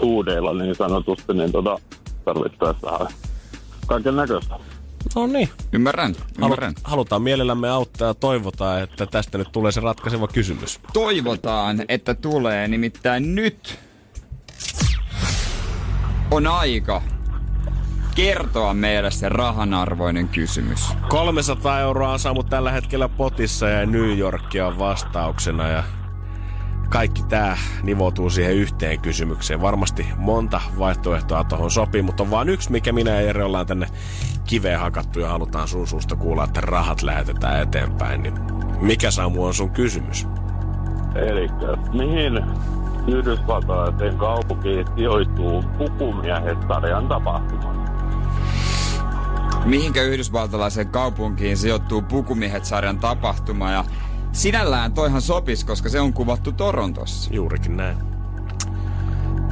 huudeilla 0.00 0.52
niin 0.54 0.74
sanotusti, 0.74 1.34
niin 1.34 1.52
tota, 1.52 1.78
tarvittaisiin 2.24 2.82
vähän 2.82 3.06
kaiken 3.86 4.16
näköistä. 4.16 4.54
No 5.16 5.26
niin. 5.26 5.48
Ymmärrän, 5.72 6.14
ymmärrän. 6.42 6.74
Halutaan 6.84 7.22
mielellämme 7.22 7.70
auttaa 7.70 8.08
ja 8.08 8.14
toivotaan, 8.14 8.82
että 8.82 9.06
tästä 9.06 9.38
nyt 9.38 9.48
tulee 9.52 9.72
se 9.72 9.80
ratkaiseva 9.80 10.28
kysymys. 10.28 10.80
Toivotaan, 10.92 11.84
että 11.88 12.14
tulee. 12.14 12.68
Nimittäin 12.68 13.34
nyt 13.34 13.78
on 16.30 16.46
aika 16.46 17.02
kertoa 18.14 18.74
meille 18.74 19.10
se 19.10 19.28
rahanarvoinen 19.28 20.28
kysymys. 20.28 20.92
300 21.08 21.80
euroa 21.80 22.12
on 22.12 22.18
saanut 22.18 22.48
tällä 22.48 22.72
hetkellä 22.72 23.08
potissa 23.08 23.68
ja 23.68 23.86
New 23.86 24.18
Yorkia 24.18 24.66
on 24.66 24.78
vastauksena 24.78 25.68
ja 25.68 25.82
kaikki 26.88 27.22
tää 27.22 27.58
nivoutuu 27.82 28.30
siihen 28.30 28.54
yhteen 28.54 29.00
kysymykseen. 29.00 29.60
Varmasti 29.60 30.06
monta 30.16 30.60
vaihtoehtoa 30.78 31.44
tuohon 31.44 31.70
sopii, 31.70 32.02
mutta 32.02 32.22
on 32.22 32.30
vaan 32.30 32.48
yksi, 32.48 32.72
mikä 32.72 32.92
minä 32.92 33.10
ja 33.10 33.20
Jere 33.20 33.44
ollaan 33.44 33.66
tänne 33.66 33.86
kiveen 34.46 34.80
hakattu 34.80 35.20
ja 35.20 35.28
halutaan 35.28 35.68
sun 35.68 35.86
suusta 35.86 36.16
kuulla, 36.16 36.44
että 36.44 36.60
rahat 36.60 37.02
lähetetään 37.02 37.62
eteenpäin. 37.62 38.22
Niin 38.22 38.34
mikä 38.80 39.10
Samu 39.10 39.44
on 39.44 39.54
sun 39.54 39.70
kysymys? 39.70 40.26
Eli 41.14 41.48
mihin 41.92 42.44
Yhdysvaltalaisen 43.06 44.16
kaupunkiin 44.16 44.86
sijoittuu 44.96 45.62
Pukumiehet-sarjan 45.78 47.08
tapahtuma? 47.08 47.74
Mihinkä 49.64 50.02
yhdysvaltalaiseen 50.02 50.88
kaupunkiin 50.88 51.56
sijoittuu 51.56 52.02
Pukumiehet-sarjan 52.02 52.98
tapahtuma 52.98 53.70
ja 53.70 53.84
sinällään 54.32 54.92
toihan 54.92 55.22
sopis, 55.22 55.64
koska 55.64 55.88
se 55.88 56.00
on 56.00 56.12
kuvattu 56.12 56.52
Torontossa. 56.52 57.34
Juurikin 57.34 57.76
näin. 57.76 57.96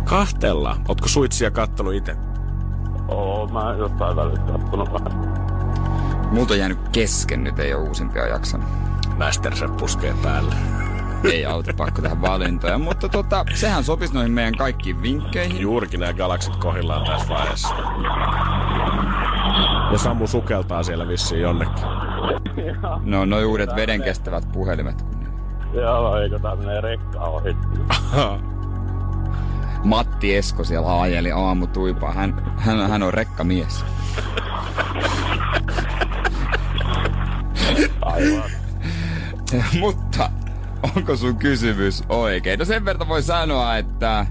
Kahtella. 0.04 0.76
Ootko 0.88 1.08
suitsia 1.08 1.50
kattonut 1.50 1.94
itse? 1.94 2.16
Oo, 3.08 3.46
mä 3.46 3.74
jostain 3.78 4.16
välistä 4.16 4.52
kattonut 4.52 4.92
vähän. 4.92 5.38
Multa 6.32 6.54
on 6.54 6.58
jäänyt 6.58 6.88
kesken, 6.92 7.44
nyt 7.44 7.58
ei 7.58 7.74
ole 7.74 7.88
uusimpia 7.88 8.26
jaksanut. 8.26 8.68
Masterchef 9.18 9.76
puskee 9.76 10.14
päälle. 10.22 10.54
Ei 11.24 11.46
auta, 11.46 11.72
pakko 11.76 12.02
tehdä 12.02 12.20
valintoja. 12.20 12.78
Mutta 12.78 13.08
tota, 13.08 13.44
sehän 13.54 13.84
sopisi 13.84 14.14
noihin 14.14 14.32
meidän 14.32 14.56
kaikkiin 14.56 15.02
vinkkeihin. 15.02 15.60
Juurikin 15.60 16.00
nämä 16.00 16.12
galaksit 16.12 16.56
kohillaan 16.56 17.06
tässä 17.06 17.28
vaiheessa. 17.28 17.74
Ja 19.92 19.98
Samu 19.98 20.26
sukeltaa 20.26 20.82
siellä 20.82 21.08
vissiin 21.08 21.40
jonnekin. 21.40 21.84
No, 23.04 23.24
noi 23.24 23.44
uudet 23.44 23.70
vedenkestävät 23.76 24.52
puhelimet. 24.52 25.04
Joo, 25.74 26.16
eikö 26.16 26.38
tää 26.38 26.56
menee 26.56 26.80
rekka 26.80 27.20
ohi? 27.20 27.56
Matti 29.84 30.36
Esko 30.36 30.64
siellä 30.64 31.00
ajeli 31.00 31.32
aamutuipaa. 31.32 32.12
Hän, 32.12 32.52
hän, 32.56 32.90
hän 32.90 33.02
on 33.02 33.14
rekkamies. 33.14 33.84
Aivan. 38.02 38.50
Mutta 39.80 40.30
onko 40.82 41.16
sun 41.16 41.36
kysymys 41.36 42.02
oikein? 42.08 42.58
No 42.58 42.64
sen 42.64 42.84
verran 42.84 43.08
voi 43.08 43.22
sanoa, 43.22 43.76
että 43.76 44.26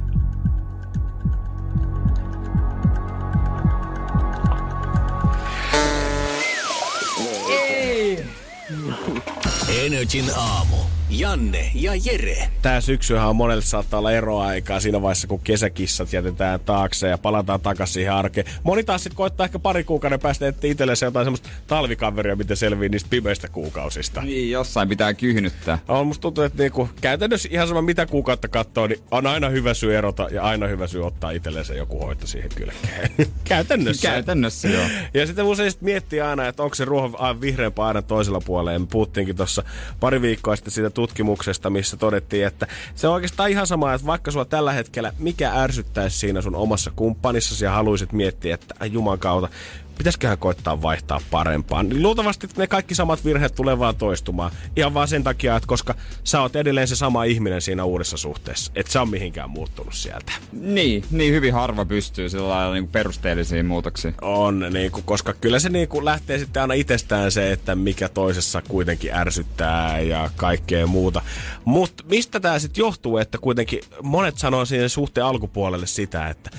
Energin 9.86 10.26
aamu. 10.36 10.97
Janne 11.10 11.72
ja 11.76 11.92
Jere. 12.06 12.50
Tää 12.62 12.82
syksyhän 12.82 13.30
on 13.30 13.36
monelle 13.36 13.62
saattaa 13.62 14.00
olla 14.00 14.12
eroaikaa 14.12 14.80
siinä 14.80 15.02
vaiheessa, 15.02 15.28
kun 15.28 15.40
kesäkissat 15.40 16.14
jätetään 16.14 16.60
taakse 16.60 17.08
ja 17.08 17.18
palataan 17.18 17.62
takaisin 17.62 17.94
siihen 17.94 18.14
arkeen. 18.14 18.48
Moni 18.64 18.84
taas 18.84 19.04
sitten 19.04 19.18
koittaa 19.18 19.46
ehkä 19.46 19.60
pari 19.60 19.84
kuukauden 19.84 20.20
päästä 20.20 20.48
etsiä 20.48 20.72
itsellensä 20.72 21.06
jotain 21.06 21.26
semmoista 21.26 21.50
talvikaveria, 21.68 22.36
miten 22.36 22.58
selvii 22.58 22.90
niistä 22.90 23.10
pimeistä 23.10 23.48
kuukausista. 23.48 24.22
niin, 24.22 24.52
jossain 24.52 24.90
pitää 24.90 25.14
kyhnyttää. 25.14 25.80
On 25.88 26.08
musta 26.08 26.22
tuntuu, 26.22 26.44
että 26.44 26.64
niinku, 26.64 26.90
käytännössä 27.02 27.50
ihan 27.52 27.68
sama 27.68 27.82
mitä 27.82 28.06
kuukautta 28.06 28.48
katsoo, 28.48 28.88
niin 28.88 29.00
on 29.12 29.28
aina 29.28 29.50
hyvä 29.50 29.74
syy 29.74 29.98
erota 29.98 30.28
ja 30.32 30.44
aina 30.44 30.68
hyvä 30.68 30.88
syy 30.88 31.06
ottaa 31.06 31.32
itsellensä 31.32 31.74
joku 31.74 32.00
hoito 32.00 32.28
siihen 32.28 32.50
kylkeen. 32.56 33.12
käytännössä. 33.44 34.08
Käytännössä 34.08 34.68
joo. 34.68 34.86
Ja 35.14 35.26
sitten 35.26 35.46
usein 35.46 35.72
sit 35.72 35.82
miettii 35.82 36.22
aina, 36.22 36.48
että 36.48 36.64
onko 36.64 36.76
se 36.76 36.86
ruoho 36.86 37.42
vihreämpää 37.42 37.86
aina 37.86 38.02
toisella 38.02 38.42
puolella. 38.46 38.80
Me 38.80 38.88
puhuttiinkin 38.92 39.36
tuossa 39.36 39.64
pari 40.00 40.22
viikkoa 40.22 40.56
sitten 40.56 40.74
siitä 40.74 40.97
tutkimuksesta, 41.02 41.70
missä 41.70 41.98
todettiin, 41.98 42.48
että 42.48 42.68
se 42.96 43.08
on 43.08 43.14
oikeastaan 43.14 43.50
ihan 43.50 43.68
sama, 43.68 43.94
että 43.94 44.08
vaikka 44.08 44.32
sulla 44.32 44.46
tällä 44.46 44.72
hetkellä 44.72 45.14
mikä 45.20 45.52
ärsyttäisi 45.54 46.18
siinä 46.18 46.42
sun 46.42 46.56
omassa 46.56 46.92
kumppanissasi 46.96 47.66
ja 47.66 47.72
haluaisit 47.72 48.14
miettiä, 48.14 48.54
että 48.54 48.86
juman 48.86 49.20
kautta, 49.20 49.50
pitäisiköhän 49.98 50.38
koittaa 50.38 50.82
vaihtaa 50.82 51.22
parempaan. 51.32 51.90
Niin 51.90 52.04
luultavasti 52.04 52.48
ne 52.58 52.68
kaikki 52.68 52.96
samat 52.96 53.26
virheet 53.26 53.56
tulee 53.56 53.80
vaan 53.80 53.96
toistumaan. 53.96 54.52
Ihan 54.76 54.94
vaan 54.94 55.08
sen 55.08 55.24
takia, 55.24 55.56
että 55.56 55.68
koska 55.68 55.96
sä 56.24 56.42
oot 56.42 56.56
edelleen 56.56 56.88
se 56.88 56.96
sama 56.96 57.24
ihminen 57.24 57.62
siinä 57.62 57.84
uudessa 57.84 58.18
suhteessa. 58.18 58.72
Et 58.76 58.88
sä 58.88 59.02
on 59.02 59.10
mihinkään 59.10 59.50
muuttunut 59.50 59.94
sieltä. 59.94 60.32
Niin, 60.52 61.04
niin 61.12 61.34
hyvin 61.34 61.54
harva 61.54 61.86
pystyy 61.86 62.30
sillä 62.30 62.50
lailla 62.50 62.74
niin 62.74 62.88
perusteellisiin 62.88 63.66
muutoksiin. 63.66 64.14
On, 64.22 64.66
niin 64.74 64.92
kuin, 64.92 65.04
koska 65.04 65.34
kyllä 65.34 65.60
se 65.60 65.70
niin 65.70 65.88
kuin 65.88 66.06
lähtee 66.06 66.40
sitten 66.40 66.62
aina 66.62 66.74
itsestään 66.74 67.32
se, 67.32 67.52
että 67.52 67.76
mikä 67.76 68.10
toisessa 68.10 68.62
kuitenkin 68.68 69.14
ärsyttää 69.14 70.00
ja 70.00 70.30
kaikkea 70.36 70.88
muuta. 70.88 71.22
Mutta 71.66 72.04
mistä 72.08 72.40
tämä 72.40 72.60
sitten 72.60 72.82
johtuu, 72.82 73.18
että 73.18 73.38
kuitenkin 73.38 73.80
monet 74.02 74.38
sanoo 74.38 74.66
siihen 74.66 74.90
suhteen 74.90 75.26
alkupuolelle 75.26 75.88
sitä, 75.88 76.28
että 76.30 76.50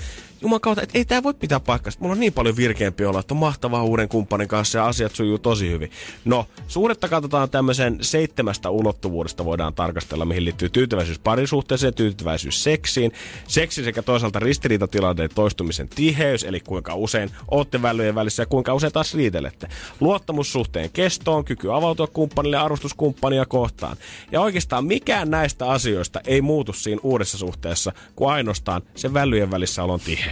Juman 0.40 0.60
kautta, 0.60 0.82
että 0.82 0.98
ei 0.98 1.04
tämä 1.04 1.22
voi 1.22 1.34
pitää 1.34 1.60
paikkaa. 1.60 1.92
Mulla 1.98 2.12
on 2.12 2.20
niin 2.20 2.32
paljon 2.32 2.56
virkeämpi 2.56 3.04
olla, 3.04 3.20
että 3.20 3.34
on 3.34 3.38
mahtavaa 3.38 3.84
uuden 3.84 4.08
kumppanin 4.08 4.48
kanssa 4.48 4.78
ja 4.78 4.86
asiat 4.86 5.14
sujuu 5.14 5.38
tosi 5.38 5.70
hyvin. 5.70 5.90
No, 6.24 6.46
suhdetta 6.68 7.08
katsotaan 7.08 7.50
tämmöisen 7.50 7.98
seitsemästä 8.00 8.70
ulottuvuudesta 8.70 9.44
voidaan 9.44 9.74
tarkastella, 9.74 10.24
mihin 10.24 10.44
liittyy 10.44 10.68
tyytyväisyys 10.68 11.18
parisuhteeseen, 11.18 11.94
tyytyväisyys 11.94 12.64
seksiin, 12.64 13.12
seksi 13.48 13.84
sekä 13.84 14.02
toisaalta 14.02 14.38
ristiriitatilanteen 14.38 15.30
toistumisen 15.34 15.88
tiheys, 15.88 16.44
eli 16.44 16.60
kuinka 16.60 16.94
usein 16.94 17.30
ootte 17.50 17.82
välyjen 17.82 18.14
välissä 18.14 18.42
ja 18.42 18.46
kuinka 18.46 18.74
usein 18.74 18.92
taas 18.92 19.14
riitelette. 19.14 19.68
Luottamussuhteen 20.00 20.90
kestoon, 20.90 21.44
kyky 21.44 21.72
avautua 21.72 22.06
kumppanille 22.06 22.56
ja 22.56 22.64
arvostuskumppania 22.64 23.46
kohtaan. 23.46 23.96
Ja 24.32 24.40
oikeastaan 24.40 24.84
mikään 24.84 25.30
näistä 25.30 25.68
asioista 25.70 26.20
ei 26.26 26.42
muutu 26.42 26.72
siinä 26.72 27.00
uudessa 27.02 27.38
suhteessa, 27.38 27.92
kuin 28.16 28.30
ainoastaan 28.30 28.82
se 28.94 29.14
välyjen 29.14 29.50
välissä 29.50 29.84
olon 29.84 30.00
tiheys. 30.00 30.27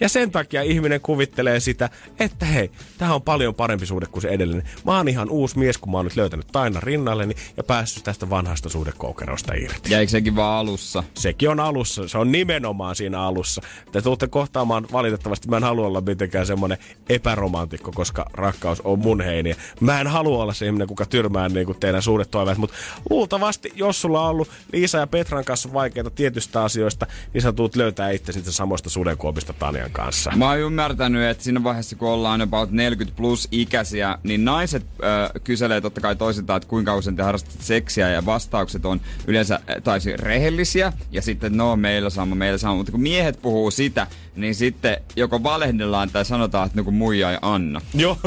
Ja 0.00 0.08
sen 0.08 0.30
takia 0.30 0.62
ihminen 0.62 1.00
kuvittelee 1.00 1.60
sitä, 1.60 1.90
että 2.20 2.46
hei, 2.46 2.70
tämä 2.98 3.14
on 3.14 3.22
paljon 3.22 3.54
parempi 3.54 3.86
suhde 3.86 4.06
kuin 4.06 4.22
se 4.22 4.28
edellinen. 4.28 4.62
Mä 4.84 4.96
oon 4.96 5.08
ihan 5.08 5.30
uusi 5.30 5.58
mies, 5.58 5.78
kun 5.78 5.92
mä 5.92 5.98
oon 5.98 6.06
nyt 6.06 6.16
löytänyt 6.16 6.46
Taina 6.52 6.80
rinnalleni 6.80 7.34
ja 7.56 7.64
päässyt 7.64 8.04
tästä 8.04 8.30
vanhasta 8.30 8.68
suhdekoukerosta 8.68 9.54
irti. 9.54 9.92
Ja 9.92 9.98
eikö 9.98 10.10
sekin 10.10 10.36
vaan 10.36 10.58
alussa? 10.58 11.02
Sekin 11.14 11.50
on 11.50 11.60
alussa, 11.60 12.08
se 12.08 12.18
on 12.18 12.32
nimenomaan 12.32 12.96
siinä 12.96 13.20
alussa. 13.20 13.62
Te 13.92 14.02
tuutte 14.02 14.26
kohtaamaan 14.26 14.86
valitettavasti, 14.92 15.48
mä 15.48 15.56
en 15.56 15.64
halua 15.64 15.86
olla 15.86 16.00
mitenkään 16.00 16.46
semmonen 16.46 16.78
epäromantikko, 17.08 17.92
koska 17.92 18.26
rakkaus 18.32 18.80
on 18.80 18.98
mun 18.98 19.20
heiniä. 19.20 19.56
Mä 19.80 20.00
en 20.00 20.06
halua 20.06 20.42
olla 20.42 20.54
se 20.54 20.66
ihminen, 20.66 20.88
kuka 20.88 21.06
tyrmää 21.06 21.48
niin 21.48 21.66
kuin 21.66 21.80
teidän 21.80 22.02
suuret 22.02 22.30
toiveet, 22.30 22.58
mutta 22.58 22.76
luultavasti, 23.10 23.72
jos 23.74 24.00
sulla 24.00 24.22
on 24.22 24.30
ollut 24.30 24.48
Liisa 24.72 24.98
ja 24.98 25.06
Petran 25.06 25.44
kanssa 25.44 25.72
vaikeita 25.72 26.10
tietystä 26.10 26.64
asioista, 26.64 27.06
niin 27.34 27.42
sä 27.42 27.52
tuut 27.52 27.76
löytää 27.76 28.10
itse 28.10 28.32
siitä 28.32 28.52
samoista 28.52 28.90
sudenkuopista 28.90 29.35
Tanian 29.58 29.90
kanssa. 29.90 30.32
Mä 30.36 30.48
oon 30.48 30.58
ymmärtänyt, 30.58 31.22
että 31.22 31.44
siinä 31.44 31.64
vaiheessa, 31.64 31.96
kun 31.96 32.08
ollaan 32.08 32.40
about 32.40 32.70
40 32.70 33.16
plus 33.16 33.48
ikäisiä, 33.50 34.18
niin 34.22 34.44
naiset 34.44 34.86
äh, 35.04 35.30
kyselee 35.44 35.80
totta 35.80 36.00
kai 36.00 36.16
toisiltaan, 36.16 36.56
että 36.56 36.68
kuinka 36.68 36.96
usein 36.96 37.16
te 37.16 37.22
harrastatte 37.22 37.64
seksiä, 37.64 38.08
ja 38.10 38.26
vastaukset 38.26 38.84
on 38.84 39.00
yleensä 39.26 39.60
taisi 39.84 40.16
rehellisiä, 40.16 40.92
ja 41.12 41.22
sitten 41.22 41.56
no, 41.56 41.76
meillä 41.76 42.10
sama, 42.10 42.34
meillä 42.34 42.58
sama, 42.58 42.74
mutta 42.74 42.92
kun 42.92 43.00
miehet 43.02 43.42
puhuu 43.42 43.70
sitä, 43.70 44.06
niin 44.36 44.54
sitten 44.54 44.96
joko 45.16 45.42
valehdellaan 45.42 46.10
tai 46.10 46.24
sanotaan, 46.24 46.66
että 46.66 46.78
no 46.78 46.84
kun 46.84 46.94
muija 46.94 47.30
ei 47.30 47.38
anna. 47.42 47.80
Joo. 47.94 48.16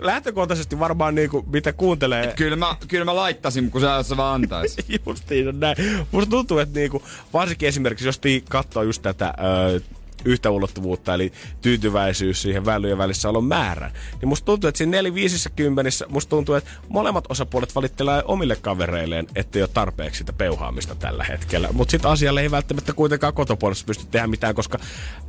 Lähtökohtaisesti 0.00 0.78
varmaan 0.78 1.14
niinku, 1.14 1.44
mitä 1.52 1.72
kuuntelee... 1.72 2.32
Kyllä 2.36 2.56
mä, 2.56 2.76
kyllä 2.88 3.04
mä 3.04 3.16
laittasin, 3.16 3.70
kun 3.70 3.80
sä 3.80 4.02
se 4.02 4.16
vaan 4.16 4.34
antais. 4.34 4.76
Justiin 5.06 5.48
on 5.48 5.60
näin. 5.60 5.76
Musta 6.12 6.30
tuntuu, 6.30 6.58
että 6.58 6.78
niinku, 6.78 7.02
varsinkin 7.32 7.68
esimerkiksi 7.68 8.06
jos 8.06 8.20
katsoo 8.48 8.82
just 8.82 9.02
tätä 9.02 9.34
ö, 9.74 9.80
yhtä 10.24 10.50
ulottuvuutta, 10.50 11.14
eli 11.14 11.32
tyytyväisyys 11.60 12.42
siihen 12.42 12.64
välyjen 12.64 12.98
välissä 12.98 13.28
olon 13.28 13.44
määrään. 13.44 13.92
Niin 14.20 14.28
musta 14.28 14.44
tuntuu, 14.44 14.68
että 14.68 14.78
siinä 14.78 14.90
450 14.90 15.90
musta 16.08 16.30
tuntuu, 16.30 16.54
että 16.54 16.70
molemmat 16.88 17.24
osapuolet 17.28 17.74
valittelee 17.74 18.22
omille 18.24 18.56
kavereilleen, 18.56 19.26
ettei 19.34 19.62
ole 19.62 19.70
tarpeeksi 19.74 20.18
sitä 20.18 20.32
peuhaamista 20.32 20.94
tällä 20.94 21.24
hetkellä. 21.24 21.68
Mutta 21.72 21.90
sitten 21.90 22.10
asialle 22.10 22.40
ei 22.40 22.50
välttämättä 22.50 22.92
kuitenkaan 22.92 23.34
kotopuolessa 23.34 23.86
pysty 23.86 24.06
tehdä 24.10 24.26
mitään, 24.26 24.54
koska 24.54 24.78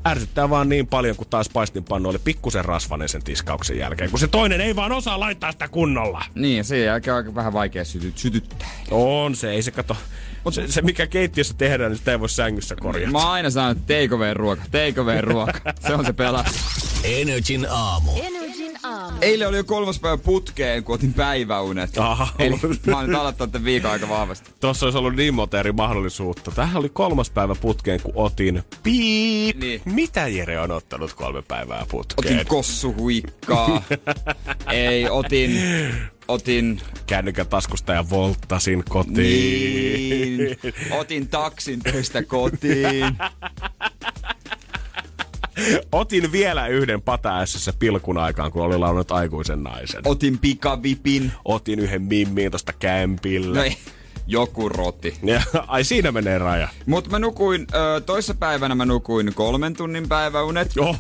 ärsyttää 0.08 0.50
vaan 0.50 0.70
niin 0.70 0.88
paljon, 0.88 1.16
kun 1.16 1.28
taas 1.28 1.50
paistinpannu 1.50 2.10
oli 2.10 2.20
pikkusen 2.20 2.66
rasvanen 2.66 3.10
sen 3.10 3.24
tiskauksen 3.24 3.78
jälkeen, 3.78 4.10
kun 4.10 4.20
se 4.20 4.28
toinen 4.28 4.62
ei 4.62 4.76
vaan 4.76 4.92
osaa 4.92 5.20
laittaa 5.20 5.52
sitä 5.52 5.68
kunnolla. 5.68 6.26
Niin, 6.36 6.64
sen 6.64 6.84
jälkeen 6.84 7.14
on 7.14 7.18
aika 7.18 7.36
vähän 7.36 7.54
vaikea 7.54 7.84
syty- 7.86 8.14
sytyttää. 8.16 8.70
On 8.92 9.36
se, 9.36 9.52
ei 9.52 9.62
se 9.62 9.72
kato. 9.72 9.98
Se, 10.52 10.68
se, 10.68 10.82
mikä 10.82 11.08
keittiössä 11.08 11.54
tehdään, 11.58 11.92
niin 11.92 11.98
sitä 11.98 12.12
ei 12.12 12.20
voi 12.20 12.30
sängyssä 12.30 12.76
korjata. 12.76 13.12
Mä 13.12 13.18
oon 13.18 13.32
aina 13.32 13.50
sanonut, 13.50 13.78
että 13.78 13.94
take 13.94 14.34
ruoka, 14.34 14.62
take 14.72 15.22
ruoka. 15.22 15.60
Se 15.88 15.94
on 15.94 16.06
se 16.06 16.14
pelas. 16.14 16.46
Energin 17.04 17.68
aamu. 17.70 18.12
Energin 18.12 18.45
aamu. 18.84 19.18
Eilen 19.22 19.48
oli 19.48 19.58
jo 19.58 19.64
kolmas 19.64 20.00
päivä 20.00 20.18
putkeen, 20.18 20.84
kun 20.84 20.96
otin 20.96 21.14
päiväunet. 21.14 21.98
Aha. 21.98 22.28
Eli 22.40 22.56
mä 22.86 22.98
oon 22.98 23.08
nyt 23.08 23.20
aloittanut 23.20 23.52
tämän 23.52 23.66
viikon 23.66 23.92
aika 23.92 24.10
vahvasti. 24.10 24.52
Tuossa 24.60 24.86
olisi 24.86 24.98
ollut 24.98 25.16
niin 25.16 25.34
monta 25.34 25.60
eri 25.60 25.72
mahdollisuutta. 25.72 26.52
Tähän 26.52 26.78
oli 26.78 26.90
kolmas 26.90 27.30
päivä 27.30 27.56
putkeen, 27.56 28.02
kun 28.02 28.14
otin 28.16 28.64
piip. 28.84 29.58
Niin. 29.58 29.82
Mitä 29.86 30.28
Jere 30.28 30.60
on 30.60 30.72
ottanut 30.72 31.14
kolme 31.14 31.42
päivää 31.42 31.86
putkeen? 31.92 32.36
Otin 32.36 32.48
kossuhuikkaa. 32.48 33.82
Ei, 34.72 35.10
otin... 35.10 35.62
Otin... 36.28 36.82
Kännykän 37.08 37.48
taskusta 37.48 37.94
ja 37.94 38.10
volttasin 38.10 38.84
kotiin. 38.90 40.38
Niin. 40.38 40.58
Otin 40.92 41.28
taksin 41.28 41.80
töistä 41.80 42.24
kotiin. 42.24 43.06
Otin 45.92 46.32
vielä 46.32 46.68
yhden 46.68 47.02
pataässessä 47.02 47.74
pilkun 47.80 48.18
aikaan, 48.18 48.52
kun 48.52 48.62
oli 48.62 48.78
launut 48.78 49.12
aikuisen 49.12 49.64
naisen. 49.64 50.02
Otin 50.06 50.38
pikavipin. 50.40 51.32
Otin 51.46 51.80
yhden 51.80 52.02
mimmiin 52.02 52.52
tosta 52.52 52.74
kämpillä. 52.74 53.58
No 53.58 53.64
ei, 53.64 53.78
joku 54.28 54.70
roti. 54.70 55.18
Ja, 55.24 55.42
ai 55.68 55.84
siinä 55.84 56.12
menee 56.12 56.38
raja. 56.38 56.68
Mutta 56.86 57.10
mä 57.10 57.20
nukuin, 57.20 57.68
ö, 57.74 58.02
toissa 58.02 58.34
päivänä 58.34 58.76
mä 58.76 58.86
nukuin 58.86 59.34
kolmen 59.36 59.74
tunnin 59.74 60.08
päiväunet. 60.10 60.76
Joo, 60.76 60.96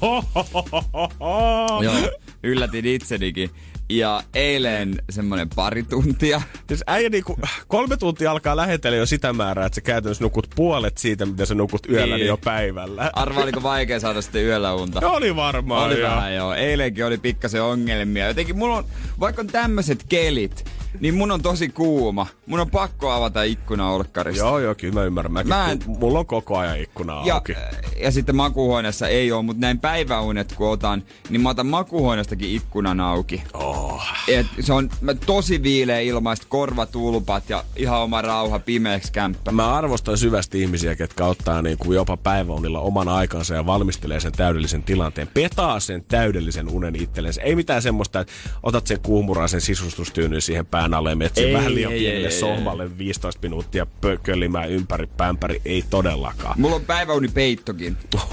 yllätin 2.43 2.86
itsenikin. 2.86 3.49
Ja 3.89 4.23
eilen 4.33 4.95
semmonen 5.09 5.49
pari 5.55 5.83
tuntia. 5.83 6.41
Siis 6.67 6.83
äijä 6.88 7.09
niinku, 7.09 7.39
kolme 7.67 7.97
tuntia 7.97 8.31
alkaa 8.31 8.55
lähetellä 8.55 8.97
jo 8.97 9.05
sitä 9.05 9.33
määrää, 9.33 9.65
että 9.65 9.75
sä 9.75 9.81
käytännössä 9.81 10.23
nukut 10.23 10.47
puolet 10.55 10.97
siitä, 10.97 11.25
mitä 11.25 11.45
sä 11.45 11.55
nukut 11.55 11.89
yöllä, 11.89 12.05
niin, 12.05 12.15
Niin. 12.15 12.27
jo 12.27 12.38
päivällä. 12.38 13.09
Arvaa, 13.13 13.43
oliko 13.43 13.63
vaikea 13.63 13.99
saada 13.99 14.21
sitten 14.21 14.43
yöllä 14.45 14.73
unta. 14.73 15.01
No 15.01 15.09
oli 15.13 15.36
varmaan 15.36 15.86
Oli 15.88 15.99
joo. 15.99 16.09
vähän 16.11 16.36
joo. 16.36 16.53
Eilenkin 16.53 17.05
oli 17.05 17.17
pikkasen 17.17 17.63
ongelmia. 17.63 18.27
Jotenkin 18.27 18.57
mulla 18.57 18.77
on, 18.77 18.86
vaikka 19.19 19.41
on 19.41 19.47
tämmöiset 19.47 20.05
kelit, 20.09 20.65
niin 20.99 21.15
mun 21.15 21.31
on 21.31 21.41
tosi 21.41 21.69
kuuma. 21.69 22.27
Mun 22.45 22.59
on 22.59 22.69
pakko 22.69 23.11
avata 23.11 23.43
ikkuna 23.43 23.89
olkkarista. 23.91 24.43
Joo, 24.45 24.59
joo, 24.59 24.75
kyllä 24.75 24.93
mä 24.93 25.03
ymmärrän. 25.03 25.31
Mäkin, 25.31 25.49
Mä 25.49 25.71
en-. 25.71 25.79
Mulla 25.87 26.19
on 26.19 26.25
koko 26.25 26.57
ajan 26.57 26.79
ikkuna 26.79 27.21
Ja, 27.25 27.33
auki. 27.35 27.53
ja 28.01 28.11
sitten 28.11 28.35
makuuhuoneessa 28.35 29.07
ei 29.07 29.31
ole, 29.31 29.43
mutta 29.43 29.61
näin 29.61 29.79
päiväunet 29.79 30.53
kun 30.53 30.69
otan, 30.69 31.03
niin 31.29 31.41
mä 31.41 31.49
otan 31.49 31.67
makuuhuoneestakin 31.67 32.55
ikkunan 32.55 32.99
auki. 32.99 33.43
Oh. 33.53 34.01
Et 34.27 34.45
se 34.59 34.73
on 34.73 34.89
mä, 35.01 35.13
tosi 35.13 35.63
viileä 35.63 35.99
ilmaista, 35.99 36.45
korvatulpat 36.49 37.49
ja 37.49 37.63
ihan 37.75 37.99
oma 37.99 38.21
rauha, 38.21 38.59
pimeäksi 38.59 39.11
kämppä. 39.11 39.51
Mä 39.51 39.73
arvostan 39.75 40.17
syvästi 40.17 40.61
ihmisiä, 40.61 40.95
ketkä 40.95 41.25
ottaa 41.25 41.61
niin 41.61 41.77
kuin 41.77 41.95
jopa 41.95 42.17
päiväunilla 42.17 42.79
oman 42.79 43.07
aikansa 43.07 43.53
ja 43.55 43.65
valmistelee 43.65 44.19
sen 44.19 44.31
täydellisen 44.31 44.83
tilanteen. 44.83 45.27
Petaa 45.33 45.79
sen 45.79 46.03
täydellisen 46.07 46.69
unen 46.69 46.95
itsellensä. 46.95 47.41
Ei 47.41 47.55
mitään 47.55 47.81
semmoista, 47.81 48.19
että 48.19 48.33
otat 48.63 48.87
sen 48.87 48.99
kuumuraisen 48.99 49.61
sisustustyynyn 49.61 50.41
siihen 50.41 50.65
pään 50.89 50.93
alle 50.93 51.17
Ei, 51.36 51.53
vähän 51.53 51.75
liian 51.75 51.93
ei, 51.93 51.99
pienelle 51.99 52.27
ei, 52.27 52.33
ei, 52.33 52.39
sohvalle 52.39 52.97
15 52.97 53.41
minuuttia 53.41 53.86
pökölimään 54.01 54.71
ympäri 54.71 55.07
pämpäri. 55.17 55.61
Ei 55.65 55.83
todellakaan. 55.89 56.61
Mulla 56.61 56.75
on 56.75 56.86
päiväunipeittokin. 56.86 57.97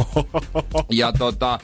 Ja 0.91 1.13
tota, 1.13 1.59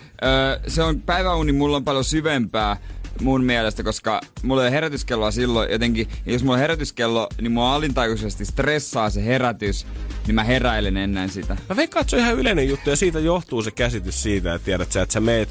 se 0.67 0.83
on 0.83 1.01
päiväuni 1.01 1.53
mulla 1.53 1.77
on 1.77 1.85
paljon 1.85 2.05
syvempää 2.05 2.77
mun 3.21 3.45
mielestä, 3.45 3.83
koska 3.83 4.21
mulla 4.43 4.65
ei 4.65 4.71
herätyskelloa 4.71 5.31
silloin 5.31 5.71
jotenkin, 5.71 6.09
ja 6.27 6.33
jos 6.33 6.43
mulla 6.43 6.55
on 6.55 6.61
herätyskello, 6.61 7.29
niin 7.41 7.53
mua 7.53 7.75
alintajuisesti 7.75 8.45
stressaa 8.45 9.11
se 9.11 9.25
herätys, 9.25 9.87
niin 10.27 10.35
mä 10.35 10.45
heräilen 10.45 10.97
ennen 10.97 11.29
sitä. 11.29 11.57
Mä 11.69 11.77
veikkaan, 11.77 12.01
että 12.01 12.11
se 12.11 12.17
on 12.17 12.23
ihan 12.23 12.37
yleinen 12.37 12.69
juttu 12.69 12.91
ja 12.91 12.97
siitä 12.97 13.19
johtuu 13.19 13.63
se 13.63 13.71
käsitys 13.71 14.23
siitä, 14.23 14.55
että 14.55 14.65
tiedät 14.65 14.93
sä, 14.93 15.03
että 15.03 15.13
sä 15.13 15.21
meet 15.21 15.49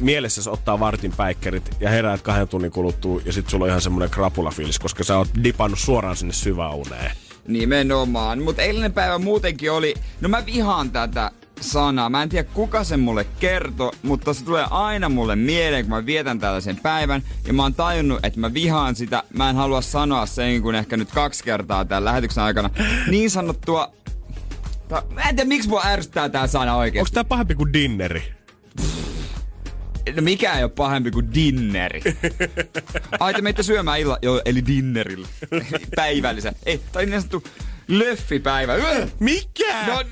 mielessäsi 0.00 0.50
ottaa 0.50 0.80
vartin 0.80 1.12
päikkerit 1.16 1.76
ja 1.80 1.90
heräät 1.90 2.22
kahden 2.22 2.48
tunnin 2.48 2.70
kuluttua 2.70 3.20
ja 3.24 3.32
sit 3.32 3.48
sulla 3.48 3.64
on 3.64 3.68
ihan 3.68 3.80
semmoinen 3.80 4.10
krapulafiilis, 4.10 4.78
koska 4.78 5.04
sä 5.04 5.16
oot 5.16 5.28
dipannut 5.44 5.78
suoraan 5.78 6.16
sinne 6.16 6.32
syväuneen. 6.32 7.10
Nimenomaan. 7.48 8.42
Mutta 8.42 8.62
eilinen 8.62 8.92
päivä 8.92 9.18
muutenkin 9.18 9.72
oli, 9.72 9.94
no 10.20 10.28
mä 10.28 10.46
vihaan 10.46 10.90
tätä 10.90 11.30
sanaa. 11.60 12.10
Mä 12.10 12.22
en 12.22 12.28
tiedä 12.28 12.48
kuka 12.54 12.84
sen 12.84 13.00
mulle 13.00 13.26
kertoi, 13.40 13.92
mutta 14.02 14.34
se 14.34 14.44
tulee 14.44 14.66
aina 14.70 15.08
mulle 15.08 15.36
mieleen, 15.36 15.84
kun 15.84 15.90
mä 15.90 16.06
vietän 16.06 16.38
tällaisen 16.38 16.76
päivän. 16.76 17.22
Ja 17.46 17.52
mä 17.52 17.62
oon 17.62 17.74
tajunnut, 17.74 18.24
että 18.24 18.40
mä 18.40 18.54
vihaan 18.54 18.96
sitä. 18.96 19.22
Mä 19.36 19.50
en 19.50 19.56
halua 19.56 19.80
sanoa 19.80 20.26
sen, 20.26 20.62
kun 20.62 20.74
ehkä 20.74 20.96
nyt 20.96 21.10
kaksi 21.10 21.44
kertaa 21.44 21.84
tämän 21.84 22.04
lähetyksen 22.04 22.44
aikana. 22.44 22.70
Niin 23.10 23.30
sanottua... 23.30 23.92
Mä 24.90 25.28
en 25.28 25.36
tiedä, 25.36 25.48
miksi 25.48 25.68
mua 25.68 25.82
ärsyttää 25.84 26.28
tää 26.28 26.46
sana 26.46 26.72
Onko 26.72 26.80
oikeesti. 26.80 27.14
tää 27.14 27.24
pahempi 27.24 27.54
kuin 27.54 27.72
dinneri? 27.72 28.39
No 30.16 30.22
mikä 30.22 30.52
ei 30.52 30.62
ole 30.64 30.70
pahempi 30.70 31.10
kuin 31.10 31.34
dinneri. 31.34 32.02
Ai 33.20 33.34
te 33.34 33.42
meitte 33.42 33.62
syömään 33.62 34.00
illa... 34.00 34.18
Joo, 34.22 34.42
eli 34.44 34.66
dinnerillä. 34.66 35.28
Päivällisen. 35.96 36.54
Ei, 36.66 36.80
tai 36.92 37.06
niin 37.06 37.20
sanottu 37.20 37.44
löffipäivä. 37.88 38.76
Mikä? 39.20 39.86
No, 39.86 40.04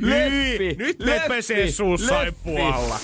hyi. 0.00 0.74
Nyt 0.78 0.98
ne 0.98 1.06
löffi, 1.06 1.28
pesee 1.28 1.70
suussa 1.70 2.14
löffi. 2.24 2.40
puolella. 2.44 2.98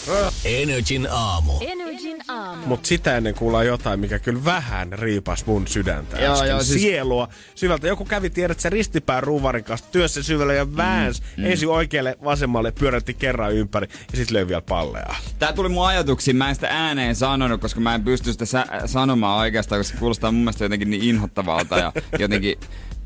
Energin 0.44 1.08
aamu. 1.10 1.52
Energin 1.60 2.16
aamu. 2.28 2.66
Mut 2.66 2.84
sitä 2.84 3.16
ennen 3.16 3.34
kuullaan 3.34 3.66
jotain, 3.66 4.00
mikä 4.00 4.18
kyllä 4.18 4.44
vähän 4.44 4.92
riipas 4.92 5.46
mun 5.46 5.66
sydäntä 5.68 6.18
Joo, 6.20 6.44
joo, 6.44 6.62
siis- 6.62 6.82
Sielua 6.82 7.28
syvältä. 7.54 7.86
Joku 7.88 8.04
kävi, 8.04 8.30
tiedät 8.30 8.60
sä, 8.60 8.70
ristipään 8.70 9.22
ruuvarin 9.22 9.64
kanssa 9.64 9.86
työssä 9.92 10.22
syvällä 10.22 10.54
ja 10.54 10.76
vääns. 10.76 11.22
Mm, 11.36 11.44
Ensin 11.46 11.68
oikealle, 11.68 12.16
vasemmalle, 12.24 12.72
pyörätti 12.72 13.14
kerran 13.14 13.52
ympäri 13.54 13.88
ja 14.12 14.16
sitten 14.16 14.34
löi 14.36 14.48
vielä 14.48 14.62
palleaa. 14.62 15.16
Tää 15.38 15.52
tuli 15.52 15.68
mun 15.68 15.86
ajatuksiin, 15.86 16.36
mä 16.36 16.48
en 16.48 16.54
sitä 16.54 16.68
ääneen 16.70 17.16
sanonut, 17.16 17.60
koska 17.60 17.80
mä 17.80 17.94
en 17.94 18.04
pysty 18.04 18.32
sitä 18.32 18.44
sä- 18.46 18.66
sanomaan 18.86 19.38
oikeastaan, 19.40 19.78
koska 19.80 19.94
se 19.94 19.98
kuulostaa 20.00 20.32
mun 20.32 20.40
mielestä 20.40 20.64
jotenkin 20.64 20.90
niin 20.90 21.02
inhottavalta 21.02 21.78
ja 21.78 21.92
jotenkin 22.18 22.58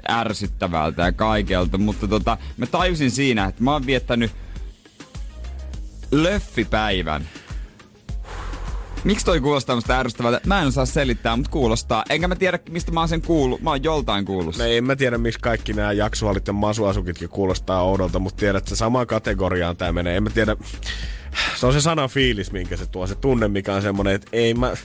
ärsyttävältä 0.09 1.03
ja 1.03 1.13
kaikelta. 1.13 1.79
Mutta 1.79 2.09
tota, 2.09 2.39
mä 2.57 2.67
tajusin 2.67 3.11
siinä, 3.11 3.45
että 3.45 3.63
mä 3.63 3.73
oon 3.73 3.87
viettänyt 3.87 4.31
löffipäivän. 6.13 7.29
Miksi 9.05 9.25
toi 9.25 9.41
kuulostaa 9.41 9.77
musta 9.77 9.99
ärsyttävältä? 9.99 10.41
Mä 10.47 10.61
en 10.61 10.69
osaa 10.69 10.87
selittää, 10.87 11.37
mutta 11.37 11.51
kuulostaa. 11.51 12.05
Enkä 12.11 12.29
mä 12.29 12.37
tiedä, 12.37 12.59
mistä 12.71 12.93
mä 12.93 13.01
oon 13.01 13.09
sen 13.09 13.23
kuullut. 13.23 13.61
Mä 13.61 13.71
oon 13.71 13.85
joltain 13.85 14.25
kuullut. 14.25 14.57
No 14.59 14.65
en 14.65 14.85
mä 14.85 14.97
tiedä, 14.97 15.19
miksi 15.19 15.41
kaikki 15.41 15.73
nämä 15.73 15.93
jaksualit 15.93 16.47
ja 16.47 16.53
masuasukitkin 16.53 17.29
kuulostaa 17.29 17.83
oudolta, 17.83 18.19
mutta 18.19 18.41
tiedät, 18.41 18.63
että 18.63 18.77
samaan 18.77 19.07
kategoriaan 19.07 19.77
tämä 19.77 19.93
menee. 19.93 20.17
En 20.17 20.23
mä 20.23 20.31
tiedä, 20.31 20.57
se 21.57 21.67
on 21.67 21.73
se 21.73 21.81
sana 21.81 22.09
fiilis, 22.09 22.53
minkä 22.53 22.77
se 22.77 22.87
tuo, 22.87 23.07
se 23.07 23.15
tunne, 23.15 23.49
mikä 23.49 23.75
on 23.75 23.83
semmoinen, 23.83 24.15
että 24.15 24.29
ei 24.33 24.55
mä, 24.55 24.67
mä 24.67 24.77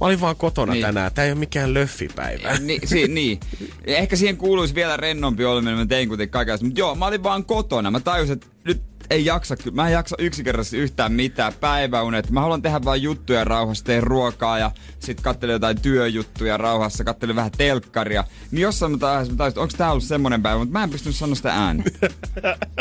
olin 0.00 0.20
vaan 0.20 0.36
kotona 0.36 0.72
Niin. 0.72 0.82
niin. 0.82 0.94
tänään, 0.94 1.12
tää 1.12 1.24
ei 1.24 1.32
ole 1.32 1.38
mikään 1.38 1.74
löffipäivä. 1.74 2.58
Ni, 2.60 2.78
si, 2.84 3.08
niin. 3.08 3.40
Ehkä 3.84 4.16
siihen 4.16 4.36
kuuluisi 4.36 4.74
vielä 4.74 4.96
rennompi 4.96 5.44
oleminen, 5.44 5.78
mä 5.78 5.86
tein 5.86 6.08
kuitenkin 6.08 6.32
kaikenlaista. 6.32 6.66
Mutta 6.66 6.80
joo, 6.80 6.94
mä 6.94 7.06
olin 7.06 7.22
vaan 7.22 7.44
kotona. 7.44 7.90
Mä 7.90 8.00
tajusin, 8.00 8.32
että 8.32 8.46
nyt 8.64 8.82
ei 9.10 9.24
jaksa, 9.24 9.56
mä 9.72 9.86
en 9.86 9.92
jaksa 9.92 10.16
yksinkertaisesti 10.18 10.76
yhtään 10.76 11.12
mitään 11.12 11.52
päiväunet. 11.60 12.30
Mä 12.30 12.40
haluan 12.40 12.62
tehdä 12.62 12.80
vaan 12.84 13.02
juttuja 13.02 13.44
rauhassa, 13.44 13.84
teen 13.84 14.02
ruokaa 14.02 14.58
ja 14.58 14.70
sit 14.98 15.20
kattelin 15.20 15.52
jotain 15.52 15.80
työjuttuja 15.80 16.56
rauhassa, 16.56 17.04
kattelin 17.04 17.36
vähän 17.36 17.50
telkkaria. 17.58 18.24
Niin 18.50 18.62
jossain 18.62 18.92
mä 18.92 18.98
tajusin, 18.98 19.36
mä 19.36 19.46
että 19.46 19.60
onko 19.60 19.74
tää 19.76 19.90
ollut 19.90 20.04
semmonen 20.04 20.42
päivä, 20.42 20.58
mutta 20.58 20.72
mä 20.72 20.84
en 20.84 20.90
pystynyt 20.90 21.16
sanoa 21.16 21.34
sitä 21.34 21.52
ääneen. 21.52 21.92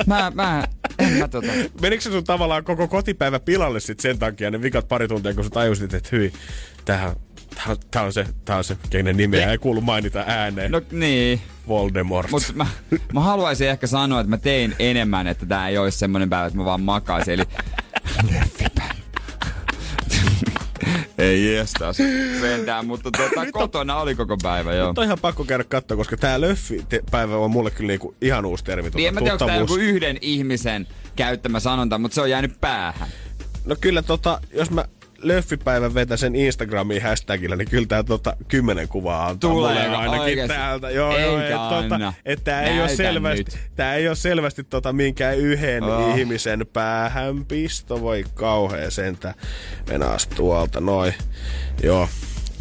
Mä, 0.08 0.32
mä, 0.36 0.68
en 1.00 1.14
mä 1.14 1.28
tota. 1.28 1.48
Menikö 1.82 2.04
sun 2.04 2.24
tavallaan 2.24 2.64
koko 2.64 2.88
kotipäivä 2.88 3.40
pilalle 3.40 3.80
sit 3.80 4.00
sen 4.00 4.20
takia 4.20 4.52
ne 4.52 4.62
vikat 4.62 4.88
pari 4.88 5.08
tuntia, 5.08 5.34
kun 5.34 5.44
sä 5.44 5.50
tajusit, 5.50 5.94
että 5.94 6.10
hyi, 6.12 6.34
tähän, 6.86 7.16
tää, 7.56 7.76
tää 7.92 8.04
on 8.04 8.14
se, 8.14 8.26
tää 8.46 8.58
on 8.58 8.64
se, 8.64 8.78
kenen 8.90 9.18
nimeä 9.18 9.52
ei 9.52 9.58
kuulu 9.58 9.82
mainita 9.82 10.24
ääneen. 10.28 10.72
No 10.72 10.82
niin. 10.92 11.42
Voldemort. 11.68 12.32
Mutta 12.32 12.54
mä, 12.54 12.68
mä 13.14 13.20
haluaisin 13.20 13.70
ehkä 13.70 13.88
sanoa, 13.88 14.20
että 14.20 14.30
mä 14.30 14.38
tein 14.38 14.76
enemmän, 14.80 15.28
että 15.28 15.46
tää 15.46 15.70
ei 15.70 15.78
olisi 15.78 15.98
semmonen 15.98 16.30
päivä, 16.30 16.46
että 16.46 16.58
mä 16.58 16.66
vaan 16.66 16.82
makaisin. 16.82 17.34
Eli 17.34 17.44
ei 21.18 21.54
jestas 21.56 21.98
sentään, 22.42 22.88
mutta 22.88 23.12
tuota, 23.12 23.52
kotona 23.52 23.96
oli 23.96 24.16
koko 24.16 24.38
päivä, 24.44 24.74
joo. 24.74 24.88
Nyt 24.88 24.98
on 24.98 25.04
ihan 25.04 25.20
pakko 25.22 25.46
käydä 25.46 25.64
katsoa, 25.64 25.98
koska 25.98 26.18
tää 26.18 26.42
löffi-päivä 26.42 27.38
on 27.38 27.52
mulle 27.52 27.72
kyllä 27.72 27.88
niinku 27.88 28.16
ihan 28.22 28.46
uusi 28.46 28.64
termi. 28.64 28.90
Niin 28.90 29.08
en 29.08 29.14
mä 29.14 29.20
tiedä, 29.20 29.34
onko 29.34 29.46
tää 29.46 29.56
joku 29.56 29.76
yhden 29.76 30.18
ihmisen 30.22 30.88
käyttämä 31.16 31.60
sanonta, 31.60 31.98
mutta 31.98 32.16
se 32.16 32.22
on 32.22 32.30
jäänyt 32.30 32.62
päähän. 32.62 33.08
No 33.66 33.76
kyllä 33.82 34.02
tota, 34.02 34.42
jos 34.54 34.72
mä 34.72 34.86
löffipäivän 35.24 35.94
vetän 35.94 36.18
sen 36.18 36.36
Instagramiin 36.36 37.02
hashtagillä, 37.04 37.56
niin 37.56 37.70
kyllä 37.70 37.88
tää 37.88 38.04
tota 38.04 38.36
kymmenen 38.48 38.88
kuvaa 38.88 39.26
antaa 39.28 39.52
Tulee 39.52 39.74
mulle 39.84 39.98
ainakin 39.98 40.22
oikeesti? 40.22 40.54
täältä. 40.56 40.90
Joo, 40.90 41.12
Eikä 41.12 41.22
joo, 41.24 41.40
et, 41.40 41.70
tota, 41.90 42.14
et 42.26 42.44
tää 42.44 42.62
ei 42.62 42.80
ole 42.80 42.90
selvästi, 42.90 43.44
nyt. 43.44 43.58
tää 43.76 43.96
ei 43.96 44.08
ole 44.08 44.16
selvästi 44.16 44.64
tota 44.64 44.94
minkään 44.94 45.38
yhden 45.38 45.84
Oh. 45.84 46.18
ihmisen 46.18 46.66
päähän 46.74 47.46
pisto, 47.46 48.02
voi 48.02 48.24
kauhea 48.34 48.92
sentä. 48.92 49.34
Menas 49.90 50.28
tuolta, 50.28 50.82
noin. 50.82 51.14
Joo. 51.84 52.10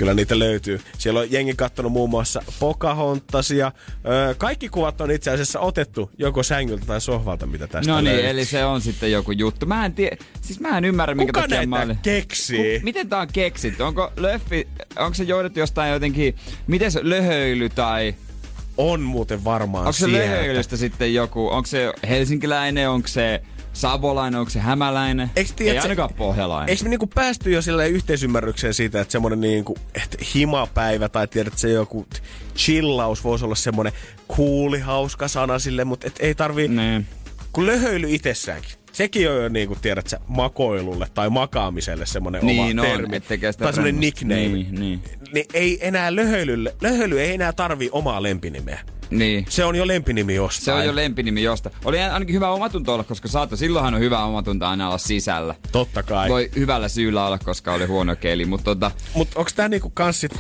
Kyllä 0.03 0.15
niitä 0.15 0.39
löytyy. 0.39 0.81
Siellä 0.99 1.21
on 1.21 1.33
jengi 1.33 1.55
kattonut 1.57 1.93
muun 1.93 2.11
muassa 2.11 2.43
Pocahontasia. 2.61 3.73
Öö, 4.07 4.35
kaikki 4.35 4.69
kuvat 4.69 5.01
on 5.01 5.11
itse 5.11 5.31
asiassa 5.31 5.61
otettu 5.61 6.11
joko 6.19 6.43
sängyltä 6.43 6.87
tai 6.87 7.01
sohvalta, 7.01 7.47
mitä 7.47 7.67
tästä 7.67 7.93
No 7.93 8.01
niin, 8.01 8.05
löytyy. 8.13 8.31
eli 8.31 8.45
se 8.45 8.65
on 8.65 8.81
sitten 8.81 9.13
joku 9.13 9.33
juttu. 9.33 9.67
Mä 9.67 9.87
en 9.87 9.93
tiedä, 9.93 10.17
siis 10.41 10.61
mä 10.61 10.79
en 10.79 10.85
ymmärrä, 10.85 11.15
minkä 11.15 11.33
Kuka 11.33 11.49
takia 11.49 11.67
mä 11.67 11.83
olin... 11.83 11.99
keksii? 12.03 12.79
Ku, 12.79 12.85
miten 12.85 13.09
tää 13.09 13.21
on 13.21 13.29
keksitty? 13.33 13.83
Onko 13.83 14.13
löffi, 14.17 14.69
onko 14.97 15.15
se 15.15 15.25
jouduttu 15.25 15.59
jostain 15.59 15.93
jotenkin, 15.93 16.35
miten 16.67 16.93
se 16.93 17.01
löhöily 17.03 17.69
tai... 17.69 18.15
On 18.77 19.01
muuten 19.01 19.45
varmaan 19.45 19.87
Onko 19.87 19.93
se 19.93 20.13
löhöilystä 20.13 20.77
sitten 20.77 21.15
joku, 21.15 21.49
onko 21.49 21.67
se 21.67 21.93
helsinkiläinen, 22.09 22.91
onko 22.91 23.09
se 23.09 23.43
savolainen, 23.73 24.41
onko 24.41 24.51
se 24.51 24.59
hämäläinen? 24.61 25.31
Eiks 25.37 25.53
tiedä, 25.53 25.73
Ei 25.75 25.81
se- 25.81 25.83
ainakaan 25.83 26.11
pohjalainen. 26.17 26.69
Eikö 26.71 26.83
me 26.85 26.89
niinku 26.91 27.07
päästy 27.07 27.51
jo 27.51 27.63
sille 27.63 27.89
yhteisymmärrykseen 27.89 28.75
siitä, 28.75 29.01
että 29.01 29.13
semmonen 29.13 29.41
niinku, 29.41 29.77
että 29.95 30.19
himapäivä 30.35 31.09
tai 31.09 31.29
tiedät, 31.29 31.59
se 31.59 31.69
joku 31.71 32.07
chillaus 32.57 33.25
voisi 33.25 33.45
olla 33.45 33.55
semmonen 33.55 33.93
kuuli, 34.29 34.81
hauska 34.81 35.29
sana 35.29 35.59
sille, 35.59 35.85
mutta 35.85 36.07
et 36.07 36.17
ei 36.21 36.35
tarvii, 36.35 36.69
Niin. 36.69 37.07
kun 37.53 37.67
löhöily 37.67 38.07
itsessäänkin. 38.15 38.71
Sekin 38.93 39.31
on 39.31 39.43
jo 39.43 39.49
niinku, 39.49 39.77
tiedät 39.83 40.07
sä, 40.07 40.21
makoilulle 40.29 41.07
tai 41.15 41.31
makaamiselle 41.31 42.07
semmonen 42.07 42.41
oma 42.43 42.53
Niin 42.53 42.81
on, 42.81 42.87
termi. 42.87 43.17
et 43.17 43.25
tai 43.29 43.39
semmonen 43.53 43.75
rennosti. 43.85 44.01
nickname. 44.01 44.41
Niin, 44.49 44.75
niin. 44.75 45.03
niin 45.35 45.47
ei 45.55 45.79
enää 45.87 46.17
löhöilylle, 46.17 46.75
löhöily 46.81 47.21
ei 47.21 47.35
enää 47.35 47.53
tarvii 47.53 47.89
omaa 47.93 48.23
lempinimeä. 48.23 48.79
Niin. 49.19 49.47
Se 49.49 49.65
on 49.65 49.77
jo 49.77 49.87
lempinimi 49.87 50.35
jostain. 50.35 50.65
Se 50.65 50.73
on 50.73 50.87
jo 50.87 50.97
lempinimi 50.97 51.43
josta. 51.43 51.71
Oli 51.85 52.01
ainakin 52.01 52.35
hyvä 52.35 52.51
omatunto 52.51 52.95
olla, 52.95 53.05
koska 53.05 53.29
saattoi, 53.29 53.59
silloinhan 53.59 53.95
on 53.95 54.01
hyvä 54.01 54.25
omatunto 54.25 54.67
aina 54.67 54.87
olla 54.87 54.99
sisällä. 54.99 55.55
Totta 55.73 56.03
kai. 56.03 56.29
Voi 56.29 56.51
hyvällä 56.57 56.89
syyllä 56.89 57.27
olla, 57.27 57.39
koska 57.39 57.73
oli 57.73 57.87
huono 57.87 58.17
keli, 58.17 58.45
mutta 58.45 58.65
tota, 58.65 58.91
Mutta 59.15 59.39
onko 59.39 59.51
tämä 59.57 59.69
niinku 59.69 59.91
kans 59.91 60.21
sit, 60.21 60.33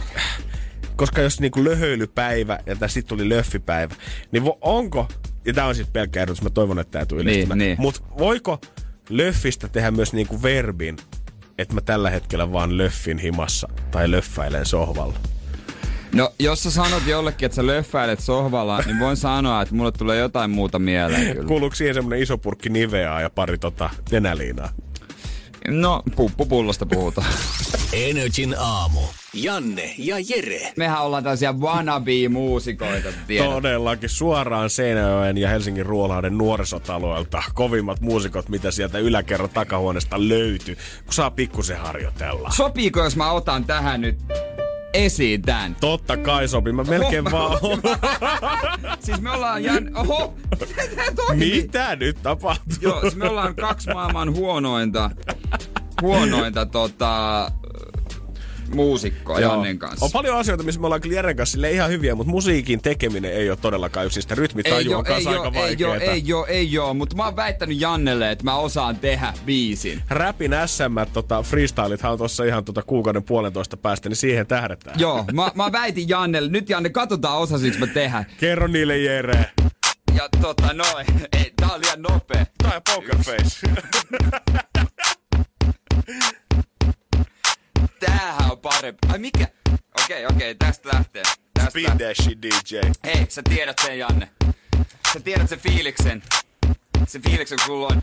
koska 0.96 1.20
jos 1.20 1.40
niinku 1.40 1.64
löhöilypäivä 1.64 2.58
ja 2.66 2.76
tässä 2.76 2.94
sitten 2.94 3.18
tuli 3.18 3.28
löffipäivä, 3.28 3.94
niin 4.32 4.44
vo, 4.44 4.58
onko, 4.60 5.08
ja 5.44 5.52
tämä 5.52 5.66
on 5.66 5.74
siis 5.74 5.88
pelkkä 5.92 6.20
ehdotus, 6.20 6.42
mä 6.42 6.50
toivon, 6.50 6.78
että 6.78 6.90
tämä 6.90 7.06
tulee 7.06 7.24
Niin, 7.24 7.48
niin. 7.54 7.76
Mutta 7.78 8.00
voiko 8.18 8.60
löffistä 9.08 9.68
tehdä 9.68 9.90
myös 9.90 10.12
niinku 10.12 10.42
verbin, 10.42 10.96
että 11.58 11.74
mä 11.74 11.80
tällä 11.80 12.10
hetkellä 12.10 12.52
vaan 12.52 12.78
löffin 12.78 13.18
himassa 13.18 13.68
tai 13.90 14.10
löfpäilen 14.10 14.66
sohvalla? 14.66 15.18
No, 16.14 16.32
jos 16.38 16.62
sä 16.62 16.70
sanot 16.70 17.06
jollekin, 17.06 17.46
että 17.46 17.56
sä 17.56 17.66
löfväilet 17.66 18.20
sohvalla, 18.20 18.82
niin 18.86 18.98
voin 18.98 19.16
sanoa, 19.16 19.62
että 19.62 19.74
mulle 19.74 19.92
tulee 19.92 20.18
jotain 20.18 20.50
muuta 20.50 20.78
mieleen 20.78 21.32
kyllä. 21.32 21.48
Kuuluuko 21.48 21.76
siihen 21.76 21.94
semmonen 21.94 22.22
iso 22.22 22.38
purkki 22.38 22.68
niveaa 22.68 23.20
ja 23.20 23.30
pari 23.30 23.58
tota 23.58 23.90
nenäliinaa? 24.10 24.68
No, 25.68 26.02
puppupullosta 26.16 26.86
puhutaan. 26.86 27.26
Energin 27.92 28.54
aamu. 28.58 29.00
Janne 29.34 29.94
ja 29.98 30.16
Jere. 30.28 30.72
Mehän 30.76 31.02
ollaan 31.02 31.22
tällaisia 31.22 31.52
wannabe-muusikoita, 31.52 33.08
tiedät. 33.26 33.50
Todellakin 33.50 34.08
suoraan 34.08 34.70
Seinäjoen 34.70 35.38
ja 35.38 35.48
Helsingin 35.48 35.86
Ruolahden 35.86 36.38
nuorisotaloilta 36.38 37.42
kovimmat 37.54 38.00
muusikot, 38.00 38.48
mitä 38.48 38.70
sieltä 38.70 38.98
yläkerran 38.98 39.50
takahuoneesta 39.50 40.28
löytyy, 40.28 40.76
kun 41.04 41.14
saa 41.14 41.30
pikkusen 41.30 41.78
harjoitella. 41.78 42.50
Sopiiko, 42.50 43.04
jos 43.04 43.16
mä 43.16 43.30
otan 43.30 43.64
tähän 43.64 44.00
nyt 44.00 44.18
esiin 44.94 45.42
tän? 45.42 45.76
Totta 45.80 46.16
kai 46.16 46.48
sopii. 46.48 46.72
Mä 46.72 46.84
melkein 46.84 47.24
vaan... 47.24 47.58
Siis 49.04 49.20
me 49.20 49.30
ollaan 49.30 49.64
Jan... 49.64 49.96
Oho! 49.96 50.34
Mitä 51.34 51.96
nyt 51.96 52.22
tapahtuu? 52.22 52.76
Joo, 52.80 53.00
siis 53.00 53.16
me 53.16 53.28
ollaan 53.28 53.54
kaksi 53.54 53.92
maailman 53.92 54.34
huonointa, 54.34 55.10
huonointa 56.02 56.66
tota, 56.66 57.50
muusikkoa 58.74 59.40
Joo. 59.40 59.52
Jannen 59.52 59.78
kanssa. 59.78 60.04
On 60.04 60.10
paljon 60.12 60.36
asioita, 60.36 60.64
missä 60.64 60.80
me 60.80 60.86
ollaan 60.86 61.00
kyllä 61.00 61.16
Jeren 61.16 61.36
kanssa 61.36 61.68
ihan 61.68 61.90
hyviä, 61.90 62.14
mutta 62.14 62.30
musiikin 62.30 62.82
tekeminen 62.82 63.32
ei 63.32 63.50
ole 63.50 63.58
todellakaan 63.62 64.06
yksistä. 64.06 64.34
Rytmitaju 64.34 64.94
on 64.94 65.04
kanssa 65.04 65.30
aika 65.30 65.46
ei 65.46 65.54
vaikeeta. 65.54 65.92
oo, 65.92 65.94
ei 65.94 66.32
oo, 66.32 66.46
ei 66.46 66.78
oo, 66.78 66.94
mutta 66.94 67.16
mä 67.16 67.24
oon 67.24 67.36
väittänyt 67.36 67.80
Jannelle, 67.80 68.30
että 68.30 68.44
mä 68.44 68.56
osaan 68.56 68.96
tehdä 68.96 69.32
biisin. 69.46 70.02
Räpin 70.10 70.52
SM, 70.66 71.12
tota, 71.12 71.42
freestylithan 71.42 72.12
on 72.12 72.18
tuossa 72.18 72.44
ihan 72.44 72.64
tota 72.64 72.82
kuukauden 72.82 73.22
puolentoista 73.22 73.76
päästä, 73.76 74.08
niin 74.08 74.16
siihen 74.16 74.46
tähdetään. 74.46 75.00
Joo, 75.00 75.24
mä, 75.32 75.50
mä 75.54 75.72
väitin 75.72 76.08
Jannelle, 76.08 76.50
nyt 76.50 76.68
Janne, 76.68 76.90
katsotaan 76.90 77.38
osasinko 77.38 77.78
mä 77.78 77.86
tehdä. 77.86 78.24
Kerro 78.40 78.66
niille 78.66 78.98
Jere. 78.98 79.50
Ja 80.14 80.28
tota 80.40 80.72
noin, 80.72 81.06
ei, 81.32 81.52
tää 81.56 81.68
on 81.74 81.80
liian 81.80 82.02
nopea. 82.02 82.46
Tai 82.62 82.80
poker 82.94 83.16
face. 83.24 83.66
Tämähän 88.00 88.50
on 88.50 88.58
parempi. 88.58 88.98
Ai 89.08 89.18
mikä? 89.18 89.46
Okei, 90.04 90.26
okei, 90.26 90.54
tästä 90.54 90.88
lähtee. 90.92 91.22
Tästä 91.54 91.70
Speed 91.70 92.14
shit, 92.22 92.42
DJ. 92.42 92.76
Hei, 93.04 93.26
sä 93.28 93.42
tiedät 93.42 93.76
sen, 93.84 93.98
Janne. 93.98 94.28
Sä 95.12 95.20
tiedät 95.20 95.48
sen 95.48 95.60
fiiliksen. 95.60 96.22
Se 97.06 97.18
fiiliksen, 97.18 97.58
kun 97.58 97.66
sulla 97.66 97.86
on 97.86 98.02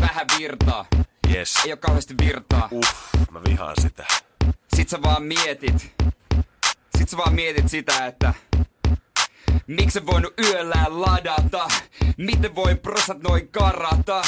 vähän 0.00 0.26
virtaa. 0.38 0.86
Yes. 1.34 1.54
Ei 1.64 1.72
oo 1.72 1.76
kauheasti 1.76 2.14
virtaa. 2.22 2.68
Uff, 2.72 2.90
mä 3.30 3.40
vihaan 3.48 3.74
sitä. 3.82 4.06
Sit 4.76 4.88
sä 4.88 5.02
vaan 5.02 5.22
mietit. 5.22 5.94
Sit 6.98 7.08
sä 7.08 7.16
vaan 7.16 7.34
mietit 7.34 7.68
sitä, 7.70 8.06
että 8.06 8.34
Miksi 9.66 9.98
en 9.98 10.06
voinut 10.06 10.34
yöllään 10.44 11.00
ladata? 11.00 11.68
Miten 12.16 12.54
voin 12.54 12.78
prosat 12.78 13.22
noin 13.22 13.48
karata? 13.48 14.22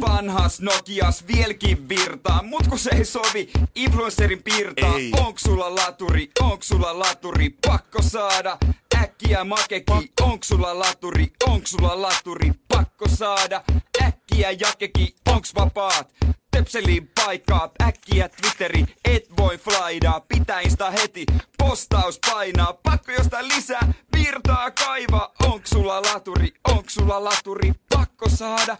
Vanhas 0.00 0.60
Nokias 0.60 1.24
vieläkin 1.26 1.88
virtaa, 1.88 2.42
mut 2.42 2.66
kun 2.66 2.78
se 2.78 2.90
ei 2.96 3.04
sovi 3.04 3.50
influencerin 3.74 4.42
piirtaa. 4.42 4.96
Ei. 4.96 5.12
Onks 5.26 5.42
sulla 5.42 5.74
laturi, 5.74 6.30
onks 6.40 6.68
sulla 6.68 6.98
laturi, 6.98 7.50
pakko 7.66 8.02
saada 8.02 8.58
äkkiä 9.02 9.44
makeki. 9.44 10.12
Onks 10.20 10.48
sulla 10.48 10.78
laturi, 10.78 11.32
onks 11.48 11.70
sulla 11.70 12.02
laturi, 12.02 12.52
pakko 12.68 13.08
saada 13.08 13.62
äkkiä 14.02 14.50
jakeki. 14.50 15.14
Onks 15.28 15.54
vapaat? 15.54 16.14
Töpseliin 16.56 17.10
paikkaa, 17.24 17.70
äkkiä 17.82 18.28
Twitteri, 18.28 18.84
et 19.04 19.24
voi 19.36 19.58
flydaa, 19.58 20.20
pitää 20.20 20.60
insta 20.60 20.90
heti, 20.90 21.26
postaus 21.58 22.18
painaa, 22.30 22.72
pakko 22.82 23.12
jostain 23.12 23.48
lisää, 23.48 23.92
virtaa 24.16 24.70
kaiva, 24.70 25.32
onks 25.44 25.70
sulla 25.70 26.02
laturi, 26.02 26.54
onks 26.68 26.94
sulla 26.94 27.24
laturi, 27.24 27.72
pakko 27.94 28.28
saada, 28.28 28.76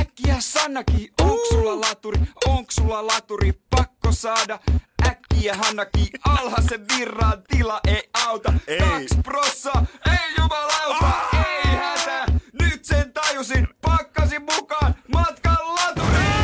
äkkiä 0.00 0.36
Sannakin, 0.38 1.08
onks 1.22 1.48
sulla 1.48 1.80
laturi, 1.80 2.20
onks 2.46 2.74
sulla 2.74 3.06
laturi, 3.06 3.52
pakko 3.70 4.12
saada, 4.12 4.58
äkkiä 5.06 5.54
Hannaki, 5.54 6.10
alhaisen 6.24 6.86
virran 6.96 7.42
tila 7.48 7.80
ei 7.88 8.08
auta, 8.26 8.52
Ei. 8.66 8.78
kaks 8.78 9.22
prossa, 9.24 9.72
ei 10.12 10.34
jumalauta, 10.38 11.12
ei 11.32 11.76
hätä, 11.76 12.26
nyt 12.60 12.84
sen 12.84 13.12
tajusin, 13.12 13.68
pakkasin 13.82 14.42
mukaan, 14.42 14.94
matkan 15.12 15.74
laturi. 15.74 16.37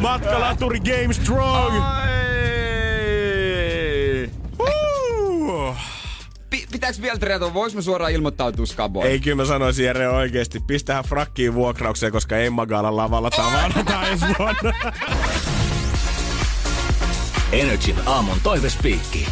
Matkalaturi 0.00 0.80
Game 0.80 1.12
Strong! 1.14 1.82
Ai. 1.82 2.12
Uh. 4.60 5.76
Pi- 6.50 6.66
pitääks 6.72 7.00
vielä 7.02 7.18
treenata? 7.18 7.54
Voinko 7.54 7.74
mä 7.76 7.82
suoraan 7.82 8.12
ilmoittautua 8.12 8.66
skaboon? 8.66 9.06
Ei 9.06 9.20
kyllä 9.20 9.36
mä 9.36 9.44
sanoisin 9.44 9.84
Jere 9.86 10.08
oikeesti. 10.08 10.60
Pistähän 10.60 11.04
frakkiin 11.04 11.54
vuokraukseen, 11.54 12.12
koska 12.12 12.36
Emma 12.36 12.66
Gaalan 12.66 12.96
lavalla 12.96 13.30
tavarataan 13.30 14.06
ensi 14.10 14.26
vuonna. 14.38 14.72
Energin 17.52 17.96
aamun 18.06 18.36
toivespiikki. 18.42 19.26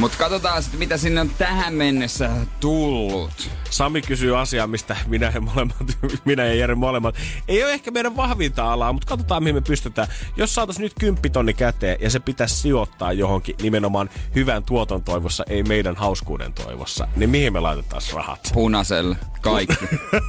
Mut 0.00 0.16
katsotaan 0.16 0.62
sitten, 0.62 0.78
mitä 0.78 0.96
sinne 0.96 1.20
on 1.20 1.30
tähän 1.38 1.74
mennessä 1.74 2.30
tullut. 2.60 3.50
Sami 3.70 4.02
kysyy 4.02 4.38
asiaa, 4.40 4.66
mistä 4.66 4.96
minä 5.06 5.32
ja, 5.34 5.40
molemmat, 5.40 5.76
minä 6.24 6.44
ja 6.44 6.54
Jere 6.54 6.74
molemmat. 6.74 7.14
Ei 7.48 7.64
ole 7.64 7.72
ehkä 7.72 7.90
meidän 7.90 8.16
vahvinta 8.16 8.72
alaa, 8.72 8.92
mutta 8.92 9.08
katsotaan 9.08 9.42
mihin 9.42 9.54
me 9.54 9.60
pystytään. 9.60 10.08
Jos 10.36 10.54
saatais 10.54 10.78
nyt 10.78 10.92
kymppitonni 11.00 11.54
käteen 11.54 11.96
ja 12.00 12.10
se 12.10 12.20
pitäisi 12.20 12.54
sijoittaa 12.54 13.12
johonkin 13.12 13.54
nimenomaan 13.62 14.10
hyvän 14.34 14.62
tuoton 14.62 15.02
toivossa, 15.02 15.44
ei 15.48 15.62
meidän 15.62 15.96
hauskuuden 15.96 16.52
toivossa, 16.52 17.08
niin 17.16 17.30
mihin 17.30 17.52
me 17.52 17.60
laitetaan 17.60 18.02
rahat? 18.14 18.50
Punaiselle. 18.54 19.16
Kaikki. 19.40 19.84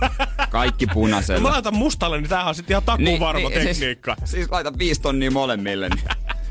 Kaikki 0.50 0.86
Mä 0.86 0.94
punaiselle. 0.94 1.50
laitan 1.50 1.76
mustalle, 1.76 2.18
niin 2.22 2.30
tämähän 2.30 2.50
on 2.50 2.56
sitten 2.56 2.74
ihan 2.74 2.84
takuvarma 2.84 3.50
tekniikka. 3.50 4.16
Siis, 4.20 4.32
siis 4.32 4.52
laita 4.52 4.78
viisi 4.78 5.02
tonnia 5.02 5.32
molemmille. 5.32 5.90
Niin. 5.90 6.04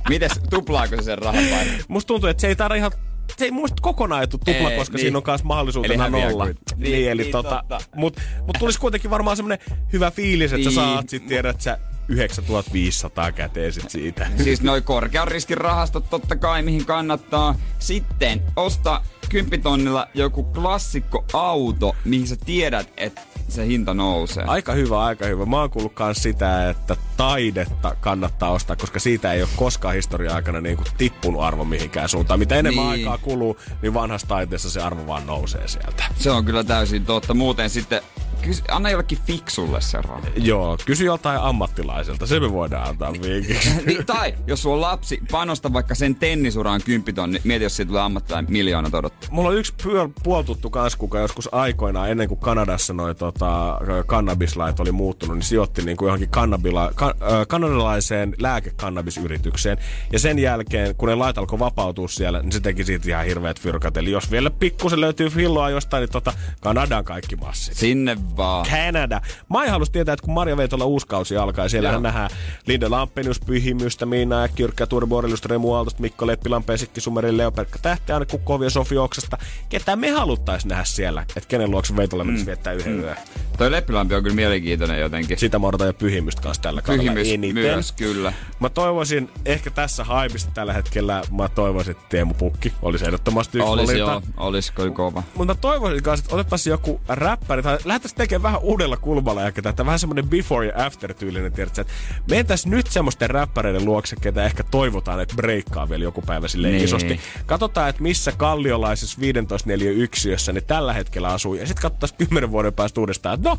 Mites, 0.09 0.33
tuplaako 0.51 0.97
se 0.97 1.03
sen 1.03 1.19
rahan 1.19 1.45
vai? 1.51 1.67
Musta 1.89 2.07
tuntuu, 2.07 2.29
että 2.29 2.41
se 2.41 2.49
ei 2.49 2.57
taida 2.57 2.75
ihan 2.75 2.93
se 3.39 3.45
ei 3.45 3.51
muista 3.51 3.77
kokonaan 3.83 4.23
etu 4.23 4.39
tupla, 4.39 4.71
Ei, 4.71 4.79
koska 4.79 4.97
niin. 4.97 5.01
siinä 5.03 5.19
on 5.19 5.25
myös 5.27 5.45
mahdollisuutena 5.45 6.07
Eli 6.07 6.13
nolla. 6.25 6.45
Niin, 6.45 6.57
Niin, 6.77 7.11
eli 7.11 7.23
niin, 7.23 7.33
tota, 7.33 7.49
totta. 7.69 7.81
mut, 7.97 8.17
mut 8.47 8.57
tulisi 8.59 8.81
kuitenkin 8.81 9.11
varmaan 9.11 9.37
semmonen 9.37 9.59
hyvä 9.93 10.11
fiilis, 10.11 10.53
että 10.53 10.71
sä 10.71 10.81
Niin. 10.81 10.93
saat 10.95 11.09
sit 11.09 11.27
tiedät, 11.27 11.51
että 11.51 11.63
sä 11.65 11.79
9500 12.11 13.33
käteen 13.33 13.73
sit 13.73 13.91
siitä. 13.91 14.27
Siis 14.45 14.63
noi 14.63 14.83
korkean 14.83 15.29
riskin 15.29 15.59
rahastot 15.59 16.11
totta 16.11 16.37
kai, 16.37 16.63
mihin 16.63 16.87
kannattaa. 16.87 17.55
Sitten 17.79 18.43
osta 18.57 19.03
10 19.29 19.63
tonnilla 19.63 20.09
joku 20.15 20.43
klassikko 20.45 21.25
auto, 21.33 21.97
mihin 22.05 22.27
sä 22.27 22.37
tiedät, 22.45 22.93
että 22.97 23.21
se 23.49 23.67
hinta 23.67 23.95
nousee. 23.95 24.45
Aika 24.47 24.73
hyvä, 24.73 25.05
aika 25.05 25.27
hyvä. 25.27 25.47
Mä 25.47 25.61
oon 25.61 25.71
kuullut 25.71 25.93
kans 25.95 26.23
sitä, 26.23 26.71
että 26.71 26.97
taidetta 27.17 27.97
kannattaa 28.01 28.51
ostaa, 28.51 28.77
koska 28.77 28.99
siitä 29.01 29.33
ei 29.33 29.43
ole 29.43 29.51
koskaan 29.57 29.95
historian 29.95 30.35
aikana 30.35 30.61
niin 30.61 30.77
kuin 30.77 30.87
tippunut 30.99 31.43
arvo 31.43 31.65
mihinkään 31.65 32.09
suuntaan. 32.09 32.39
Mitä 32.41 32.55
enemmän 32.57 32.85
Niin. 32.85 32.91
aikaa 32.91 33.19
kuluu, 33.19 33.57
niin 33.83 33.95
vanhassa 33.95 34.27
taiteessa 34.27 34.71
se 34.71 34.81
arvo 34.83 35.07
vaan 35.07 35.27
nousee 35.27 35.69
sieltä. 35.69 36.05
Se 36.19 36.31
on 36.31 36.45
kyllä 36.45 36.65
täysin 36.65 37.07
totta. 37.07 37.35
Muuten 37.35 37.71
sitten 37.71 38.03
kys- 38.47 38.65
anna 38.71 38.91
jollekin 38.91 39.19
fiksulle 39.27 39.81
se 39.81 40.03
raha. 40.03 40.21
Joo, 40.37 40.79
kysy 40.87 41.05
joltain 41.05 41.41
ammattilaiselta. 41.41 42.27
Se 42.27 42.41
me 42.41 42.53
voidaan 42.53 42.89
antaa 42.89 43.13
viikiksi. 43.23 43.71
Niin, 43.87 44.07
tai 44.07 44.35
jos 44.47 44.63
sulla 44.63 44.75
on 44.77 44.81
lapsi, 44.81 45.21
panosta 45.31 45.73
vaikka 45.73 45.95
sen 45.95 46.15
tennisuraan 46.15 46.81
10 46.85 47.15
tonni. 47.15 47.41
Mieti, 47.45 47.65
jos 47.65 47.77
siitä 47.77 47.89
tulee 47.89 48.03
ammattilainen 48.03 48.53
miljoonat 48.53 48.95
odottaa. 48.95 49.31
Mulla 49.33 49.49
on 49.49 49.57
yksi 49.57 49.73
pyö- 49.83 50.09
puoltuttu 50.23 50.71
kans, 50.71 50.97
kuka 50.97 51.19
joskus 51.19 51.55
aikoinaan, 51.55 52.11
ennen 52.11 52.29
kuin 52.29 52.41
Kanadassa 52.41 52.93
noi 52.93 53.15
tota, 53.15 53.81
kannabislait 54.07 54.81
oli 54.81 54.93
muuttunut, 54.93 55.37
niin 55.37 55.43
sijoitti 55.43 55.83
niin 55.83 55.97
kuin 55.97 56.07
johonkin 56.07 56.29
kannabila, 56.29 56.91
ka, 56.95 57.15
ö, 57.23 57.45
kanadalaiseen 57.49 58.35
lääkekannabisyritykseen. 58.39 59.79
Ja 60.13 60.19
sen 60.19 60.39
jälkeen, 60.39 60.95
kun 60.97 61.09
ne 61.09 61.15
lait 61.15 61.39
alkoi 61.39 61.59
vapautua 61.59 62.09
siellä, 62.09 62.43
niin 62.43 62.53
se 62.53 62.61
teki 62.61 62.85
siitä 62.85 63.09
ihan 63.09 63.25
hirveät 63.25 63.61
fyrkat. 63.61 63.97
Eli 63.97 64.11
jos 64.11 64.31
vielä 64.31 64.51
pikkusen 64.51 65.01
löytyy 65.01 65.29
filloa 65.29 65.71
jostain, 65.71 66.01
niin 66.01 66.13
tota, 66.13 66.33
Kanadan 66.61 67.05
kaikki 67.05 67.37
massit. 67.37 67.77
Sinne 67.77 68.17
vaan. 68.37 68.67
Canada. 68.67 69.21
Mä 69.49 69.71
halus 69.71 69.91
tietää, 69.91 70.13
että 70.13 70.25
kun 70.25 70.35
Marja 70.35 70.57
Veitola 70.57 70.85
uusi 70.85 71.07
kausi 71.07 71.37
alkaa, 71.37 71.65
ja 71.65 71.69
siellähän 71.69 71.95
Joo. 71.95 72.03
nähdään 72.03 72.31
Linde 72.67 72.89
Lampenius, 72.89 73.41
Pyhimystä, 73.41 74.07
Miina 74.07 74.43
Äkkyrkkä, 74.43 74.87
Turbo 74.87 75.17
Oriliusta, 75.17 75.49
Remu 75.49 75.73
Aaltosta, 75.73 76.01
Mikko 76.01 76.27
Leppilan, 76.27 76.65
Pesikki 76.65 77.01
Sumeri, 77.01 77.37
Leoperkka 77.37 77.79
Tähti, 77.83 78.13
Anne 78.13 78.27
Kukkovi 78.27 78.65
ja 78.65 78.71
Sofi 78.71 78.97
Oksasta. 78.99 79.39
Ketä 79.69 79.97
me 79.97 80.11
haluttais 80.11 80.67
nähdä 80.67 80.85
siellä, 80.85 81.23
että 81.37 81.49
kenen 81.49 81.71
luokse 81.71 81.97
Veitola 81.97 82.25
menisi 82.25 82.47
viettää 82.47 82.73
yhden 82.73 82.93
mm. 82.93 83.01
yön. 83.03 83.17
Toi 83.59 83.71
Leppilampi 83.71 84.15
on 84.15 84.23
kyllä 84.23 84.37
mielenkiintoinen 84.37 85.01
jotenkin. 85.01 85.39
Sitä 85.39 85.59
mä 85.59 85.67
odotan 85.67 85.87
jo 85.87 85.93
Pyhimystä 85.95 86.43
kanssa 86.43 86.63
tällä 86.63 86.83
kaudella 86.83 87.13
Pyhimys 87.13 87.33
eniten. 87.35 87.63
myös, 87.63 87.93
kyllä. 87.93 88.33
Mä 88.61 88.69
toivoisin, 88.69 89.31
ehkä 89.45 89.71
tässä 89.71 90.05
haipista 90.05 90.51
tällä 90.55 90.73
hetkellä, 90.73 91.23
mä 91.39 91.49
toivoisin, 91.49 91.91
että 91.91 92.05
Teemu 92.09 92.35
Pukki 92.35 92.73
olisi 92.83 93.05
ehdottomasti 93.05 93.59
yksi 93.59 93.71
Olisi 93.71 93.93
valinta. 93.93 94.11
joo, 94.37 94.47
olisi 94.47 94.73
kyllä 94.73 94.91
kova. 94.91 95.23
Mutta 95.35 95.55
mä 95.55 95.61
toivoisin 95.61 96.03
kanssa, 96.03 96.25
että 96.25 96.35
otettaisiin 96.35 96.71
joku 96.71 97.01
räppäri 97.09 97.63
tai 97.63 97.79
tekemään 98.21 98.43
vähän 98.43 98.61
uudella 98.61 98.97
kulmalla 98.97 99.43
ja 99.43 99.53
tätä 99.53 99.87
vähän 99.87 99.99
semmoinen 99.99 100.29
before 100.29 100.67
ja 100.67 100.87
after 100.87 101.15
tyylinen, 101.15 101.53
tiedätkö, 101.53 101.85
että 102.31 102.55
nyt 102.67 102.87
semmoisten 102.87 103.31
räppäreiden 103.31 103.85
luokse, 103.85 104.17
ketä 104.21 104.45
ehkä 104.45 104.65
toivotaan, 104.71 105.21
että 105.21 105.35
breikkaa 105.35 105.89
vielä 105.89 106.05
joku 106.05 106.23
päivä 106.23 106.49
silleen 106.49 106.75
Niin. 106.75 106.85
isosti. 106.85 107.21
Katsotaan, 107.47 107.89
että 107.89 108.03
missä 108.03 108.33
kalliolaisessa 108.33 109.21
15 109.21 109.69
neliö 109.69 109.93
yksiössä 109.93 110.53
ne 110.53 110.61
tällä 110.61 110.93
hetkellä 110.93 111.29
asuu 111.29 111.55
ja 111.55 111.67
sitten 111.67 111.83
katsotaan 111.83 112.19
10 112.19 112.51
vuoden 112.51 112.73
päästä 112.73 113.01
uudestaan, 113.01 113.35
että 113.35 113.49
no, 113.49 113.59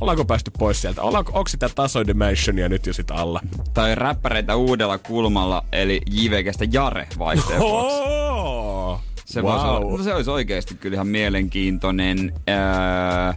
ollaanko 0.00 0.24
päästy 0.24 0.50
pois 0.58 0.80
sieltä? 0.80 1.02
Ollaanko, 1.02 1.32
onko 1.34 1.48
sitä 1.48 1.68
tasoidimensionia 1.68 2.68
nyt 2.68 2.86
jo 2.86 2.92
sitä 2.92 3.14
alla? 3.14 3.40
Tai 3.74 3.94
räppäreitä 3.94 4.56
uudella 4.56 4.98
kulmalla, 4.98 5.64
eli 5.72 6.00
JVGstä 6.10 6.64
Jare. 6.72 7.08
Oh! 7.60 9.00
Se, 9.24 9.42
wow. 9.42 9.52
olla, 9.52 9.96
no 9.96 10.04
se 10.04 10.14
olisi 10.14 10.30
oikeasti 10.30 10.74
kyllä 10.74 10.94
ihan 10.94 11.06
mielenkiintoinen. 11.06 12.32
Öö, 12.48 13.32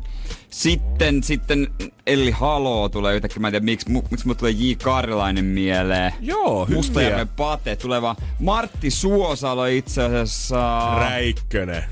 sitten, 0.54 1.24
sitten 1.24 1.68
Elli 2.08 2.32
Halo 2.32 2.90
tulee 2.90 3.16
yhtäkkiä, 3.16 3.40
mä 3.40 3.48
en 3.48 3.52
tiedä 3.52 3.66
miksi, 3.66 3.90
mu- 3.90 4.08
miksi 4.12 4.26
mulle 4.28 4.38
tulee 4.40 4.52
J. 4.52 4.74
Karlainen 4.84 5.46
mieleen. 5.46 6.14
Joo, 6.20 6.66
hyviä. 6.66 6.76
Mustajärven 6.78 7.28
Pate, 7.28 7.76
tuleva 7.76 8.16
Martti 8.40 8.92
Suosalo 8.92 9.66
itse 9.66 10.04
asiassa. 10.04 10.96
Räikkönen. 11.00 11.84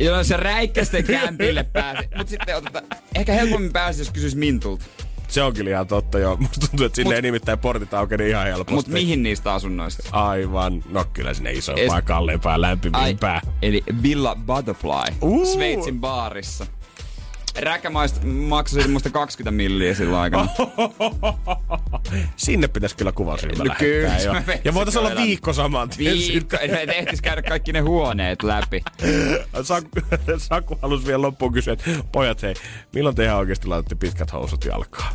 Joo, 0.00 0.24
se 0.24 0.36
räikkästen 0.36 1.04
kämpille 1.14 1.62
pääsi. 1.64 2.08
Mut 2.16 2.28
sitten 2.28 2.56
otetaan, 2.56 2.84
ehkä 3.14 3.32
helpommin 3.32 3.72
pääsi, 3.72 4.00
jos 4.00 4.10
kysyis 4.10 4.36
Mintulta. 4.36 4.84
Se 5.28 5.42
on 5.42 5.52
kyllä 5.54 5.70
ihan 5.70 5.86
totta, 5.86 6.18
joo. 6.18 6.36
Musta 6.36 6.66
tuntuu, 6.66 6.86
että 6.86 6.96
sinne 6.96 7.08
Mut- 7.10 7.14
ei 7.16 7.22
nimittäin 7.22 7.58
portit 7.58 7.94
aukene 7.94 8.28
ihan 8.28 8.46
helposti. 8.46 8.74
Mut 8.74 8.88
mihin 8.88 9.22
niistä 9.22 9.52
asunnoista? 9.54 10.02
Aivan. 10.12 10.82
No 10.88 11.04
kyllä 11.12 11.34
sinne 11.34 11.52
isompaa, 11.52 11.98
Es- 12.00 12.04
kalleimpaa, 12.04 12.52
Ai, 12.54 12.60
lämpimimpää. 12.60 13.40
eli 13.62 13.84
Villa 14.02 14.36
Butterfly, 14.46 15.16
Uu. 15.22 15.46
Sveitsin 15.46 16.00
baarissa. 16.00 16.66
Räkämaista 17.58 18.26
maksoi 18.26 18.88
musta 18.88 19.10
20 19.10 19.50
milliä 19.50 19.94
silloin 19.94 20.22
aikana. 20.22 20.48
Sinne 22.36 22.68
pitäisi 22.68 22.96
kyllä 22.96 23.12
kuvausryhmä 23.12 23.64
No 23.64 23.74
kyllä, 23.78 24.18
jo. 24.18 24.34
Ja 24.64 24.74
voitaisiin 24.74 25.06
olla 25.06 25.22
viikko 25.22 25.52
saman 25.52 25.88
tien 25.88 26.14
Viikko, 26.14 26.56
ehtis 26.94 27.22
käydä 27.22 27.42
kaikki 27.42 27.72
ne 27.72 27.80
huoneet 27.80 28.42
läpi. 28.42 28.82
Saku, 29.62 29.88
Saku 30.38 30.78
halusi 30.82 31.06
vielä 31.06 31.22
loppuun 31.22 31.52
kysyä, 31.52 31.72
että 31.72 31.90
pojat 32.12 32.42
hei, 32.42 32.54
milloin 32.94 33.16
te 33.16 33.24
ihan 33.24 33.38
oikeasti 33.38 33.66
laitatte 33.66 33.94
pitkät 33.94 34.32
housut 34.32 34.64
jalkaan? 34.64 35.14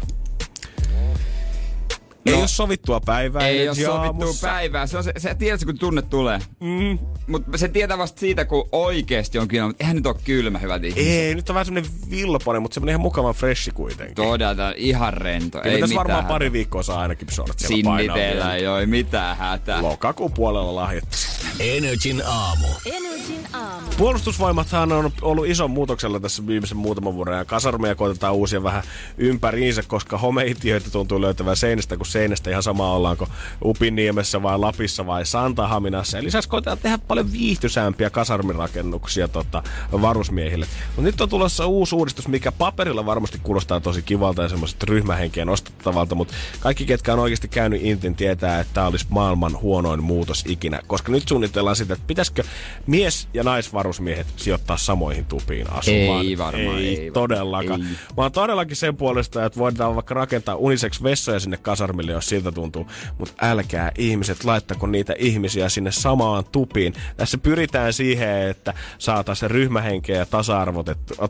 Ei 2.26 2.34
No, 2.34 2.40
ole 2.40 2.48
sovittua 2.48 3.00
päivää. 3.00 3.48
Ei 3.48 3.68
ole 3.68 3.76
sovittua 3.76 4.02
aamussa. 4.06 4.48
päivää. 4.48 4.88
Se 4.88 4.98
on 4.98 5.04
se, 5.04 5.14
se 5.18 5.36
tiedät, 5.36 5.66
kun 5.66 5.78
tunne 5.78 6.02
tulee. 6.02 6.40
Mm. 6.60 7.00
Mutta 7.28 7.58
se 7.58 7.68
tietää 7.68 7.98
vasta 7.98 8.20
siitä, 8.20 8.46
kun 8.46 8.70
oikeesti 8.72 9.40
on 9.40 9.48
kylmä. 9.48 9.68
Mutta 9.68 9.84
eihän 9.84 9.96
nyt 9.96 10.06
ole 10.06 10.16
kylmä, 10.24 10.60
hyvät 10.60 10.84
ihmiset. 10.84 11.08
Ei, 11.12 11.36
nyt 11.36 11.50
on 11.50 11.54
vähän 11.54 11.66
semmonen 11.66 11.92
villoponen, 12.10 12.62
mutta 12.62 12.74
semmonen 12.76 12.92
ihan 12.92 13.02
mukavan 13.02 13.34
freshi 13.36 13.72
kuitenkin. 13.72 14.16
Todella, 14.16 14.74
ihan 14.78 15.14
rento. 15.14 15.60
Kyllä 15.62 15.76
ei 15.76 15.82
tässä 15.82 15.88
mitään 15.94 16.08
varmaan 16.08 16.26
pari 16.26 16.52
viikkoa 16.52 16.84
saa 16.84 17.00
ainakin 17.02 17.28
shortsia 17.32 17.68
Sinnitellä 17.68 18.14
vielä. 18.14 18.56
ei 18.56 18.68
ole 18.68 18.86
mitään 18.86 19.38
hätää. 19.38 19.82
Lokakuun 19.82 20.32
puolella 20.34 20.76
lahjattaisiin. 20.76 21.32
Energin 21.60 22.22
aamu. 22.26 22.68
Energin 22.86 23.48
aamu. 23.54 23.88
Puolustusvoimathan 23.98 24.92
on 24.92 25.12
ollut 25.22 25.48
ison 25.48 25.72
muutoksella 25.72 26.20
tässä 26.20 26.48
viimeisen 26.48 26.78
muutaman 26.78 27.14
vuoden 27.14 27.38
ja 27.38 27.46
kasarmeja 27.46 27.96
koitetaan 27.96 28.34
uusia 28.34 28.64
vähän 28.64 28.84
ympäriinsä, 29.18 29.84
koska 29.88 30.18
homeitiöitä 30.18 30.90
tuntuu 30.90 31.22
löytävän 31.22 31.56
seinästä 31.58 31.98
kuin 31.98 32.08
seinästä 32.12 32.50
ihan 32.50 32.64
sama 32.64 32.94
ollaanko 32.94 33.28
Upinniemessä 33.66 34.44
vai 34.44 34.60
Lapissa 34.60 35.06
vai 35.06 35.26
Santahaminassa. 35.26 36.18
Ja 36.18 36.24
lisäksi 36.24 36.50
koitetaan 36.50 36.78
tehdä 36.78 36.98
paljon 36.98 37.32
viihtyisämpiä 37.32 38.10
kasarmirakennuksia 38.10 39.28
tota, 39.28 39.64
varusmiehille. 39.92 40.66
Mutta 40.88 41.02
nyt 41.02 41.22
on 41.22 41.30
tulossa 41.30 41.66
uusi 41.66 41.96
uudistus, 41.96 42.28
mikä 42.28 42.52
paperilla 42.52 43.06
varmasti 43.06 43.40
kuulostaa 43.44 43.80
tosi 43.80 44.02
kivalta 44.02 44.44
ja 44.44 44.50
semmoiset 44.50 44.84
ryhmähenkeä 44.84 45.46
nostettavalta, 45.46 46.16
mutta 46.16 46.34
kaikki, 46.60 46.86
ketkä 46.86 47.14
on 47.14 47.20
oikeasti 47.20 47.48
käynyt 47.48 47.82
Intin, 47.84 48.16
tietää, 48.16 48.60
että 48.60 48.74
tämä 48.74 48.88
olisi 48.88 49.06
maailman 49.10 49.62
huonoin 49.62 50.04
muutos 50.04 50.44
ikinä. 50.48 50.80
Koska 50.88 51.12
nyt 51.12 51.28
suunnitellaan 51.28 51.76
sitä, 51.76 51.94
että 51.94 52.08
pitäisikö 52.08 52.44
mies- 52.88 53.28
ja 53.34 53.44
naisvarusmiehet 53.44 54.28
sijoittaa 54.36 54.78
samoihin 54.78 55.26
tupiin 55.26 55.74
asumaan. 55.74 56.26
Ei 56.26 56.38
varmaan, 56.38 56.78
ei, 56.78 57.00
ei 57.00 57.12
todellakaan. 57.12 57.82
ei. 57.82 57.88
Mä 58.18 58.24
oon 58.24 58.32
todellakin 58.32 58.76
sen 58.76 58.98
puolesta, 58.98 59.46
että 59.46 59.60
voidaan 59.60 59.96
vaikka 59.96 60.14
rakentaa 60.14 60.56
unisex 60.56 61.04
vessoja 61.04 61.40
sinne 61.40 61.58
kasarmille, 61.58 62.01
jos 62.08 62.30
siltä 62.30 62.52
tuntuu. 62.52 62.88
Mutta 63.18 63.34
älkää 63.42 63.92
ihmiset 63.98 64.44
laittako 64.44 64.88
niitä 64.88 65.14
ihmisiä 65.18 65.70
sinne 65.70 65.92
samaan 65.92 66.44
tupiin. 66.52 66.94
Tässä 67.18 67.38
pyritään 67.38 67.94
siihen, 67.94 68.50
että 68.50 68.74
saataisiin 68.98 69.52
ryhmähenkeä 69.52 70.18
ja 70.18 70.26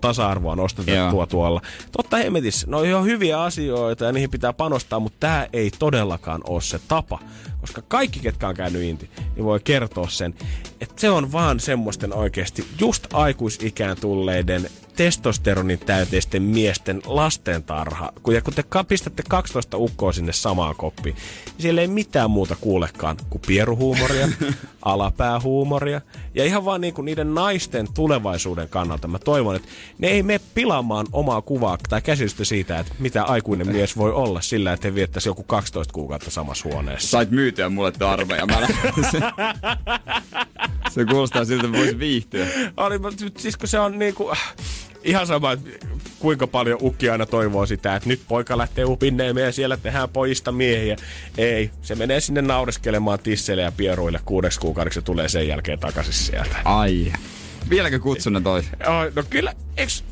tasa-arvoa 0.01 0.55
nostetettua 0.55 1.11
Joo. 1.11 1.26
tuolla. 1.26 1.61
Totta 1.91 2.17
hemetissä, 2.17 2.67
ne 2.67 2.95
on 2.95 3.05
hyviä 3.05 3.41
asioita 3.41 4.05
ja 4.05 4.11
niihin 4.11 4.32
pitää 4.32 4.53
panostaa, 4.53 4.99
mutta 4.99 5.17
tämä 5.19 5.47
ei 5.53 5.72
todellakaan 5.80 6.41
ole 6.47 6.61
se 6.61 6.80
tapa. 6.88 7.19
Koska 7.62 7.82
kaikki, 7.88 8.20
ketkä 8.20 8.47
on 8.47 8.55
käynyt 8.55 8.82
inti, 8.82 9.09
niin 9.36 9.45
voi 9.45 9.59
kertoa 9.59 10.09
sen, 10.09 10.34
että 10.82 11.01
se 11.01 11.09
on 11.09 11.32
vaan 11.32 11.59
semmoisten 11.59 12.14
oikeasti 12.14 12.66
just 12.80 13.14
aikuisikään 13.14 13.97
tulleiden 14.01 14.70
testosteronin 14.95 15.80
täyteisten 15.80 16.43
miesten 16.43 17.01
lastentarha. 17.05 18.14
Kun, 18.24 18.34
ja 18.34 18.41
kun 18.41 18.53
te 18.53 18.64
pistätte 18.88 19.24
12 19.30 19.78
ukkoa 19.78 20.12
sinne 20.12 20.34
samaan 20.34 20.76
koppiin, 20.76 21.16
niin 21.45 21.62
siellä 21.62 21.82
ei 21.82 21.88
mitään 21.88 22.32
muuta 22.32 22.55
kuulekaan 22.62 23.18
kuin 23.30 23.41
pieruhuumoria, 23.47 24.28
alapäähuumoria. 24.82 26.01
Ja 26.34 26.45
ihan 26.45 26.66
vaan 26.66 26.82
niin 26.82 26.93
kuin 26.93 27.05
niiden 27.05 27.34
naisten 27.36 27.88
tulevaisuuden 27.93 28.70
kannalta 28.70 29.07
mä 29.07 29.20
toivon, 29.20 29.55
että 29.55 29.68
ne 29.97 30.07
ei 30.07 30.24
mene 30.24 30.41
pilaamaan 30.53 31.07
omaa 31.12 31.41
kuvaa 31.41 31.78
tai 31.89 32.01
käsitystä 32.01 32.45
siitä, 32.45 32.80
että 32.80 32.93
mitä 32.99 33.24
aikuinen 33.24 33.68
mies 33.68 33.97
voi 33.97 34.12
olla 34.12 34.41
sillä, 34.41 34.74
että 34.74 34.88
he 34.88 34.95
viettäisi 34.95 35.30
joku 35.30 35.43
12 35.43 35.93
kuukautta 35.93 36.32
samassa 36.32 36.70
huoneessa. 36.70 37.09
Sait 37.09 37.32
myytyä 37.52 37.70
mulle 37.70 37.91
tuon 37.91 38.12
arvoja. 38.12 38.45
Mä 38.45 38.68
se, 39.12 39.20
se 40.93 41.06
kuulostaa 41.06 41.45
siltä, 41.45 41.66
että 41.66 41.78
voisi 41.78 41.99
viihtyä. 41.99 42.47
Oli, 42.78 42.99
siis 43.38 43.58
kun 43.58 43.68
se 43.68 43.80
on 43.80 43.99
niinku, 43.99 44.32
ihan 45.04 45.28
sama, 45.28 45.52
että 45.52 45.70
kuinka 46.20 46.47
paljon 46.47 46.78
ukki 46.82 47.10
aina 47.10 47.26
toivoo 47.26 47.66
sitä, 47.66 47.95
että 47.95 48.10
nyt 48.10 48.22
poika 48.28 48.58
lähtee 48.58 48.86
upinneemeen 48.86 49.45
ja 49.45 49.52
siellä 49.52 49.78
tehdään 49.78 50.10
pojista 50.10 50.52
miehiä. 50.52 50.95
Ei, 51.38 51.72
se 51.82 51.95
menee 51.95 52.20
sinne 52.20 52.41
naureskelemaan 52.41 53.20
tisseille 53.20 53.64
ja 53.64 53.72
pieruille 53.72 54.20
kuudeksi 54.26 54.60
kuukaudeksi 54.60 54.99
ja 54.99 55.04
tulee 55.04 55.30
sen 55.30 55.47
jälkeen 55.47 55.80
takaisin 55.80 56.14
sieltä. 56.14 56.56
Ai. 56.66 57.14
Vieläkö 57.70 57.99
kutsunna 57.99 58.41
toi? 58.41 58.60
Oh, 58.60 59.14
no 59.16 59.24
kyllä, 59.30 59.54
eks, 59.78 60.04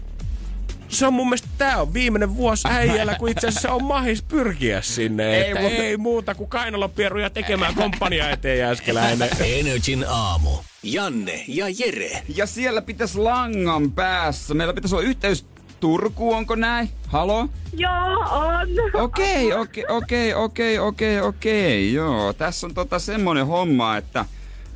se 0.89 1.07
on 1.07 1.13
mun 1.13 1.27
mielestä 1.27 1.47
tää 1.57 1.81
on 1.81 1.93
viimeinen 1.93 2.35
vuosi 2.35 2.67
äijällä, 2.71 3.15
kun 3.15 3.29
itse 3.29 3.47
asiassa 3.47 3.71
on 3.73 3.83
mahis 3.83 4.21
pyrkiä 4.23 4.81
sinne. 4.81 5.29
Ei, 5.35 5.41
Ei, 5.41 5.47
että 5.51 5.61
mutta- 5.61 5.83
ei 5.83 5.97
muuta 5.97 6.35
kuin 6.35 6.49
kainalopieruja 6.49 7.29
tekemään 7.29 7.75
komppania 7.75 8.29
eteen 8.29 8.59
Jääskeläinen. 8.59 9.29
Energin 9.45 10.05
aamu. 10.09 10.49
Janne 10.83 11.43
ja 11.47 11.65
Jere. 11.79 12.23
Ja 12.35 12.45
siellä 12.45 12.81
pitäisi 12.81 13.17
langan 13.17 13.91
päässä. 13.91 14.53
Meillä 14.53 14.73
pitäisi 14.73 14.95
olla 14.95 15.05
yhteys 15.07 15.45
Turku, 15.79 16.33
onko 16.33 16.55
näin? 16.55 16.89
Halo? 17.07 17.47
Joo, 17.73 18.19
on. 18.31 18.67
Okei, 18.93 19.53
okei, 19.53 19.85
okei, 19.87 20.33
okei, 20.33 20.79
okei, 20.79 21.19
okei, 21.21 21.93
joo. 21.93 22.33
Tässä 22.33 22.67
on 22.67 22.73
tota 22.73 22.99
semmonen 22.99 23.47
homma, 23.47 23.97
että, 23.97 24.25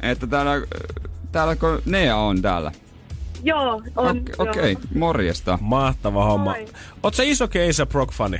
että 0.01 0.28
täällä, 0.28 0.51
täällä 1.32 1.55
kun 1.55 1.82
Nea 1.86 2.18
on 2.18 2.41
täällä. 2.41 2.72
Joo, 3.43 3.81
on. 3.95 4.17
Okei, 4.17 4.35
okei, 4.37 4.77
morjesta. 4.95 5.57
Mahtava 5.61 6.25
homma. 6.25 6.51
Moi. 6.51 6.65
Oot 7.03 7.13
sä 7.13 7.23
iso 7.23 7.47
Keisa 7.47 7.85
Brock-fani? 7.85 8.39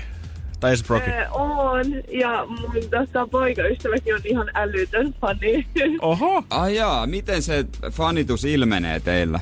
Tai 0.60 0.74
Ace 0.74 0.84
Brocki? 0.88 1.12
Ö, 1.12 1.30
on, 1.32 1.86
ja 2.12 2.46
mun 2.46 2.72
tota, 2.92 3.28
poikaystäväkin 3.28 4.16
on 4.16 4.22
ihan 4.24 4.50
älytön 4.54 5.14
fani. 5.22 5.68
Oho! 6.02 6.44
Ai 6.50 6.76
jaa, 6.76 7.08
miten 7.08 7.42
se 7.42 7.66
fanitus 7.92 8.46
ilmenee 8.46 9.00
teillä? 9.00 9.40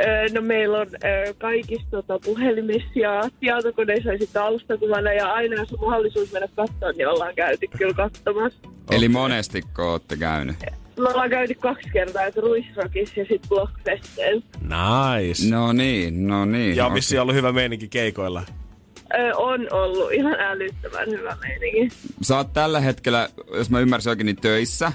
Ö, 0.00 0.34
no 0.34 0.40
meillä 0.40 0.78
on 0.78 0.86
ö, 1.04 1.34
kaikissa 1.38 1.86
tota, 1.90 2.18
puhelimissa 2.18 2.98
ja 3.00 3.22
tietokoneissa 3.40 4.10
olisi 4.10 4.30
taustakuvana 4.32 5.12
ja 5.12 5.32
aina 5.32 5.54
jos 5.54 5.72
on 5.72 5.88
mahdollisuus 5.88 6.32
mennä 6.32 6.48
katsomaan, 6.56 6.94
niin 6.96 7.08
ollaan 7.08 7.34
käyty 7.34 7.66
kyllä 7.78 7.94
katsomassa. 7.94 8.58
Eli 8.90 9.08
monestiko 9.08 9.90
ootte 9.90 10.16
käynyt? 10.16 10.56
Me 10.96 11.08
ollaan 11.08 11.30
käyty 11.30 11.54
kaksi 11.54 11.88
kertaa, 11.92 12.24
että 12.24 12.40
Ruisrockissa 12.40 13.20
ja 13.20 13.26
sitten 13.26 13.48
Blockfesteen. 13.48 14.42
Nice. 14.62 15.50
No 15.50 15.72
niin, 15.72 16.26
no 16.26 16.44
niin. 16.44 16.76
Ja 16.76 16.86
on 16.86 16.92
ollut 17.20 17.34
hyvä 17.34 17.52
meininki 17.52 17.88
keikoilla. 17.88 18.42
Ö, 19.14 19.36
on 19.36 19.68
ollut 19.70 20.12
ihan 20.12 20.40
älyttömän 20.40 21.10
hyvä 21.10 21.36
meininki. 21.40 21.96
Sä 22.22 22.36
oot 22.36 22.52
tällä 22.52 22.80
hetkellä, 22.80 23.28
jos 23.54 23.70
mä 23.70 23.80
ymmärsin 23.80 24.10
oikein, 24.10 24.26
niin 24.26 24.36
töissä. 24.36 24.92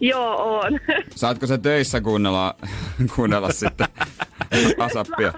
Joo, 0.00 0.58
on. 0.60 0.80
Saatko 1.16 1.46
sä 1.46 1.58
töissä 1.58 2.00
kuunnella, 2.00 2.54
kuunnella 3.16 3.52
sitten 3.52 3.88
asappia? 4.78 5.32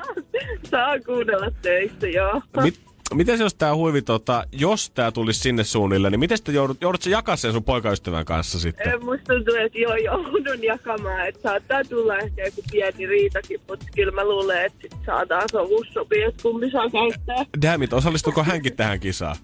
Saa 0.70 1.00
kuunnella 1.06 1.50
töissä, 1.62 2.06
joo. 2.08 2.42
Mit, 2.62 2.80
miten 3.14 3.38
se 3.38 3.44
jos 3.44 3.54
tää 3.54 3.74
huivi, 3.76 4.02
tota, 4.02 4.44
jos 4.52 4.90
tää 4.90 5.12
tulisi 5.12 5.40
sinne 5.40 5.64
suunnille, 5.64 6.10
niin 6.10 6.20
miten 6.20 6.38
sitä 6.38 6.52
joudut, 6.52 6.80
joudut 6.80 7.06
jakaa 7.06 7.36
sen 7.36 7.52
sun 7.52 7.64
poikaystävän 7.64 8.24
kanssa 8.24 8.58
sitten? 8.60 9.04
Musta 9.04 9.34
tuntuu, 9.34 9.54
että 9.54 9.78
joo, 9.78 9.96
joudun 9.96 10.62
jakamaan, 10.62 11.28
että 11.28 11.42
saattaa 11.42 11.84
tulla 11.84 12.18
ehkä 12.18 12.44
joku 12.44 12.62
pieni 12.72 13.06
riitakin, 13.06 13.60
mutta 13.68 13.86
kyllä 13.94 14.12
mä 14.12 14.24
luulen, 14.24 14.64
että 14.64 14.78
sit 14.82 14.96
saadaan 15.06 15.48
sovussa 15.52 15.92
sopia, 15.92 16.28
että 16.28 16.42
kumpi 16.42 16.70
saa 16.70 16.90
käyttää. 16.90 17.44
Damn 17.62 17.82
it, 17.82 17.92
osallistuko 17.92 18.44
hänkin 18.44 18.76
tähän 18.76 19.00
kisaan? 19.00 19.36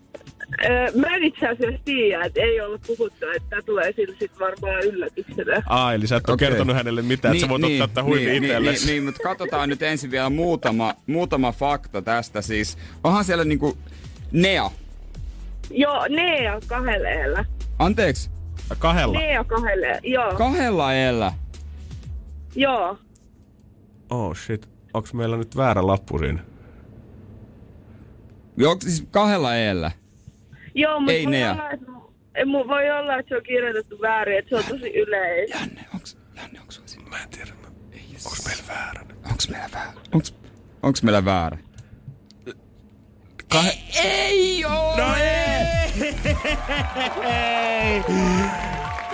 Mä 1.01 1.16
en 1.16 1.22
itse 1.22 1.49
asiassa 1.49 1.80
tiedä, 1.84 2.24
että 2.24 2.40
ei 2.40 2.61
ollut 2.61 2.80
puhuttu, 2.86 3.26
että 3.36 3.57
tulee 3.66 3.92
sillä 3.92 4.16
sit 4.18 4.32
varmaan 4.40 4.82
yllätyksenä. 4.82 5.62
Ai, 5.66 5.94
eli 5.94 6.07
sä 6.07 6.16
et 6.16 6.28
ole 6.28 6.34
Okei. 6.34 6.49
kertonut 6.49 6.76
hänelle 6.76 7.03
mitään, 7.03 7.34
että 7.34 7.46
sä 7.46 7.49
voit 7.49 7.64
ottaa 7.64 7.88
tätä 7.88 8.03
huivi 8.03 8.24
niin, 8.24 8.30
niin, 8.42 8.44
itsellesi. 8.44 8.86
niin, 8.86 8.92
niin, 8.92 9.05
mutta 9.05 9.22
katsotaan 9.22 9.68
nyt 9.68 9.82
ensin 9.82 10.11
vielä 10.11 10.30
muutama, 10.30 10.94
muutama 11.07 11.53
fakta 11.53 12.03
tästä. 12.03 12.42
Siis, 12.42 12.78
onhan 13.05 13.24
siellä 13.24 13.44
niinku 13.44 13.78
Nea. 14.32 14.70
Joo, 15.70 16.07
Nea 16.09 16.61
kahdella 16.66 17.09
eellä. 17.09 17.44
Anteeksi, 17.78 18.30
Kahdella. 18.78 19.18
Nea 19.18 19.44
kahdella, 19.44 19.86
joo, 20.03 20.34
kahdella 20.34 20.94
eellä. 20.94 21.32
joo. 22.57 22.99
Oh 24.11 24.36
shit, 24.36 24.68
onks 24.94 25.14
meillä 25.14 25.36
nyt 25.36 25.57
väärä 25.57 25.86
lappu 25.86 26.18
siinä? 26.18 26.38
Joo, 28.57 28.76
siis 28.80 29.07
kahdella 29.11 29.57
eellä. 29.57 29.90
Joo, 30.79 31.01
mutta 31.01 31.12
Ei 31.12 31.24
voi, 31.24 31.31
Nea. 31.33 31.53
olla, 31.53 31.70
että, 31.70 31.87
ei, 32.35 32.47
voi 32.47 32.91
olla, 32.91 33.18
että 33.18 33.29
se 33.29 33.37
on 33.37 33.43
kirjoitettu 33.43 34.01
väärin, 34.01 34.39
että 34.39 34.49
se 34.49 34.57
on 34.57 34.64
tosi 34.64 34.91
yleis. 34.99 35.51
Janne, 35.51 35.85
onks, 35.95 36.18
Janne, 36.37 36.61
onks 36.61 36.83
sulla? 36.87 37.09
Mä 37.11 37.22
en 37.22 37.29
tiedä, 37.29 37.53
mä... 37.62 37.68
onks 38.26 38.47
meillä 38.47 38.62
väärä? 38.68 39.01
Onks 39.31 39.49
meillä 39.49 39.68
väärä? 39.74 39.93
Onks, 40.14 40.35
onks 40.83 41.03
meillä 41.03 41.24
väärä? 41.24 41.59
Kah- 43.55 43.79
Ei 44.05 44.64
oo! 44.64 44.97
No 44.97 45.14
ei! 45.16 46.05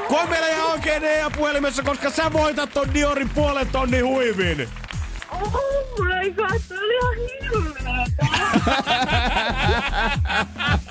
Koe 0.09 0.27
meillä 0.27 0.49
ihan 0.49 0.71
oikein 0.73 1.03
ja 1.03 1.31
puhelimessa, 1.37 1.83
koska 1.83 2.11
sä 2.11 2.33
voitat 2.33 2.71
ton 2.75 2.95
Diorin 2.95 3.29
puolen 3.29 3.69
tonnin 3.69 4.07
huivin. 4.07 4.69
Oh 5.33 5.53
my 5.99 6.31
god, 6.33 6.59
se 6.59 6.75
oli 6.79 6.95
ihan 6.95 7.15
hirveetä. 7.43 8.05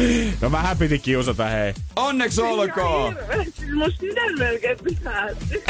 No 0.40 0.52
vähän 0.52 0.78
piti 0.78 0.98
kiusata, 0.98 1.44
hei. 1.44 1.74
Onneksi 1.96 2.40
olkoon! 2.42 3.16
Siis 3.42 3.74
mun 3.74 3.92
sydän 4.00 4.38
melkein 4.38 4.78
pysähtyi. 4.84 5.62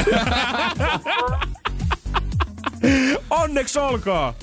Onneksi 3.31 3.79
olkoon! 3.79 4.35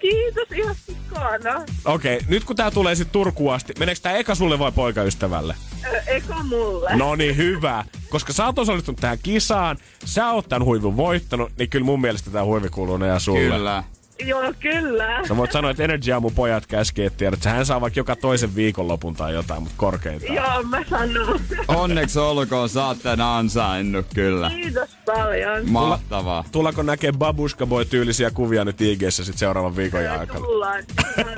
Kiitos 0.00 0.48
ihan 0.52 0.74
sikana. 0.86 1.62
Okei, 1.84 2.20
nyt 2.28 2.44
kun 2.44 2.56
tää 2.56 2.70
tulee 2.70 2.94
sit 2.94 3.12
Turkuun 3.12 3.54
asti, 3.54 3.72
meneekö 3.78 4.00
tää 4.00 4.12
eka 4.12 4.34
sulle 4.34 4.58
vai 4.58 4.72
poikaystävälle? 4.72 5.54
Ö, 5.84 6.00
Eka 6.06 6.42
mulle. 6.42 6.96
No 6.96 7.14
niin, 7.14 7.36
hyvä. 7.36 7.84
Koska 8.10 8.32
sä 8.32 8.46
oot 8.46 8.58
osallistunut 8.58 9.00
tähän 9.00 9.18
kisaan, 9.22 9.76
sä 10.04 10.30
oot 10.30 10.48
tän 10.48 10.64
huivun 10.64 10.96
voittanut, 10.96 11.52
niin 11.58 11.70
kyllä 11.70 11.84
mun 11.84 12.00
mielestä 12.00 12.30
tää 12.30 12.44
huivi 12.44 12.68
kuuluu 12.68 12.96
ne 12.96 13.06
ja 13.06 13.18
sulle. 13.18 13.40
Kyllä. 13.40 13.84
Joo, 14.18 14.52
kyllä. 14.60 15.20
Sä 15.28 15.36
voit 15.36 15.52
sanoa, 15.52 15.70
että 15.70 15.82
Energy 15.84 16.10
mun 16.20 16.32
pojat 16.34 16.66
käski, 16.66 17.04
että 17.04 17.16
tiedät, 17.16 17.36
että 17.38 17.50
hän 17.50 17.66
saa 17.66 17.80
vaikka 17.80 18.00
joka 18.00 18.16
toisen 18.16 18.54
viikonlopun 18.54 19.14
tai 19.16 19.34
jotain, 19.34 19.62
mutta 19.62 19.74
korkeintaan. 19.78 20.34
Joo, 20.34 20.62
mä 20.62 20.84
sanon. 20.90 21.40
Onneksi 21.68 22.18
olkoon, 22.18 22.68
sä 22.68 22.86
oot 22.86 23.02
tän 23.02 23.20
ansainnut 23.20 24.06
kyllä. 24.14 24.50
Kiitos 24.50 24.90
paljon. 25.06 25.70
Mahtavaa. 25.70 26.44
Tullako 26.52 26.82
näkee 26.82 27.12
Babushka 27.12 27.66
Boy 27.66 27.84
tyylisiä 27.84 28.30
kuvia 28.30 28.64
nyt 28.64 28.80
IGssä 28.80 29.24
sit 29.24 29.38
seuraavan 29.38 29.76
viikon 29.76 30.10
aikana? 30.10 30.40
Tullaan. 30.40 30.84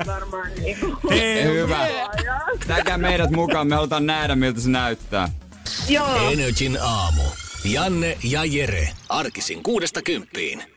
Varmaan 0.07 0.49
niinku. 0.61 0.97
Ei, 1.11 1.43
hyvä. 1.43 1.87
Täkää 2.67 2.97
meidät 2.97 3.31
mukaan, 3.31 3.67
me 3.67 3.75
halutaan 3.75 4.05
nähdä 4.05 4.35
miltä 4.35 4.59
se 4.61 4.69
näyttää. 4.69 5.29
Joo. 5.89 6.31
Energin 6.31 6.77
aamu. 6.81 7.21
Janne 7.65 8.17
ja 8.23 8.45
Jere. 8.45 8.89
Arkisin 9.09 9.63
kuudesta 9.63 10.01
kymppiin. 10.01 10.76